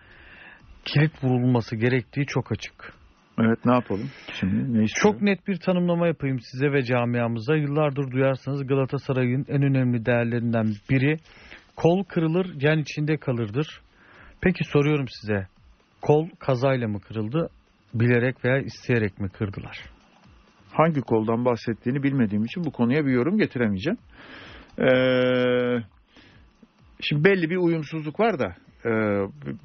kilit 0.84 1.24
vurulması 1.24 1.76
gerektiği 1.76 2.26
çok 2.26 2.52
açık. 2.52 2.92
Evet 3.40 3.58
ne 3.64 3.74
yapalım 3.74 4.10
şimdi? 4.40 4.78
Ne 4.78 4.84
istiyor? 4.84 5.12
Çok 5.12 5.22
net 5.22 5.48
bir 5.48 5.56
tanımlama 5.56 6.06
yapayım 6.06 6.40
size 6.40 6.72
ve 6.72 6.82
camiamıza. 6.82 7.56
Yıllardır 7.56 8.10
duyarsanız 8.10 8.66
Galatasaray'ın 8.66 9.44
en 9.48 9.62
önemli 9.62 10.06
değerlerinden 10.06 10.66
biri 10.90 11.16
kol 11.76 12.04
kırılır, 12.04 12.46
yan 12.60 12.78
içinde 12.78 13.16
kalırdır. 13.16 13.80
Peki 14.40 14.64
soruyorum 14.64 15.06
size. 15.08 15.46
Kol 16.02 16.28
kazayla 16.38 16.88
mı 16.88 17.00
kırıldı, 17.00 17.48
bilerek 17.94 18.44
veya 18.44 18.58
isteyerek 18.58 19.20
mi 19.20 19.28
kırdılar? 19.28 19.78
hangi 20.78 21.00
koldan 21.00 21.44
bahsettiğini 21.44 22.02
bilmediğim 22.02 22.44
için 22.44 22.64
bu 22.64 22.70
konuya 22.70 23.06
bir 23.06 23.12
yorum 23.12 23.38
getiremeyeceğim. 23.38 23.98
Ee, 24.78 25.82
şimdi 27.00 27.24
belli 27.24 27.50
bir 27.50 27.56
uyumsuzluk 27.56 28.20
var 28.20 28.38
da 28.38 28.54
e, 28.84 28.90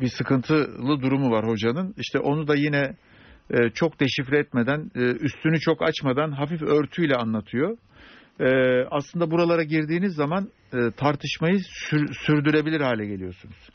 bir 0.02 0.08
sıkıntılı 0.08 1.02
durumu 1.02 1.32
var 1.32 1.48
hocanın. 1.48 1.94
İşte 1.98 2.20
onu 2.20 2.48
da 2.48 2.56
yine 2.56 2.96
e, 3.52 3.70
çok 3.70 4.00
deşifre 4.00 4.40
etmeden, 4.40 4.92
e, 4.96 5.00
üstünü 5.00 5.60
çok 5.60 5.82
açmadan 5.84 6.32
hafif 6.32 6.62
örtüyle 6.62 7.16
anlatıyor. 7.16 7.78
E, 8.40 8.48
aslında 8.92 9.32
buralara 9.32 9.64
girdiğiniz 9.64 10.16
zaman 10.16 10.48
e, 10.74 10.78
tartışmayı 10.98 11.60
sür- 11.90 12.14
sürdürebilir 12.26 12.82
hale 12.82 13.06
geliyorsunuz. 13.06 13.70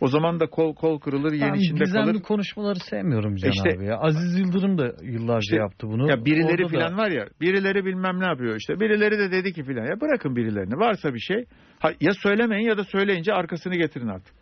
O 0.00 0.06
zaman 0.08 0.40
da 0.40 0.46
kol 0.46 0.74
kol 0.74 0.98
kırılır, 1.00 1.32
yen 1.32 1.52
Ben 1.52 1.58
içinde 1.58 1.84
gizemli 1.84 2.12
kalır. 2.12 2.22
konuşmaları 2.22 2.78
sevmiyorum 2.78 3.36
Can 3.36 3.50
İşte- 3.50 3.76
abi 3.78 3.84
ya. 3.86 3.96
Aziz 3.98 4.38
Yıldırım 4.38 4.78
da 4.78 4.92
yıllarca 5.02 5.38
İşte- 5.38 5.56
yaptı 5.56 5.86
bunu. 5.86 6.10
Ya 6.10 6.24
birileri 6.24 6.46
Orada 6.52 6.62
da- 6.64 6.68
filan 6.68 6.98
var 6.98 7.10
ya, 7.10 7.26
birileri 7.40 7.84
bilmem 7.84 8.20
ne 8.20 8.26
yapıyor 8.26 8.56
işte. 8.56 8.80
Birileri 8.80 9.18
de 9.18 9.30
dedi 9.32 9.52
ki 9.52 9.64
filan. 9.64 9.84
Ya 9.86 10.00
bırakın 10.00 10.36
birilerini. 10.36 10.74
Varsa 10.74 11.14
bir 11.14 11.18
şey, 11.20 11.44
ha, 11.78 11.90
ya 12.00 12.12
söylemeyin 12.12 12.68
ya 12.68 12.76
da 12.78 12.84
söyleyince 12.84 13.32
arkasını 13.32 13.74
getirin 13.76 14.08
artık. 14.08 14.34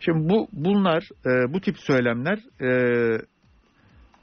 Şimdi 0.00 0.28
bu 0.28 0.48
bunlar, 0.52 1.02
e, 1.26 1.52
bu 1.52 1.60
tip 1.60 1.78
söylemler 1.78 2.38
e, 2.60 2.68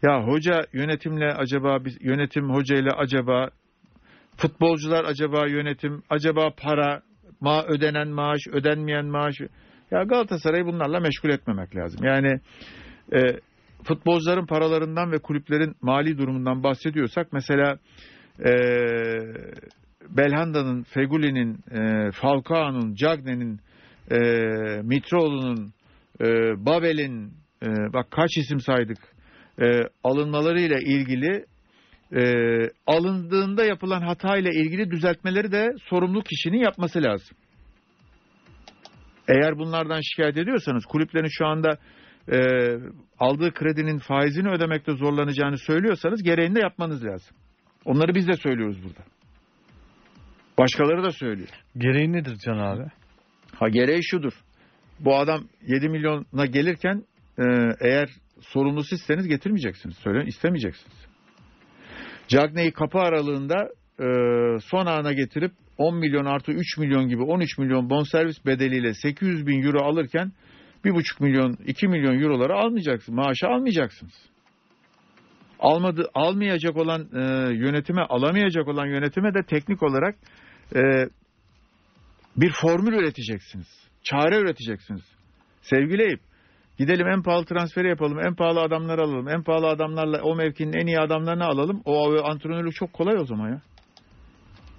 ya 0.06 0.24
hoca 0.28 0.66
yönetimle 0.74 1.34
acaba 1.34 1.80
yönetim 2.00 2.50
hocayla 2.50 2.92
acaba 2.98 3.50
futbolcular 4.38 5.06
acaba 5.06 5.48
yönetim 5.48 6.04
acaba 6.10 6.50
para 6.58 7.02
ma 7.42 7.64
ödenen 7.64 8.08
maaş 8.08 8.40
ödenmeyen 8.52 9.06
maaş 9.06 9.36
ya 9.92 10.04
Galatasaray'ı 10.04 10.66
bunlarla 10.66 11.00
meşgul 11.00 11.30
etmemek 11.30 11.76
lazım. 11.76 12.06
Yani 12.06 12.40
e, 13.14 13.20
futbolcuların 13.84 14.46
paralarından 14.46 15.12
ve 15.12 15.20
kulüplerin 15.20 15.76
mali 15.82 16.18
durumundan 16.18 16.64
bahsediyorsak 16.64 17.34
mesela 17.34 17.78
e, 18.40 18.52
Belhanda'nın, 20.10 20.84
Feguli'nin, 20.84 21.60
e, 21.72 22.12
Falcao'nun, 22.12 22.96
Cagne'nin, 22.96 23.60
e, 24.12 24.18
Mitroğlu'nun, 24.82 25.74
e, 26.22 26.26
Babel'in 26.66 27.34
e, 27.64 27.68
bak 27.94 28.12
kaç 28.12 28.38
isim 28.38 28.60
saydık 28.60 29.15
e, 29.62 29.82
alınmalarıyla 30.04 30.80
ilgili 30.80 31.46
e, 32.16 32.24
alındığında 32.88 33.66
yapılan 33.66 34.02
hatayla 34.02 34.52
ilgili 34.52 34.92
düzeltmeleri 34.92 35.52
de 35.52 35.74
sorumlu 35.90 36.22
kişinin 36.22 36.58
yapması 36.58 37.04
lazım. 37.04 37.38
Eğer 39.28 39.58
bunlardan 39.58 40.02
şikayet 40.02 40.38
ediyorsanız 40.38 40.86
kulüplerin 40.86 41.30
şu 41.30 41.46
anda 41.46 41.78
e, 42.32 42.38
aldığı 43.20 43.54
kredinin 43.54 43.98
faizini 43.98 44.50
ödemekte 44.50 44.92
zorlanacağını 44.92 45.58
söylüyorsanız 45.58 46.24
gereğini 46.24 46.56
de 46.56 46.60
yapmanız 46.60 47.06
lazım. 47.06 47.38
Onları 47.86 48.16
biz 48.16 48.28
de 48.28 48.34
söylüyoruz 48.34 48.84
burada. 48.84 49.04
Başkaları 50.58 51.04
da 51.04 51.12
söylüyor. 51.12 51.50
Gereği 51.78 52.14
nedir 52.14 52.38
Can 52.46 52.58
abi? 52.58 52.84
Ha 53.56 53.70
gereği 53.70 54.04
şudur. 54.04 54.34
Bu 55.00 55.18
adam 55.18 55.44
7 55.68 55.90
milyona 55.90 56.46
gelirken 56.46 57.04
e, 57.38 57.44
eğer 57.82 58.10
sorumlu 58.42 58.84
sizseniz 58.84 59.28
getirmeyeceksiniz. 59.28 59.98
Söyle, 59.98 60.26
istemeyeceksiniz. 60.26 60.98
Cagney'i 62.28 62.72
kapı 62.72 63.00
aralığında 63.00 63.70
e, 64.00 64.08
son 64.60 64.86
ana 64.86 65.14
getirip 65.14 65.52
10 65.78 65.98
milyon 65.98 66.26
artı 66.26 66.52
3 66.52 66.78
milyon 66.78 67.08
gibi 67.08 67.24
13 67.24 67.58
milyon 67.58 67.90
bonservis 67.90 68.46
bedeliyle 68.46 68.94
800 68.94 69.48
bin 69.48 69.64
euro 69.64 69.86
alırken 69.86 70.32
1,5 70.86 71.24
milyon 71.24 71.58
2 71.66 71.88
milyon 71.88 72.22
euroları 72.22 72.54
almayacaksınız. 72.54 73.18
Maaşı 73.18 73.48
almayacaksınız. 73.48 74.14
Almadı, 75.60 76.10
almayacak 76.14 76.78
olan 76.78 77.02
e, 77.02 77.54
yönetime, 77.56 78.02
alamayacak 78.02 78.68
olan 78.68 78.86
yönetime 78.86 79.34
de 79.34 79.44
teknik 79.44 79.84
olarak 79.84 80.16
e, 80.76 80.82
bir 82.38 82.52
formül 82.62 82.94
üreteceksiniz. 82.94 83.68
Çare 84.04 84.38
üreteceksiniz. 84.38 85.04
Sevgili 85.62 86.02
Eyüp, 86.02 86.22
gidelim 86.78 87.08
en 87.08 87.24
pahalı 87.24 87.46
transferi 87.46 87.88
yapalım, 87.88 88.20
en 88.20 88.36
pahalı 88.36 88.62
adamları 88.62 89.02
alalım, 89.02 89.30
en 89.30 89.44
pahalı 89.44 89.68
adamlarla 89.68 90.22
o 90.22 90.36
mevkinin 90.36 90.74
en 90.74 90.88
iyi 90.88 91.00
adamlarını 91.00 91.46
alalım. 91.46 91.82
O 91.86 92.24
antrenörlük 92.24 92.76
çok 92.76 92.94
kolay 92.94 93.18
o 93.18 93.26
zaman 93.26 93.50
ya. 93.50 93.62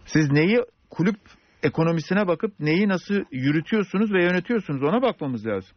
Siz 0.06 0.30
neyi 0.30 0.58
kulüp 0.90 1.16
ekonomisine 1.62 2.28
bakıp 2.28 2.60
neyi 2.60 2.88
nasıl 2.88 3.24
yürütüyorsunuz 3.32 4.12
ve 4.12 4.22
yönetiyorsunuz 4.22 4.82
ona 4.82 5.02
bakmamız 5.02 5.46
lazım. 5.46 5.76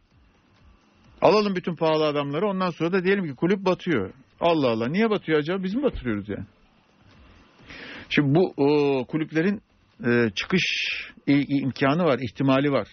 Alalım 1.22 1.56
bütün 1.56 1.76
pahalı 1.76 2.06
adamları 2.06 2.46
ondan 2.46 2.70
sonra 2.70 2.92
da 2.92 3.04
diyelim 3.04 3.26
ki 3.26 3.34
kulüp 3.34 3.64
batıyor. 3.64 4.12
Allah 4.40 4.70
Allah 4.70 4.88
niye 4.88 5.10
batıyor 5.10 5.38
acaba 5.38 5.62
biz 5.62 5.74
mi 5.74 5.82
batırıyoruz 5.82 6.28
yani? 6.28 6.44
Şimdi 8.08 8.34
bu 8.34 8.54
o, 8.56 9.04
kulüplerin 9.04 9.62
e, 10.06 10.30
çıkış 10.34 10.62
imkanı 11.26 12.04
var, 12.04 12.18
ihtimali 12.18 12.72
var. 12.72 12.88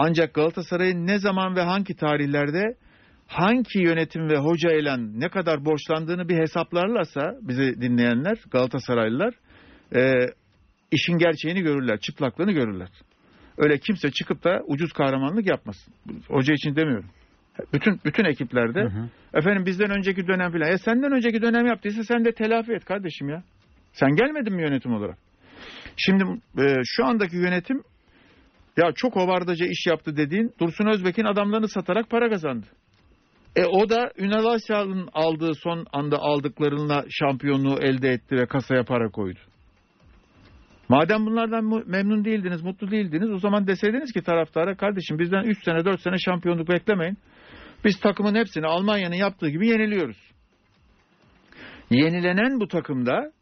Ancak 0.00 0.34
Galatasaray'ın 0.34 1.06
ne 1.06 1.18
zaman 1.18 1.56
ve 1.56 1.60
hangi 1.60 1.96
tarihlerde 1.96 2.74
hangi 3.26 3.82
yönetim 3.82 4.28
ve 4.28 4.36
hoca 4.38 4.72
ile 4.72 4.96
ne 4.98 5.28
kadar 5.28 5.64
borçlandığını 5.64 6.28
bir 6.28 6.38
hesaplarlarsa 6.38 7.20
bizi 7.40 7.80
dinleyenler, 7.80 8.38
Galatasaraylılar 8.50 9.34
e, 9.94 10.26
işin 10.92 11.18
gerçeğini 11.18 11.62
görürler, 11.62 11.98
çıplaklığını 12.00 12.52
görürler. 12.52 12.88
Öyle 13.58 13.78
kimse 13.78 14.10
çıkıp 14.10 14.44
da 14.44 14.60
ucuz 14.66 14.92
kahramanlık 14.92 15.50
yapmasın. 15.50 15.94
Hoca 16.28 16.54
için 16.54 16.76
demiyorum. 16.76 17.10
Bütün 17.72 18.00
bütün 18.04 18.24
ekiplerde 18.24 18.80
Hı 18.80 18.86
hı. 18.86 19.08
efendim 19.34 19.66
bizden 19.66 19.90
önceki 19.90 20.26
dönem 20.26 20.52
filan. 20.52 20.70
Ya 20.70 20.78
senden 20.78 21.12
önceki 21.12 21.42
dönem 21.42 21.66
yaptıysa 21.66 22.04
sen 22.04 22.24
de 22.24 22.32
telafi 22.32 22.72
et 22.72 22.84
kardeşim 22.84 23.28
ya. 23.28 23.42
Sen 23.92 24.16
gelmedin 24.16 24.54
mi 24.54 24.62
yönetim 24.62 24.92
olarak? 24.92 25.18
Şimdi 25.96 26.24
e, 26.58 26.74
şu 26.84 27.04
andaki 27.04 27.36
yönetim 27.36 27.82
ya 28.78 28.92
çok 28.94 29.16
hovardaca 29.16 29.66
iş 29.66 29.86
yaptı 29.86 30.16
dediğin 30.16 30.54
Dursun 30.60 30.86
Özbek'in 30.86 31.24
adamlarını 31.24 31.68
satarak 31.68 32.10
para 32.10 32.30
kazandı. 32.30 32.66
E 33.56 33.64
o 33.64 33.88
da 33.88 34.12
Ünal 34.18 34.44
Aysal'ın 34.44 35.08
aldığı 35.12 35.54
son 35.54 35.86
anda 35.92 36.16
aldıklarıyla 36.18 37.04
şampiyonluğu 37.10 37.78
elde 37.80 38.10
etti 38.10 38.36
ve 38.36 38.46
kasaya 38.46 38.84
para 38.84 39.08
koydu. 39.10 39.38
Madem 40.88 41.26
bunlardan 41.26 41.64
memnun 41.86 42.24
değildiniz, 42.24 42.62
mutlu 42.62 42.90
değildiniz 42.90 43.30
o 43.30 43.38
zaman 43.38 43.66
deseydiniz 43.66 44.12
ki 44.12 44.22
taraftara 44.22 44.76
kardeşim 44.76 45.18
bizden 45.18 45.42
3 45.42 45.64
sene 45.64 45.84
4 45.84 46.00
sene 46.00 46.18
şampiyonluk 46.18 46.68
beklemeyin. 46.68 47.18
Biz 47.84 48.00
takımın 48.00 48.34
hepsini 48.34 48.66
Almanya'nın 48.66 49.14
yaptığı 49.14 49.48
gibi 49.48 49.68
yeniliyoruz. 49.68 50.18
Yenilenen 51.90 52.60
bu 52.60 52.68
takımda 52.68 53.32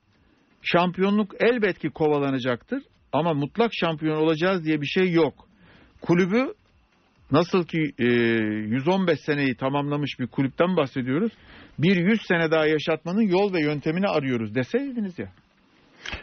şampiyonluk 0.62 1.34
elbet 1.40 1.78
ki 1.78 1.90
kovalanacaktır 1.90 2.82
ama 3.12 3.34
mutlak 3.34 3.70
şampiyon 3.74 4.16
olacağız 4.16 4.64
diye 4.64 4.80
bir 4.80 4.86
şey 4.86 5.12
yok. 5.12 5.48
Kulübü 6.00 6.54
nasıl 7.30 7.64
ki 7.64 7.92
e, 7.98 8.04
115 8.04 9.20
seneyi 9.20 9.56
tamamlamış 9.56 10.20
bir 10.20 10.26
kulüpten 10.26 10.76
bahsediyoruz. 10.76 11.32
Bir 11.78 11.96
100 11.96 12.22
sene 12.22 12.50
daha 12.50 12.66
yaşatmanın 12.66 13.22
yol 13.22 13.54
ve 13.54 13.60
yöntemini 13.60 14.06
arıyoruz 14.06 14.54
deseydiniz 14.54 15.18
ya. 15.18 15.32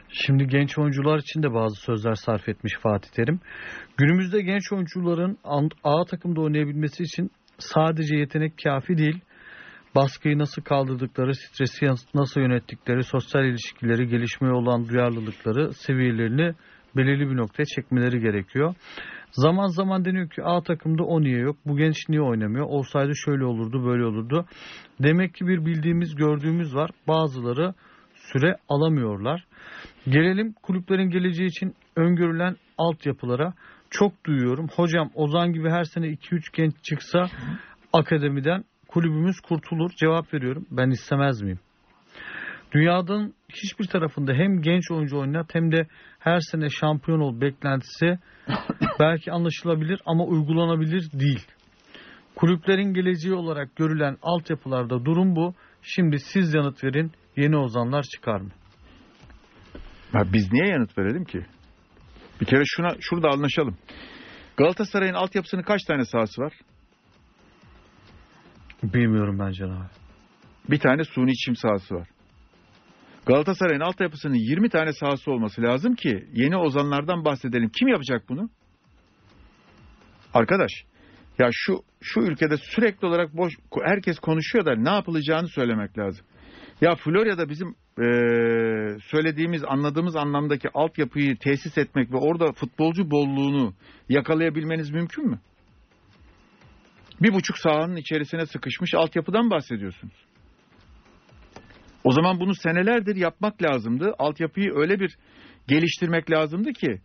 Şimdi 0.09 0.47
genç 0.47 0.77
oyuncular 0.77 1.19
için 1.19 1.43
de 1.43 1.53
bazı 1.53 1.75
sözler 1.75 2.13
sarf 2.13 2.49
etmiş 2.49 2.73
Fatih 2.81 3.09
Terim. 3.09 3.39
Günümüzde 3.97 4.41
genç 4.41 4.71
oyuncuların 4.71 5.37
A 5.83 6.05
takımda 6.05 6.41
oynayabilmesi 6.41 7.03
için 7.03 7.31
sadece 7.59 8.15
yetenek 8.15 8.53
kafi 8.63 8.97
değil. 8.97 9.19
Baskıyı 9.95 10.37
nasıl 10.37 10.61
kaldırdıkları, 10.61 11.35
stresi 11.35 11.85
nasıl 12.13 12.41
yönettikleri, 12.41 13.03
sosyal 13.03 13.45
ilişkileri, 13.45 14.07
gelişmeye 14.07 14.53
olan 14.53 14.89
duyarlılıkları, 14.89 15.73
seviyelerini 15.73 16.53
belirli 16.95 17.29
bir 17.29 17.37
noktaya 17.37 17.65
çekmeleri 17.65 18.19
gerekiyor. 18.19 18.75
Zaman 19.31 19.67
zaman 19.67 20.05
deniyor 20.05 20.29
ki 20.29 20.43
A 20.43 20.61
takımda 20.63 21.03
o 21.03 21.21
niye 21.21 21.39
yok, 21.39 21.57
bu 21.65 21.77
genç 21.77 22.09
niye 22.09 22.21
oynamıyor, 22.21 22.65
olsaydı 22.65 23.11
şöyle 23.15 23.45
olurdu, 23.45 23.85
böyle 23.85 24.05
olurdu. 24.05 24.45
Demek 24.99 25.35
ki 25.35 25.47
bir 25.47 25.65
bildiğimiz, 25.65 26.15
gördüğümüz 26.15 26.75
var. 26.75 26.91
Bazıları 27.07 27.73
süre 28.15 28.55
alamıyorlar. 28.69 29.45
Gelelim 30.05 30.53
kulüplerin 30.53 31.09
geleceği 31.09 31.47
için 31.47 31.75
öngörülen 31.95 32.55
altyapılara. 32.77 33.53
çok 33.89 34.25
duyuyorum. 34.25 34.67
Hocam 34.75 35.09
Ozan 35.13 35.53
gibi 35.53 35.69
her 35.69 35.83
sene 35.83 36.05
2-3 36.07 36.41
genç 36.53 36.73
çıksa 36.83 37.25
akademiden 37.93 38.63
kulübümüz 38.87 39.39
kurtulur. 39.39 39.91
Cevap 39.95 40.33
veriyorum. 40.33 40.65
Ben 40.71 40.89
istemez 40.89 41.41
miyim? 41.41 41.59
Dünyanın 42.73 43.33
hiçbir 43.49 43.87
tarafında 43.87 44.33
hem 44.33 44.61
genç 44.61 44.91
oyuncu 44.91 45.17
oynat 45.17 45.55
hem 45.55 45.71
de 45.71 45.87
her 46.19 46.39
sene 46.39 46.69
şampiyon 46.69 47.19
ol 47.19 47.41
beklentisi 47.41 48.19
belki 48.99 49.31
anlaşılabilir 49.31 50.01
ama 50.05 50.23
uygulanabilir 50.23 51.11
değil. 51.13 51.47
Kulüplerin 52.35 52.93
geleceği 52.93 53.33
olarak 53.33 53.75
görülen 53.75 54.17
altyapılarda 54.21 55.05
durum 55.05 55.35
bu. 55.35 55.53
Şimdi 55.81 56.19
siz 56.19 56.53
yanıt 56.53 56.83
verin. 56.83 57.11
Yeni 57.37 57.57
ozanlar 57.57 58.03
çıkar 58.03 58.41
mı? 58.41 58.49
Ya 60.13 60.33
biz 60.33 60.51
niye 60.51 60.67
yanıt 60.67 60.97
verelim 60.97 61.25
ki? 61.25 61.45
Bir 62.41 62.45
kere 62.45 62.63
şuna 62.65 62.89
şurada 62.99 63.29
anlaşalım. 63.29 63.77
Galatasaray'ın 64.57 65.13
altyapısının 65.13 65.61
kaç 65.61 65.83
tane 65.83 66.05
sahası 66.05 66.41
var? 66.41 66.53
Bilmiyorum 68.83 69.39
ben 69.39 69.51
Can 69.51 69.69
abi. 69.69 69.89
Bir 70.69 70.79
tane 70.79 71.03
suni 71.03 71.35
çim 71.35 71.55
sahası 71.55 71.95
var. 71.95 72.07
Galatasaray'ın 73.25 73.81
altyapısının 73.81 74.33
20 74.33 74.69
tane 74.69 74.93
sahası 74.93 75.31
olması 75.31 75.61
lazım 75.61 75.95
ki 75.95 76.25
yeni 76.33 76.57
ozanlardan 76.57 77.25
bahsedelim. 77.25 77.69
Kim 77.69 77.87
yapacak 77.87 78.29
bunu? 78.29 78.49
Arkadaş 80.33 80.71
ya 81.39 81.49
şu 81.51 81.83
şu 82.01 82.19
ülkede 82.19 82.57
sürekli 82.57 83.07
olarak 83.07 83.37
boş 83.37 83.53
herkes 83.83 84.19
konuşuyor 84.19 84.65
da 84.65 84.75
ne 84.75 84.89
yapılacağını 84.89 85.47
söylemek 85.47 85.97
lazım. 85.97 86.25
Ya 86.81 86.95
Florya'da 86.95 87.49
bizim 87.49 87.75
eee, 87.99 88.97
söylediğimiz, 89.11 89.63
anladığımız 89.67 90.15
anlamdaki 90.15 90.69
altyapıyı 90.73 91.37
tesis 91.37 91.77
etmek 91.77 92.11
ve 92.11 92.17
orada 92.17 92.51
futbolcu 92.51 93.11
bolluğunu 93.11 93.73
yakalayabilmeniz 94.09 94.91
mümkün 94.91 95.29
mü? 95.29 95.39
Bir 97.21 97.33
buçuk 97.33 97.57
sahanın 97.57 97.95
içerisine 97.95 98.45
sıkışmış 98.45 98.93
altyapıdan 98.93 99.49
bahsediyorsunuz. 99.49 100.13
O 102.03 102.11
zaman 102.11 102.39
bunu 102.39 102.55
senelerdir 102.55 103.15
yapmak 103.15 103.63
lazımdı. 103.63 104.15
Altyapıyı 104.19 104.71
öyle 104.75 104.99
bir 104.99 105.17
geliştirmek 105.67 106.31
lazımdı 106.31 106.73
ki 106.73 106.99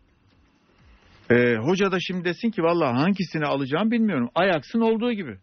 e, 1.31 1.57
hoca 1.57 1.93
da 1.93 1.97
şimdi 2.01 2.25
desin 2.25 2.51
ki 2.51 2.63
vallahi 2.63 2.97
hangisini 2.97 3.47
alacağım 3.47 3.91
bilmiyorum. 3.91 4.29
Ajax'ın 4.35 4.81
olduğu 4.81 5.13
gibi. 5.13 5.39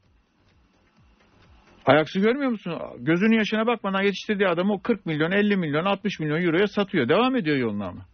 Ajax'ı 1.86 2.20
görmüyor 2.20 2.52
musun? 2.52 2.74
Gözünün 3.00 3.38
yaşına 3.38 3.68
bakmadan 3.68 4.02
yetiştirdiği 4.02 4.50
adamı 4.50 4.74
o 4.74 4.82
40 4.82 5.06
milyon, 5.06 5.32
50 5.32 5.58
milyon, 5.58 5.86
60 5.86 6.20
milyon 6.20 6.42
euroya 6.42 6.68
satıyor. 6.68 7.10
Devam 7.10 7.36
ediyor 7.36 7.58
yoluna 7.58 7.88
ama. 7.88 8.06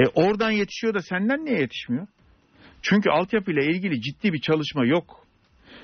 E 0.00 0.06
oradan 0.06 0.50
yetişiyor 0.50 0.94
da 0.94 1.02
senden 1.02 1.44
niye 1.44 1.58
yetişmiyor? 1.58 2.06
Çünkü 2.82 3.10
altyapıyla 3.10 3.62
ilgili 3.62 4.00
ciddi 4.00 4.32
bir 4.32 4.40
çalışma 4.40 4.86
yok. 4.86 5.27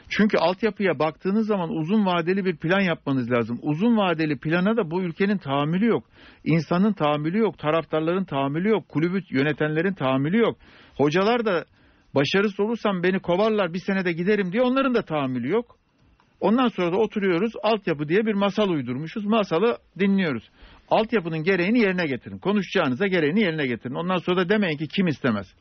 Çünkü 0.08 0.38
altyapıya 0.38 0.98
baktığınız 0.98 1.46
zaman 1.46 1.70
uzun 1.70 2.06
vadeli 2.06 2.44
bir 2.44 2.56
plan 2.56 2.80
yapmanız 2.80 3.30
lazım. 3.30 3.58
Uzun 3.62 3.96
vadeli 3.96 4.38
plana 4.38 4.76
da 4.76 4.90
bu 4.90 5.02
ülkenin 5.02 5.38
tahammülü 5.38 5.86
yok. 5.86 6.04
İnsanın 6.44 6.92
tahammülü 6.92 7.38
yok, 7.38 7.58
taraftarların 7.58 8.24
tahammülü 8.24 8.68
yok, 8.68 8.88
kulübü 8.88 9.20
yönetenlerin 9.30 9.94
tahammülü 9.94 10.38
yok. 10.38 10.56
Hocalar 10.96 11.44
da 11.44 11.64
başarısız 12.14 12.60
olursam 12.60 13.02
beni 13.02 13.18
kovarlar 13.18 13.74
bir 13.74 13.78
senede 13.78 14.12
giderim 14.12 14.52
diye 14.52 14.62
onların 14.62 14.94
da 14.94 15.02
tahammülü 15.02 15.50
yok. 15.50 15.76
Ondan 16.40 16.68
sonra 16.68 16.92
da 16.92 16.96
oturuyoruz 16.96 17.52
altyapı 17.62 18.08
diye 18.08 18.26
bir 18.26 18.34
masal 18.34 18.68
uydurmuşuz. 18.68 19.24
Masalı 19.24 19.78
dinliyoruz. 19.98 20.50
Altyapının 20.90 21.42
gereğini 21.42 21.78
yerine 21.78 22.06
getirin. 22.06 22.38
Konuşacağınıza 22.38 23.06
gereğini 23.06 23.40
yerine 23.40 23.66
getirin. 23.66 23.94
Ondan 23.94 24.18
sonra 24.18 24.36
da 24.36 24.48
demeyin 24.48 24.78
ki 24.78 24.88
kim 24.88 25.06
istemez. 25.06 25.54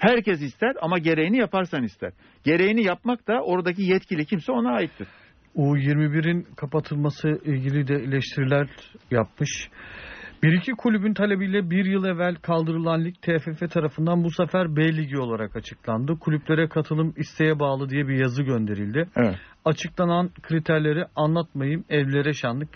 Herkes 0.00 0.42
ister 0.42 0.76
ama 0.80 0.98
gereğini 0.98 1.38
yaparsan 1.38 1.82
ister. 1.82 2.12
Gereğini 2.44 2.86
yapmak 2.86 3.28
da 3.28 3.42
oradaki 3.42 3.82
yetkili 3.82 4.26
kimse 4.26 4.52
ona 4.52 4.72
aittir. 4.72 5.08
U21'in 5.56 6.46
kapatılması 6.56 7.28
ilgili 7.28 7.88
de 7.88 7.94
eleştiriler 7.94 8.68
yapmış. 9.10 9.68
Bir 10.42 10.52
iki 10.52 10.72
kulübün 10.72 11.14
talebiyle 11.14 11.70
bir 11.70 11.84
yıl 11.84 12.04
evvel 12.04 12.34
kaldırılan 12.34 13.04
lig 13.04 13.14
TFF 13.14 13.72
tarafından 13.72 14.24
bu 14.24 14.30
sefer 14.30 14.76
B 14.76 14.96
ligi 14.96 15.18
olarak 15.18 15.56
açıklandı. 15.56 16.18
Kulüplere 16.18 16.68
katılım 16.68 17.14
isteğe 17.16 17.58
bağlı 17.58 17.88
diye 17.88 18.08
bir 18.08 18.18
yazı 18.18 18.42
gönderildi. 18.42 19.08
Evet. 19.16 19.36
Açıklanan 19.64 20.30
kriterleri 20.42 21.04
anlatmayayım 21.16 21.84
evlere 21.88 22.32
şanlık. 22.32 22.68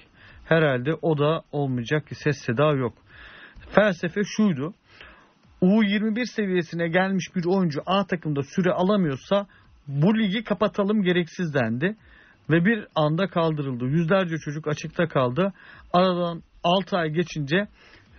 Herhalde 0.45 0.95
o 1.03 1.19
da 1.19 1.43
olmayacak 1.53 2.07
ki 2.07 2.15
ses 2.15 2.37
seda 2.47 2.73
yok. 2.73 2.95
Felsefe 3.71 4.21
şuydu. 4.25 4.75
U21 5.65 6.27
seviyesine 6.27 6.89
gelmiş 6.89 7.25
bir 7.37 7.45
oyuncu 7.45 7.81
A 7.87 8.07
takımda 8.07 8.43
süre 8.43 8.73
alamıyorsa 8.73 9.47
bu 9.89 10.19
ligi 10.19 10.45
kapatalım 10.45 11.03
gereksiz 11.03 11.55
dendi. 11.55 11.97
Ve 12.51 12.65
bir 12.65 12.87
anda 12.95 13.27
kaldırıldı. 13.27 13.85
Yüzlerce 13.85 14.37
çocuk 14.37 14.69
açıkta 14.69 15.09
kaldı. 15.09 15.53
Aradan 15.93 16.43
6 16.65 16.97
ay 16.97 17.11
geçince 17.11 17.69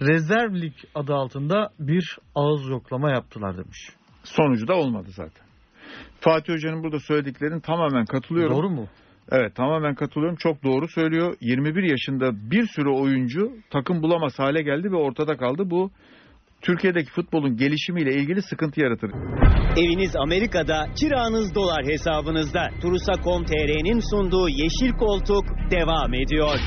rezerv 0.01 0.55
lig 0.55 0.73
adı 0.95 1.13
altında 1.13 1.69
bir 1.79 2.17
ağız 2.35 2.69
yoklama 2.69 3.11
yaptılar 3.11 3.57
demiş. 3.57 3.89
Sonucu 4.23 4.67
da 4.67 4.75
olmadı 4.75 5.07
zaten. 5.09 5.45
Fatih 6.19 6.53
Hoca'nın 6.53 6.83
burada 6.83 6.99
söylediklerine 6.99 7.61
tamamen 7.61 8.05
katılıyorum. 8.05 8.57
Doğru 8.57 8.69
mu? 8.69 8.87
Evet 9.31 9.55
tamamen 9.55 9.95
katılıyorum. 9.95 10.35
Çok 10.35 10.63
doğru 10.63 10.87
söylüyor. 10.87 11.35
21 11.41 11.83
yaşında 11.83 12.51
bir 12.51 12.67
sürü 12.67 12.89
oyuncu 12.89 13.51
takım 13.69 14.03
bulamaz 14.03 14.39
hale 14.39 14.61
geldi 14.61 14.91
ve 14.91 14.95
ortada 14.95 15.37
kaldı. 15.37 15.69
Bu 15.69 15.91
Türkiye'deki 16.65 17.11
futbolun 17.11 17.57
gelişimiyle 17.57 18.13
ilgili 18.13 18.41
sıkıntı 18.41 18.81
yaratır. 18.81 19.11
Eviniz 19.77 20.15
Amerika'da, 20.15 20.85
kiranız 20.99 21.55
dolar 21.55 21.85
hesabınızda. 21.85 22.69
Turusa.com.tr'nin 22.81 23.99
sunduğu 24.11 24.49
Yeşil 24.49 24.91
Koltuk 24.99 25.45
devam 25.71 26.13
ediyor. 26.13 26.59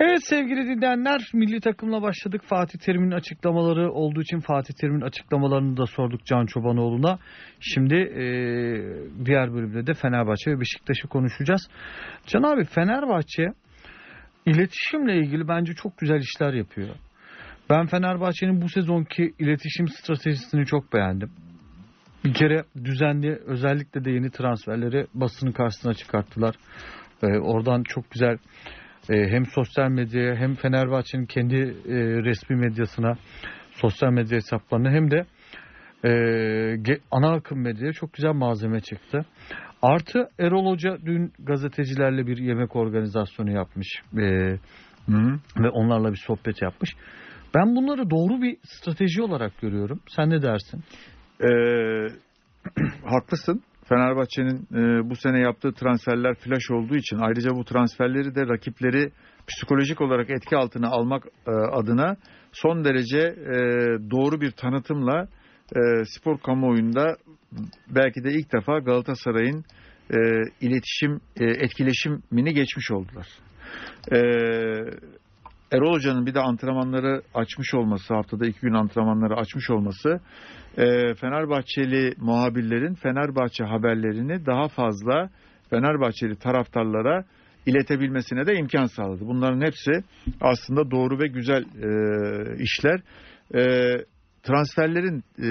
Evet 0.00 0.18
sevgili 0.24 0.66
dinleyenler 0.66 1.20
milli 1.34 1.60
takımla 1.60 2.02
başladık. 2.02 2.42
Fatih 2.44 2.78
Terim'in 2.78 3.10
açıklamaları 3.10 3.92
olduğu 3.92 4.22
için 4.22 4.40
Fatih 4.40 4.74
Terim'in 4.74 5.00
açıklamalarını 5.00 5.76
da 5.76 5.86
sorduk 5.86 6.24
Can 6.24 6.46
Çobanoğlu'na. 6.46 7.18
Şimdi 7.60 7.94
e, 7.94 8.24
diğer 9.24 9.52
bölümde 9.54 9.86
de 9.86 9.94
Fenerbahçe 9.94 10.50
ve 10.50 10.60
Beşiktaş'ı 10.60 11.08
konuşacağız. 11.08 11.68
Can 12.26 12.42
abi 12.42 12.64
Fenerbahçe 12.64 13.52
iletişimle 14.46 15.16
ilgili 15.16 15.48
bence 15.48 15.74
çok 15.74 15.98
güzel 15.98 16.20
işler 16.20 16.52
yapıyor. 16.52 16.88
Ben 17.70 17.86
Fenerbahçe'nin 17.86 18.62
bu 18.62 18.68
sezonki 18.68 19.34
iletişim 19.38 19.88
stratejisini 19.88 20.66
çok 20.66 20.92
beğendim. 20.92 21.30
Bir 22.24 22.34
kere 22.34 22.64
düzenli 22.84 23.36
özellikle 23.46 24.04
de 24.04 24.10
yeni 24.10 24.30
transferleri 24.30 25.06
basının 25.14 25.52
karşısına 25.52 25.94
çıkarttılar. 25.94 26.54
Ee, 27.22 27.26
oradan 27.26 27.82
çok 27.82 28.10
güzel 28.10 28.38
e, 29.10 29.28
hem 29.28 29.46
sosyal 29.46 29.88
medyaya 29.88 30.36
hem 30.36 30.54
Fenerbahçe'nin 30.54 31.26
kendi 31.26 31.56
e, 31.56 31.94
resmi 32.24 32.56
medyasına 32.56 33.14
sosyal 33.70 34.10
medya 34.10 34.36
hesaplarına 34.36 34.90
hem 34.90 35.10
de 35.10 35.26
e, 36.04 36.98
ana 37.10 37.32
akım 37.32 37.62
medyaya 37.62 37.92
çok 37.92 38.12
güzel 38.12 38.32
malzeme 38.32 38.80
çıktı. 38.80 39.24
Artı 39.82 40.28
Erol 40.38 40.72
Hoca 40.72 40.98
dün 41.06 41.32
gazetecilerle 41.38 42.26
bir 42.26 42.38
yemek 42.38 42.76
organizasyonu 42.76 43.50
yapmış 43.50 43.88
e, 44.18 44.22
Hı 45.06 45.12
hı. 45.12 45.38
ve 45.58 45.70
onlarla 45.70 46.12
bir 46.12 46.22
sohbet 46.26 46.62
yapmış. 46.62 46.90
Ben 47.54 47.76
bunları 47.76 48.10
doğru 48.10 48.42
bir 48.42 48.56
strateji 48.62 49.22
olarak 49.22 49.60
görüyorum. 49.60 50.00
Sen 50.16 50.30
ne 50.30 50.42
dersin? 50.42 50.84
Ee, 51.40 51.46
haklısın. 53.04 53.62
Fenerbahçe'nin 53.88 54.66
e, 54.72 55.10
bu 55.10 55.16
sene 55.16 55.40
yaptığı 55.40 55.72
transferler 55.72 56.34
flash 56.34 56.70
olduğu 56.70 56.96
için 56.96 57.18
ayrıca 57.18 57.50
bu 57.50 57.64
transferleri 57.64 58.34
de 58.34 58.46
rakipleri 58.46 59.10
psikolojik 59.48 60.00
olarak 60.00 60.30
etki 60.30 60.56
altına 60.56 60.88
almak 60.88 61.26
e, 61.46 61.50
adına 61.50 62.16
son 62.52 62.84
derece 62.84 63.18
e, 63.18 63.56
doğru 64.10 64.40
bir 64.40 64.50
tanıtımla 64.50 65.28
e, 65.76 66.04
spor 66.04 66.38
kamuoyunda 66.38 67.16
belki 67.88 68.24
de 68.24 68.32
ilk 68.32 68.52
defa 68.52 68.78
Galatasaray'ın 68.78 69.64
e, 70.10 70.18
iletişim 70.60 71.20
e, 71.36 71.44
etkileşimini 71.44 72.54
geçmiş 72.54 72.90
oldular. 72.90 73.26
E, 74.12 74.18
Erol 75.72 75.94
Hoca'nın 75.94 76.26
bir 76.26 76.34
de 76.34 76.40
antrenmanları 76.40 77.22
açmış 77.34 77.74
olması, 77.74 78.14
haftada 78.14 78.46
iki 78.46 78.60
gün 78.60 78.74
antrenmanları 78.74 79.36
açmış 79.36 79.70
olması 79.70 80.20
e, 80.76 81.14
Fenerbahçeli 81.14 82.14
muhabirlerin 82.18 82.94
Fenerbahçe 82.94 83.64
haberlerini 83.64 84.46
daha 84.46 84.68
fazla 84.68 85.30
Fenerbahçeli 85.70 86.36
taraftarlara 86.36 87.24
iletebilmesine 87.66 88.46
de 88.46 88.54
imkan 88.54 88.86
sağladı. 88.86 89.20
Bunların 89.26 89.60
hepsi 89.60 89.92
aslında 90.40 90.90
doğru 90.90 91.18
ve 91.18 91.26
güzel 91.26 91.62
e, 91.62 92.62
işler. 92.62 93.00
E, 93.54 93.94
transferlerin 94.42 95.24
e, 95.38 95.50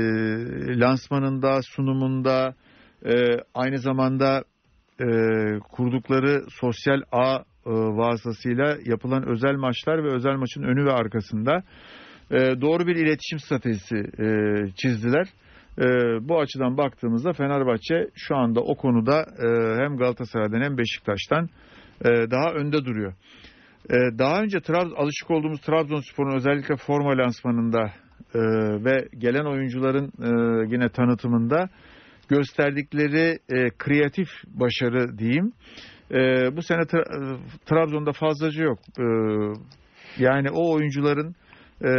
lansmanında, 0.80 1.60
sunumunda, 1.62 2.56
e, 3.06 3.14
aynı 3.54 3.78
zamanda 3.78 4.44
e, 5.00 5.06
kurdukları 5.72 6.44
sosyal 6.50 7.02
ağ 7.12 7.36
e, 7.36 7.70
vasıtasıyla 7.72 8.78
yapılan 8.86 9.30
özel 9.30 9.56
maçlar 9.56 10.04
ve 10.04 10.16
özel 10.16 10.36
maçın 10.36 10.64
önü 10.64 10.86
ve 10.86 10.92
arkasında 10.92 11.64
e, 12.32 12.62
doğru 12.62 12.88
bir 12.88 12.96
iletişim 12.96 13.40
stratejisi 13.40 13.96
e, 13.96 14.28
çizdiler. 14.76 15.28
E, 15.78 15.86
bu 16.30 16.40
açıdan 16.40 16.78
baktığımızda 16.78 17.34
Fenerbahçe 17.34 18.08
şu 18.16 18.36
anda 18.36 18.62
o 18.62 18.76
konuda 18.76 19.20
e, 19.20 19.48
hem 19.84 19.98
Galatasaray'dan 19.98 20.62
hem 20.62 20.78
Beşiktaş'tan 20.78 21.50
e, 22.06 22.32
daha 22.32 22.54
önde 22.54 22.86
duruyor. 22.86 23.14
E, 23.90 23.96
daha 24.20 24.42
önce 24.42 24.60
Trab 24.60 24.92
alışık 24.98 25.32
olduğumuz 25.32 25.62
Trabzonspor'un 25.62 26.36
özellikle 26.36 26.76
forma 26.76 27.18
lansmanında 27.18 27.92
e, 28.36 28.40
ve 28.86 29.08
gelen 29.18 29.46
oyuncuların 29.46 30.06
e, 30.06 30.30
yine 30.74 30.90
tanıtımında 30.90 31.70
gösterdikleri 32.30 33.40
e, 33.50 33.70
kreatif 33.78 34.28
başarı 34.48 35.18
diyeyim. 35.18 35.54
E, 36.12 36.18
bu 36.58 36.62
sene 36.62 36.82
Tra- 36.82 37.36
e, 37.36 37.40
Trabzon'da 37.66 38.12
fazlaca 38.12 38.64
yok. 38.64 38.80
E, 39.00 39.06
yani 40.24 40.50
o 40.52 40.74
oyuncuların 40.74 41.36
e, 41.82 41.90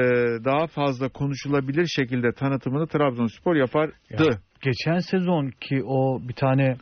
daha 0.44 0.66
fazla 0.66 1.08
konuşulabilir 1.08 1.86
şekilde 1.86 2.32
tanıtımını 2.32 2.86
Trabzonspor 2.86 3.56
yapardı. 3.56 3.92
Ya. 4.10 4.18
Geçen 4.62 4.98
sezon 4.98 5.50
ki 5.60 5.82
o 5.84 6.20
bir 6.28 6.34
tane 6.34 6.76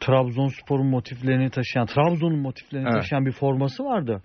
Trabzonspor'un 0.00 0.86
motiflerini 0.86 1.50
taşıyan, 1.50 1.86
Trabzon'un 1.86 2.38
motiflerini 2.38 2.88
Evet. 2.88 3.02
taşıyan 3.02 3.26
bir 3.26 3.32
forması 3.32 3.84
vardı. 3.84 4.22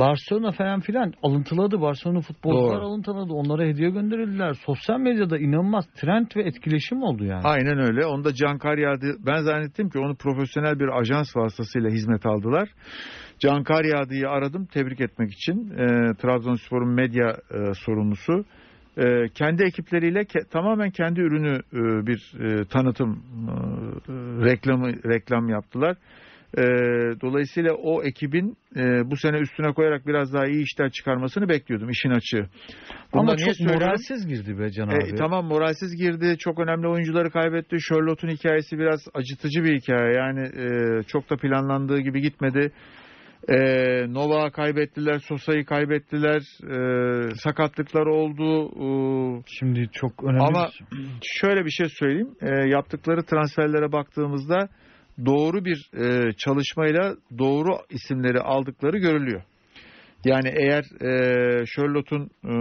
Barcelona 0.00 0.52
falan 0.52 0.80
filan 0.80 1.12
alıntıladı. 1.22 1.80
Barcelona 1.80 2.20
futbolcular 2.20 2.76
Doğru. 2.76 2.86
alıntıladı. 2.86 3.32
Onlara 3.32 3.64
hediye 3.64 3.90
gönderildiler. 3.90 4.54
Sosyal 4.66 4.98
medyada 5.00 5.38
inanılmaz 5.38 5.84
trend 5.94 6.26
ve 6.36 6.42
etkileşim 6.42 7.02
oldu 7.02 7.24
yani. 7.24 7.42
Aynen 7.44 7.78
öyle. 7.78 8.06
Onda 8.06 8.34
Can 8.34 8.58
Karyağdı 8.58 9.06
ben 9.26 9.42
zannettim 9.42 9.90
ki 9.90 9.98
onu 9.98 10.14
profesyonel 10.16 10.78
bir 10.80 10.98
ajans 11.00 11.36
vasıtasıyla 11.36 11.90
hizmet 11.90 12.26
aldılar. 12.26 12.68
Can 13.38 13.62
Karyağdı'yı 13.62 14.28
aradım 14.28 14.66
tebrik 14.66 15.00
etmek 15.00 15.32
için. 15.32 15.70
E, 15.70 15.86
Trabzonspor'un 16.14 16.94
medya 16.94 17.28
e, 17.28 17.74
sorumlusu. 17.74 18.44
E, 18.96 19.28
kendi 19.34 19.62
ekipleriyle 19.62 20.20
ke- 20.20 20.48
tamamen 20.50 20.90
kendi 20.90 21.20
ürünü 21.20 21.54
e, 21.72 22.06
bir 22.06 22.32
e, 22.40 22.64
tanıtım 22.64 23.22
e, 23.48 24.12
reklamı 24.44 24.86
reklam 24.88 25.48
yaptılar. 25.48 25.96
E, 26.58 26.62
dolayısıyla 27.20 27.74
o 27.74 28.02
ekibin 28.02 28.56
e, 28.76 28.80
bu 29.10 29.16
sene 29.16 29.38
üstüne 29.38 29.72
koyarak 29.72 30.06
biraz 30.06 30.32
daha 30.32 30.46
iyi 30.46 30.62
işler 30.62 30.90
çıkarmasını 30.90 31.48
bekliyordum 31.48 31.90
işin 31.90 32.10
açığı. 32.10 32.46
Bunu 33.12 33.20
Ama 33.20 33.36
çok 33.36 33.56
söylüyorum? 33.56 33.82
moralsiz 33.82 34.26
girdi 34.28 34.58
be 34.58 34.70
Can 34.70 34.88
E, 34.90 34.94
abi. 34.94 35.14
tamam 35.18 35.44
moralsiz 35.46 35.96
girdi. 35.96 36.36
Çok 36.38 36.58
önemli 36.60 36.88
oyuncuları 36.88 37.30
kaybetti. 37.30 37.76
Charlotte'un 37.88 38.30
hikayesi 38.32 38.78
biraz 38.78 39.00
acıtıcı 39.14 39.64
bir 39.64 39.80
hikaye. 39.80 40.14
Yani 40.14 40.40
e, 40.40 41.02
çok 41.02 41.30
da 41.30 41.36
planlandığı 41.36 41.98
gibi 42.00 42.20
gitmedi. 42.20 42.72
E, 43.48 43.56
Novak'ı 44.14 44.52
kaybettiler. 44.56 45.18
Sosa'yı 45.18 45.64
kaybettiler. 45.64 46.40
E, 46.70 47.34
sakatlıklar 47.34 48.06
oldu. 48.06 48.66
E, 48.66 49.42
Şimdi 49.46 49.88
çok 49.92 50.24
önemli. 50.24 50.42
Ama- 50.42 50.68
bir- 50.92 51.08
şöyle 51.22 51.64
bir 51.64 51.70
şey 51.70 51.86
söyleyeyim. 51.88 52.30
E, 52.42 52.68
yaptıkları 52.68 53.22
transferlere 53.22 53.92
baktığımızda 53.92 54.68
doğru 55.26 55.64
bir 55.64 55.90
e, 55.94 56.32
çalışmayla 56.32 57.16
doğru 57.38 57.78
isimleri 57.90 58.40
aldıkları 58.40 58.98
görülüyor. 58.98 59.42
Yani 60.24 60.48
eğer 60.48 60.84
e, 61.02 61.66
Charlotte'un 61.66 62.30
e, 62.44 62.54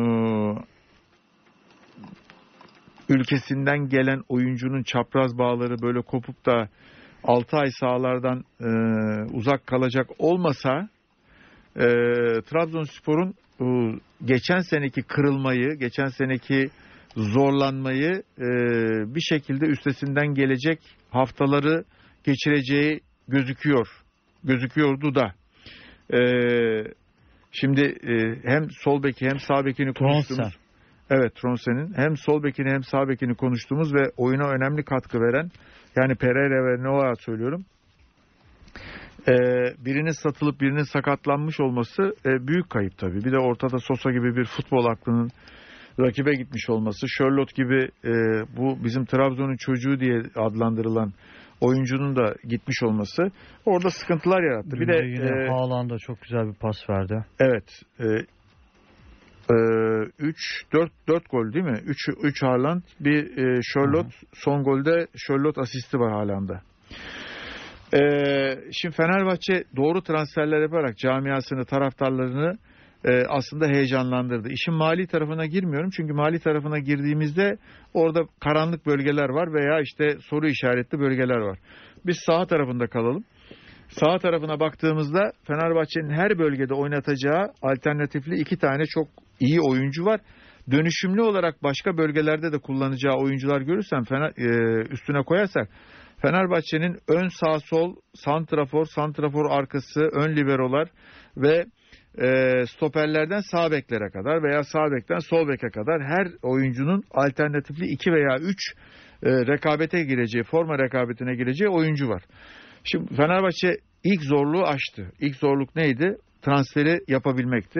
ülkesinden 3.09 3.89
gelen 3.89 4.21
oyuncunun 4.29 4.83
çapraz 4.83 5.37
bağları 5.37 5.81
böyle 5.81 6.01
kopup 6.01 6.45
da 6.45 6.69
6 7.23 7.57
ay 7.57 7.71
sahalardan 7.71 8.43
e, 8.61 8.67
uzak 9.33 9.67
kalacak 9.67 10.09
olmasa 10.19 10.89
e, 11.75 11.85
Trabzonspor'un 12.41 13.33
e, 13.61 13.99
geçen 14.25 14.59
seneki 14.59 15.01
kırılmayı, 15.01 15.73
geçen 15.79 16.07
seneki 16.07 16.69
zorlanmayı 17.15 18.23
e, 18.37 18.45
bir 19.15 19.21
şekilde 19.21 19.65
üstesinden 19.65 20.27
gelecek 20.33 20.79
haftaları 21.11 21.83
geçireceği 22.23 22.99
gözüküyor. 23.27 23.87
Gözüküyordu 24.43 25.15
da. 25.15 25.33
E, 26.13 26.19
şimdi 27.51 27.81
e, 27.81 28.39
hem 28.49 28.67
sol 28.83 29.03
beki 29.03 29.25
hem 29.25 29.39
sağ 29.39 29.65
bekini 29.65 29.93
konuştuğumuz. 29.93 30.57
Evet 31.09 31.35
Tronsen'in 31.35 31.93
hem 31.95 32.17
sol 32.17 32.43
bekini 32.43 32.69
hem 32.69 32.83
sağ 32.83 33.07
bekini 33.07 33.35
konuştuğumuz 33.35 33.93
ve 33.93 34.11
oyuna 34.17 34.49
önemli 34.49 34.83
katkı 34.83 35.19
veren 35.19 35.51
yani 35.95 36.15
Pereira 36.15 36.65
ve 36.65 36.83
Noah 36.83 37.15
söylüyorum. 37.15 37.65
Ee, 39.27 39.33
birinin 39.85 40.23
satılıp 40.23 40.61
birinin 40.61 40.83
sakatlanmış 40.83 41.59
olması 41.59 42.01
e, 42.25 42.47
büyük 42.47 42.69
kayıp 42.69 42.97
tabii. 42.97 43.25
Bir 43.25 43.31
de 43.31 43.37
ortada 43.37 43.77
Sosa 43.77 44.11
gibi 44.11 44.35
bir 44.35 44.45
futbol 44.45 44.85
aklının 44.85 45.29
rakibe 45.99 46.33
gitmiş 46.33 46.69
olması, 46.69 47.07
Charlotte 47.17 47.63
gibi 47.63 47.89
e, 48.05 48.11
bu 48.57 48.83
bizim 48.83 49.05
Trabzon'un 49.05 49.57
çocuğu 49.57 49.99
diye 49.99 50.21
adlandırılan 50.35 51.13
oyuncunun 51.61 52.15
da 52.15 52.35
gitmiş 52.43 52.83
olması 52.83 53.31
orada 53.65 53.89
sıkıntılar 53.89 54.43
yarattı. 54.43 54.71
Dün 54.71 54.79
Bir 54.79 54.87
de 54.87 55.05
yine 55.05 55.45
e, 55.45 55.49
Haaland'a 55.49 55.97
çok 55.97 56.21
güzel 56.21 56.47
bir 56.47 56.53
pas 56.53 56.89
verdi. 56.89 57.25
Evet. 57.39 57.81
3 60.19 60.63
4 60.73 60.91
4 61.07 61.29
gol 61.31 61.53
değil 61.53 61.65
mi? 61.65 61.79
3 61.85 62.09
3 62.23 62.43
Haaland, 62.43 62.81
bir 62.99 63.37
e, 63.37 63.61
Charlotte, 63.73 64.15
son 64.33 64.63
golde 64.63 65.07
Charlotte 65.27 65.61
asisti 65.61 65.99
var 65.99 66.11
Haaland'da. 66.11 66.61
E, 67.93 68.01
şimdi 68.71 68.95
Fenerbahçe 68.95 69.63
doğru 69.75 70.01
transferler 70.01 70.61
yaparak 70.61 70.97
camiasını, 70.97 71.65
taraftarlarını 71.65 72.57
e, 73.05 73.25
aslında 73.27 73.67
heyecanlandırdı. 73.67 74.49
İşin 74.49 74.73
mali 74.73 75.07
tarafına 75.07 75.45
girmiyorum 75.45 75.89
çünkü 75.89 76.13
mali 76.13 76.39
tarafına 76.39 76.79
girdiğimizde 76.79 77.57
orada 77.93 78.21
karanlık 78.39 78.85
bölgeler 78.85 79.29
var 79.29 79.53
veya 79.53 79.81
işte 79.81 80.17
soru 80.29 80.47
işaretli 80.47 80.99
bölgeler 80.99 81.37
var. 81.37 81.59
Biz 82.05 82.17
sağ 82.25 82.45
tarafında 82.45 82.87
kalalım. 82.87 83.23
Sağ 83.89 84.17
tarafına 84.17 84.59
baktığımızda 84.59 85.31
Fenerbahçe'nin 85.47 86.09
her 86.09 86.39
bölgede 86.39 86.73
oynatacağı 86.73 87.47
alternatifli 87.61 88.39
iki 88.39 88.57
tane 88.57 88.83
çok 88.85 89.07
iyi 89.39 89.61
oyuncu 89.61 90.05
var. 90.05 90.21
Dönüşümlü 90.71 91.21
olarak 91.21 91.63
başka 91.63 91.97
bölgelerde 91.97 92.51
de 92.51 92.57
kullanacağı 92.57 93.15
oyuncular 93.15 93.61
görürsen 93.61 94.03
Fener, 94.03 94.31
e, 94.37 94.81
üstüne 94.89 95.23
koyarsak 95.23 95.69
Fenerbahçe'nin 96.21 96.97
ön 97.07 97.27
sağ 97.27 97.59
sol, 97.59 97.95
santrafor, 98.13 98.85
santrafor 98.85 99.51
arkası, 99.51 99.99
ön 99.99 100.35
liberolar 100.35 100.89
ve 101.37 101.65
e, 102.21 102.65
stoperlerden 102.65 103.41
sağ 103.51 103.71
beklere 103.71 104.09
kadar 104.09 104.43
veya 104.43 104.63
sağ 104.63 104.91
bekten 104.91 105.19
sol 105.19 105.47
beke 105.47 105.69
kadar 105.69 106.03
her 106.03 106.27
oyuncunun 106.41 107.03
alternatifli 107.11 107.85
2 107.85 108.11
veya 108.11 108.39
3 108.39 108.73
e, 109.23 109.29
rekabete 109.29 110.03
gireceği, 110.03 110.43
forma 110.43 110.77
rekabetine 110.77 111.35
gireceği 111.35 111.69
oyuncu 111.69 112.09
var. 112.09 112.23
Şimdi 112.83 113.15
Fenerbahçe 113.15 113.77
ilk 114.03 114.23
zorluğu 114.23 114.67
aştı. 114.67 115.11
İlk 115.19 115.35
zorluk 115.35 115.75
neydi? 115.75 116.17
Transferi 116.41 116.99
yapabilmekti. 117.07 117.79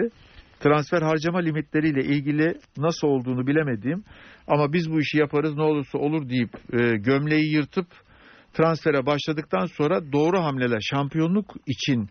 Transfer 0.60 1.02
harcama 1.02 1.38
limitleriyle 1.38 2.04
ilgili 2.04 2.54
nasıl 2.76 3.08
olduğunu 3.08 3.46
bilemediğim 3.46 4.04
ama 4.46 4.72
biz 4.72 4.90
bu 4.90 5.00
işi 5.00 5.18
yaparız 5.18 5.56
ne 5.56 5.62
olursa 5.62 5.98
olur 5.98 6.28
deyip 6.28 6.50
e, 6.72 6.96
gömleği 6.96 7.54
yırtıp 7.54 7.86
transfere 8.54 9.06
başladıktan 9.06 9.66
sonra 9.66 10.12
doğru 10.12 10.38
hamleler 10.38 10.80
şampiyonluk 10.80 11.54
için 11.66 12.08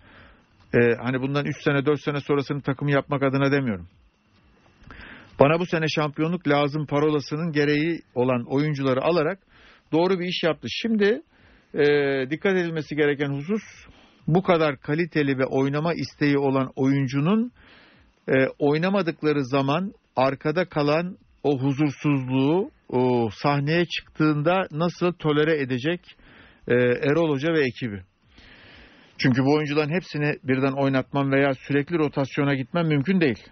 e, 0.74 0.95
hani 1.03 1.22
bundan 1.22 1.45
3 1.45 1.63
sene 1.63 1.86
4 1.86 2.01
sene 2.01 2.20
sonrasını 2.20 2.61
takımı 2.61 2.91
yapmak 2.91 3.24
adına 3.24 3.51
demiyorum. 3.51 3.88
Bana 5.39 5.59
bu 5.59 5.65
sene 5.65 5.86
şampiyonluk 5.88 6.47
lazım 6.47 6.86
parolasının 6.86 7.51
gereği 7.51 8.01
olan 8.15 8.43
oyuncuları 8.47 9.01
alarak 9.01 9.39
doğru 9.91 10.20
bir 10.20 10.28
iş 10.28 10.43
yaptı. 10.43 10.67
Şimdi 10.72 11.22
e, 11.74 11.86
dikkat 12.30 12.53
edilmesi 12.53 12.95
gereken 12.95 13.30
husus 13.30 13.63
bu 14.28 14.43
kadar 14.43 14.78
kaliteli 14.78 15.38
ve 15.38 15.45
oynama 15.45 15.93
isteği 15.93 16.38
olan 16.38 16.72
oyuncunun 16.76 17.51
e, 18.28 18.34
oynamadıkları 18.59 19.45
zaman 19.45 19.93
arkada 20.15 20.65
kalan 20.65 21.17
o 21.43 21.59
huzursuzluğu 21.59 22.72
o 22.89 23.30
sahneye 23.34 23.86
çıktığında 23.86 24.67
nasıl 24.72 25.13
tolere 25.13 25.61
edecek 25.61 26.01
e, 26.67 26.74
Erol 26.76 27.30
Hoca 27.30 27.53
ve 27.53 27.61
ekibi. 27.61 28.03
Çünkü 29.20 29.45
bu 29.45 29.55
oyuncuların 29.55 29.93
hepsini 29.93 30.36
birden 30.43 30.72
oynatmam 30.72 31.32
veya 31.32 31.53
sürekli 31.53 31.97
rotasyona 31.97 32.55
gitmem 32.55 32.88
mümkün 32.88 33.22
değil. 33.22 33.47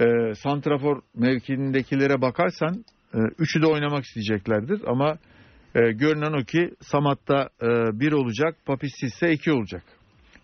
E, 0.00 0.34
santrafor 0.34 1.02
mevkiindekilere 1.14 2.20
bakarsan 2.20 2.84
e, 3.14 3.18
üçü 3.38 3.62
de 3.62 3.66
oynamak 3.66 4.04
isteyeceklerdir 4.04 4.80
ama 4.86 5.18
e, 5.74 5.92
görünen 5.92 6.32
o 6.32 6.44
ki 6.44 6.70
Samat'ta 6.80 7.48
e, 7.62 7.66
bir 8.00 8.12
olacak, 8.12 8.56
Papis 8.66 9.02
ise 9.02 9.32
iki 9.32 9.52
olacak. 9.52 9.82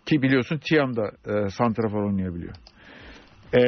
Ki 0.05 0.21
biliyorsun 0.21 0.57
Tiam 0.57 0.95
da 0.95 1.11
e, 1.25 1.49
santrafor 1.49 2.03
oynayabiliyor. 2.03 2.53
E, 3.53 3.61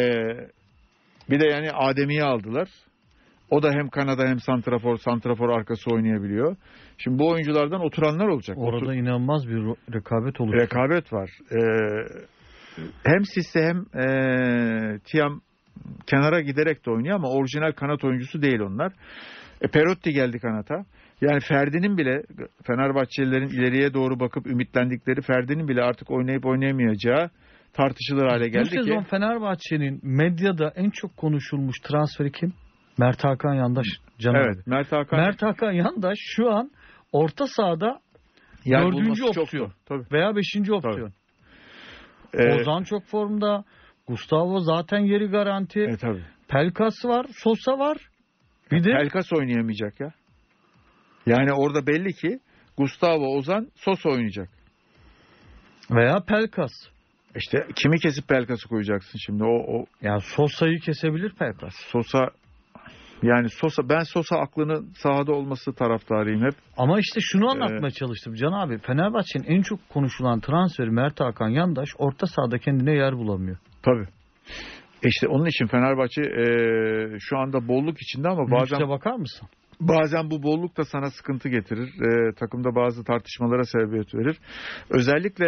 bir 1.29 1.39
de 1.39 1.47
yani 1.47 1.71
Adem'iyi 1.71 2.23
aldılar. 2.23 2.69
O 3.51 3.63
da 3.63 3.71
hem 3.71 3.89
kanada 3.89 4.27
hem 4.27 4.39
santrafor, 4.39 4.97
santrafor 4.97 5.49
arkası 5.49 5.95
oynayabiliyor. 5.95 6.55
Şimdi 6.97 7.19
bu 7.19 7.29
oyunculardan 7.29 7.81
oturanlar 7.81 8.27
olacak. 8.27 8.57
Orada 8.57 8.85
Otur- 8.85 8.93
inanılmaz 8.95 9.47
bir 9.47 9.57
rekabet 9.93 10.41
olur. 10.41 10.53
rekabet 10.53 11.13
var. 11.13 11.29
Ee, 11.51 11.59
hem 13.03 13.25
Sisse 13.25 13.59
hem 13.63 13.77
ee, 14.01 14.99
Tiam 14.99 15.41
kenara 16.07 16.41
giderek 16.41 16.85
de 16.85 16.91
oynuyor 16.91 17.15
ama 17.15 17.29
orijinal 17.29 17.71
kanat 17.71 18.03
oyuncusu 18.03 18.41
değil 18.41 18.59
onlar. 18.59 18.91
E, 19.61 19.67
Perotti 19.67 20.11
geldi 20.11 20.39
kanata. 20.39 20.75
Yani 21.21 21.39
Ferdi'nin 21.39 21.97
bile 21.97 22.23
Fenerbahçelilerin 22.67 23.47
ileriye 23.47 23.93
doğru 23.93 24.19
bakıp 24.19 24.47
ümitlendikleri 24.47 25.21
Ferdi'nin 25.21 25.67
bile 25.67 25.81
artık 25.81 26.11
oynayıp 26.11 26.45
oynayamayacağı 26.45 27.29
tartışılır 27.73 28.27
hale 28.27 28.45
Bu 28.47 28.51
geldi 28.51 28.69
sezon 28.69 29.03
ki. 29.03 29.09
Fenerbahçe'nin 29.09 29.99
medyada 30.03 30.73
en 30.75 30.89
çok 30.89 31.17
konuşulmuş 31.17 31.77
transferi 31.79 32.31
kim? 32.31 32.53
Mert 32.97 33.23
Hakan 33.23 33.53
Yandaş. 33.53 33.87
Can 34.19 34.35
Evet, 34.35 34.55
abi. 34.55 34.61
Mert 34.65 34.91
Hakan 34.91 35.19
Mert 35.19 35.41
Hakan 35.41 35.71
Yandaş 35.71 36.17
şu 36.21 36.51
an 36.51 36.71
orta 37.11 37.47
sahada 37.47 37.99
yer 38.65 38.81
dördüncü 38.85 39.23
opsiyon. 39.25 39.71
Tabii. 39.85 40.03
veya 40.11 40.35
beşinci 40.35 40.73
opsiyon. 40.73 41.13
Ee, 42.33 42.53
Ozan 42.55 42.83
çok 42.83 43.05
formda. 43.05 43.63
Gustavo 44.07 44.59
zaten 44.59 44.99
yeri 44.99 45.27
garanti. 45.27 45.79
e, 45.79 45.97
tabii. 45.97 46.23
Pelkas 46.47 47.05
var. 47.05 47.25
Sosa 47.43 47.79
var. 47.79 47.97
Bir 48.71 48.83
de 48.83 48.91
Pelkas 48.91 49.33
oynayamayacak 49.33 49.99
ya. 49.99 50.11
Yani 51.25 51.53
orada 51.53 51.87
belli 51.87 52.13
ki 52.13 52.39
Gustavo 52.77 53.37
Ozan 53.37 53.67
Sosa 53.75 54.09
oynayacak. 54.09 54.49
veya 55.91 56.19
Pelkas. 56.27 56.71
İşte 57.35 57.67
kimi 57.75 57.99
kesip 57.99 58.27
Pelkas'ı 58.27 58.67
koyacaksın 58.67 59.19
şimdi? 59.25 59.43
O, 59.43 59.77
o 59.79 59.85
Ya 60.01 60.19
Sosa'yı 60.19 60.79
kesebilir 60.79 61.33
Pelkas. 61.39 61.73
Sosa 61.91 62.27
yani 63.23 63.49
Sosa 63.49 63.89
ben 63.89 64.03
Sosa 64.03 64.35
aklının 64.37 64.91
sahada 64.97 65.31
olması 65.33 65.73
taraftarıyım 65.73 66.41
hep. 66.45 66.53
Ama 66.77 66.99
işte 66.99 67.19
şunu 67.21 67.45
Ee, 67.45 67.49
anlatmaya 67.49 67.91
çalıştım 67.91 68.33
Can 68.33 68.51
abi. 68.51 68.77
Fenerbahçe'nin 68.77 69.43
en 69.43 69.61
çok 69.61 69.89
konuşulan 69.89 70.39
transferi 70.39 70.91
Mert 70.91 71.19
Hakan 71.19 71.49
Yandaş 71.49 71.89
orta 71.97 72.27
sahada 72.27 72.57
kendine 72.57 72.93
yer 72.95 73.17
bulamıyor. 73.17 73.57
Tabii. 73.83 74.07
İşte 75.05 75.27
onun 75.27 75.45
için 75.45 75.67
Fenerbahçe 75.67 76.21
e, 76.21 76.45
şu 77.19 77.37
anda 77.37 77.67
bolluk 77.67 78.01
içinde 78.01 78.27
ama 78.29 78.51
bazen 78.51 78.79
Bazen... 78.79 78.89
bakar 78.89 79.15
mısın? 79.15 79.47
bazen 79.81 80.31
bu 80.31 80.43
bolluk 80.43 80.77
da 80.77 80.83
sana 80.83 81.11
sıkıntı 81.11 81.49
getirir. 81.49 81.87
E, 81.87 82.33
takımda 82.35 82.75
bazı 82.75 83.03
tartışmalara 83.03 83.63
sebebiyet 83.63 84.15
verir. 84.15 84.37
Özellikle 84.89 85.45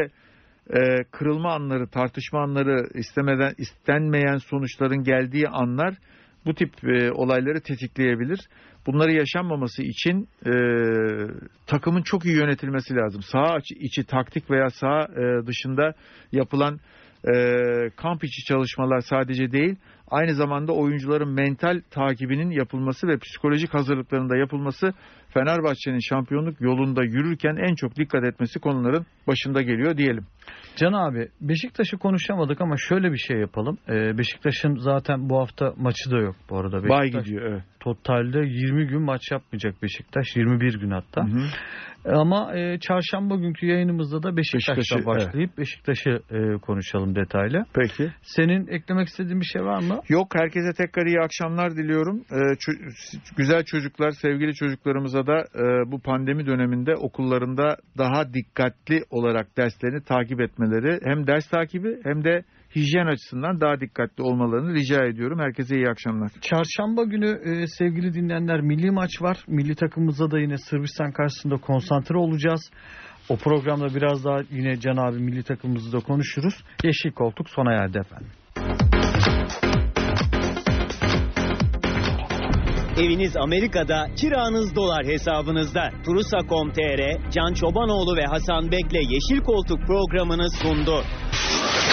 e, 0.70 1.04
kırılma 1.12 1.54
anları, 1.54 1.88
tartışma 1.88 2.42
anları 2.44 2.88
istemeden 2.94 3.54
istenmeyen 3.58 4.38
sonuçların 4.38 5.04
geldiği 5.04 5.48
anlar 5.48 5.94
bu 6.46 6.54
tip 6.54 6.84
e, 6.84 7.12
olayları 7.12 7.62
tetikleyebilir. 7.62 8.40
Bunları 8.88 9.12
yaşanmaması 9.12 9.84
için 9.84 10.28
e, 10.46 10.54
takımın 11.68 12.02
çok 12.02 12.26
iyi 12.26 12.36
yönetilmesi 12.36 12.96
lazım. 12.96 13.22
Saha 13.22 13.58
içi, 13.80 14.04
taktik 14.04 14.52
veya 14.52 14.70
saha 14.70 15.02
e, 15.04 15.48
dışında 15.48 15.94
yapılan 16.32 16.80
e, 17.28 17.36
kamp 17.96 18.24
içi 18.24 18.44
çalışmalar 18.46 19.02
sadece 19.02 19.52
değil, 19.52 19.76
aynı 20.08 20.34
zamanda 20.34 20.74
oyuncuların 20.74 21.30
mental 21.30 21.82
takibinin 21.92 22.52
yapılması 22.52 23.08
ve 23.08 23.18
psikolojik 23.18 23.74
hazırlıklarının 23.74 24.30
da 24.30 24.38
yapılması 24.38 24.94
Fenerbahçe'nin 25.30 26.00
şampiyonluk 26.00 26.62
yolunda 26.62 27.04
yürürken 27.04 27.56
en 27.56 27.76
çok 27.76 27.96
dikkat 27.96 28.24
etmesi 28.24 28.60
konuların 28.60 29.06
başında 29.28 29.62
geliyor 29.62 29.98
diyelim. 29.98 30.26
Can 30.76 30.94
abi 30.94 31.28
Beşiktaş'ı 31.42 31.98
konuşamadık 31.98 32.62
ama 32.62 32.76
şöyle 32.78 33.12
bir 33.12 33.18
şey 33.18 33.38
yapalım. 33.38 33.78
Ee, 33.90 34.18
Beşiktaş'ın 34.18 34.76
zaten 34.76 35.30
bu 35.30 35.40
hafta 35.40 35.74
maçı 35.78 36.12
da 36.12 36.18
yok 36.18 36.36
bu 36.50 36.58
arada. 36.58 36.90
Bay 36.90 37.02
Beşiktaş 37.02 37.26
gidiyor 37.26 37.52
evet. 37.52 37.64
Totalde 37.80 38.40
20 38.40 38.88
gün 38.88 39.02
maç 39.02 39.32
yapmayacak 39.32 39.84
Beşiktaş. 39.84 40.36
21 40.36 40.80
gün 40.80 40.92
hatta. 40.92 41.22
Hı 41.22 41.26
hı. 41.26 41.46
E, 42.06 42.12
Ama 42.12 42.58
e, 42.58 42.80
çarşamba 42.80 43.36
günkü 43.36 43.66
yayınımızda 43.66 44.24
da 44.24 44.38
Beşiktaş'la 44.38 44.76
Beşiktaş'ı, 44.78 45.06
başlayıp 45.06 45.58
Beşiktaş'ı 45.58 46.10
e, 46.32 46.58
konuşalım 46.62 47.16
detaylı. 47.16 47.66
Peki. 47.76 48.12
Senin 48.22 48.68
eklemek 48.68 49.08
istediğin 49.08 49.40
bir 49.42 49.46
şey 49.46 49.62
var 49.62 49.82
mı? 49.82 50.02
Yok 50.10 50.28
herkese 50.36 50.74
tekrar 50.78 51.06
iyi 51.06 51.20
akşamlar 51.20 51.72
diliyorum. 51.72 52.24
Ee, 52.32 52.36
ço- 52.36 53.36
güzel 53.38 53.64
çocuklar, 53.64 54.12
sevgili 54.12 54.54
çocuklarımıza 54.54 55.28
da 55.28 55.38
e, 55.56 55.92
bu 55.92 56.00
pandemi 56.00 56.46
döneminde 56.46 56.96
okullarında 56.96 57.78
daha 57.98 58.34
dikkatli 58.34 59.02
olarak 59.10 59.58
derslerini 59.58 60.04
takip 60.04 60.42
etmeleri 60.42 61.00
hem 61.04 61.28
ders 61.28 61.48
takibi 61.50 61.98
hem 62.04 62.24
de 62.24 62.44
hijyen 62.76 63.06
açısından 63.06 63.62
daha 63.62 63.80
dikkatli 63.80 64.24
olmalarını 64.24 64.74
rica 64.74 65.06
ediyorum. 65.06 65.40
Herkese 65.40 65.76
iyi 65.76 65.90
akşamlar. 65.90 66.32
Çarşamba 66.42 67.04
günü 67.04 67.40
e, 67.44 67.68
sevgili 67.68 68.14
dinleyenler 68.14 68.62
milli 68.62 68.92
maç 68.92 69.22
var. 69.22 69.38
Milli 69.48 69.76
takımımızda 69.76 70.32
da 70.32 70.40
yine 70.40 70.58
Sırbistan 70.58 71.12
karşısında 71.12 71.56
konsantre 71.56 72.18
olacağız. 72.18 72.72
O 73.30 73.38
programda 73.38 73.96
biraz 73.96 74.26
daha 74.26 74.40
yine 74.52 74.80
Can 74.80 74.98
abi 74.98 75.20
milli 75.20 75.44
takımımızı 75.44 75.98
da 75.98 76.00
konuşuruz. 76.00 76.64
Yeşil 76.84 77.12
koltuk 77.12 77.50
sona 77.50 77.74
erdi 77.74 77.98
efendim. 77.98 78.32
Eviniz 82.98 83.38
Amerika'da, 83.38 84.08
kiranız 84.16 84.76
dolar 84.76 85.06
hesabınızda. 85.06 85.92
Turusa.com.tr, 86.06 87.32
Can 87.32 87.54
Çobanoğlu 87.54 88.16
ve 88.18 88.26
Hasan 88.26 88.72
Bek'le 88.72 89.02
Yeşil 89.14 89.44
Koltuk 89.44 89.80
programını 89.88 90.50
sundu. 90.50 91.04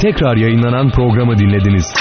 Tekrar 0.01 0.37
yayınlanan 0.37 0.91
programı 0.91 1.39
dinlediniz. 1.39 1.95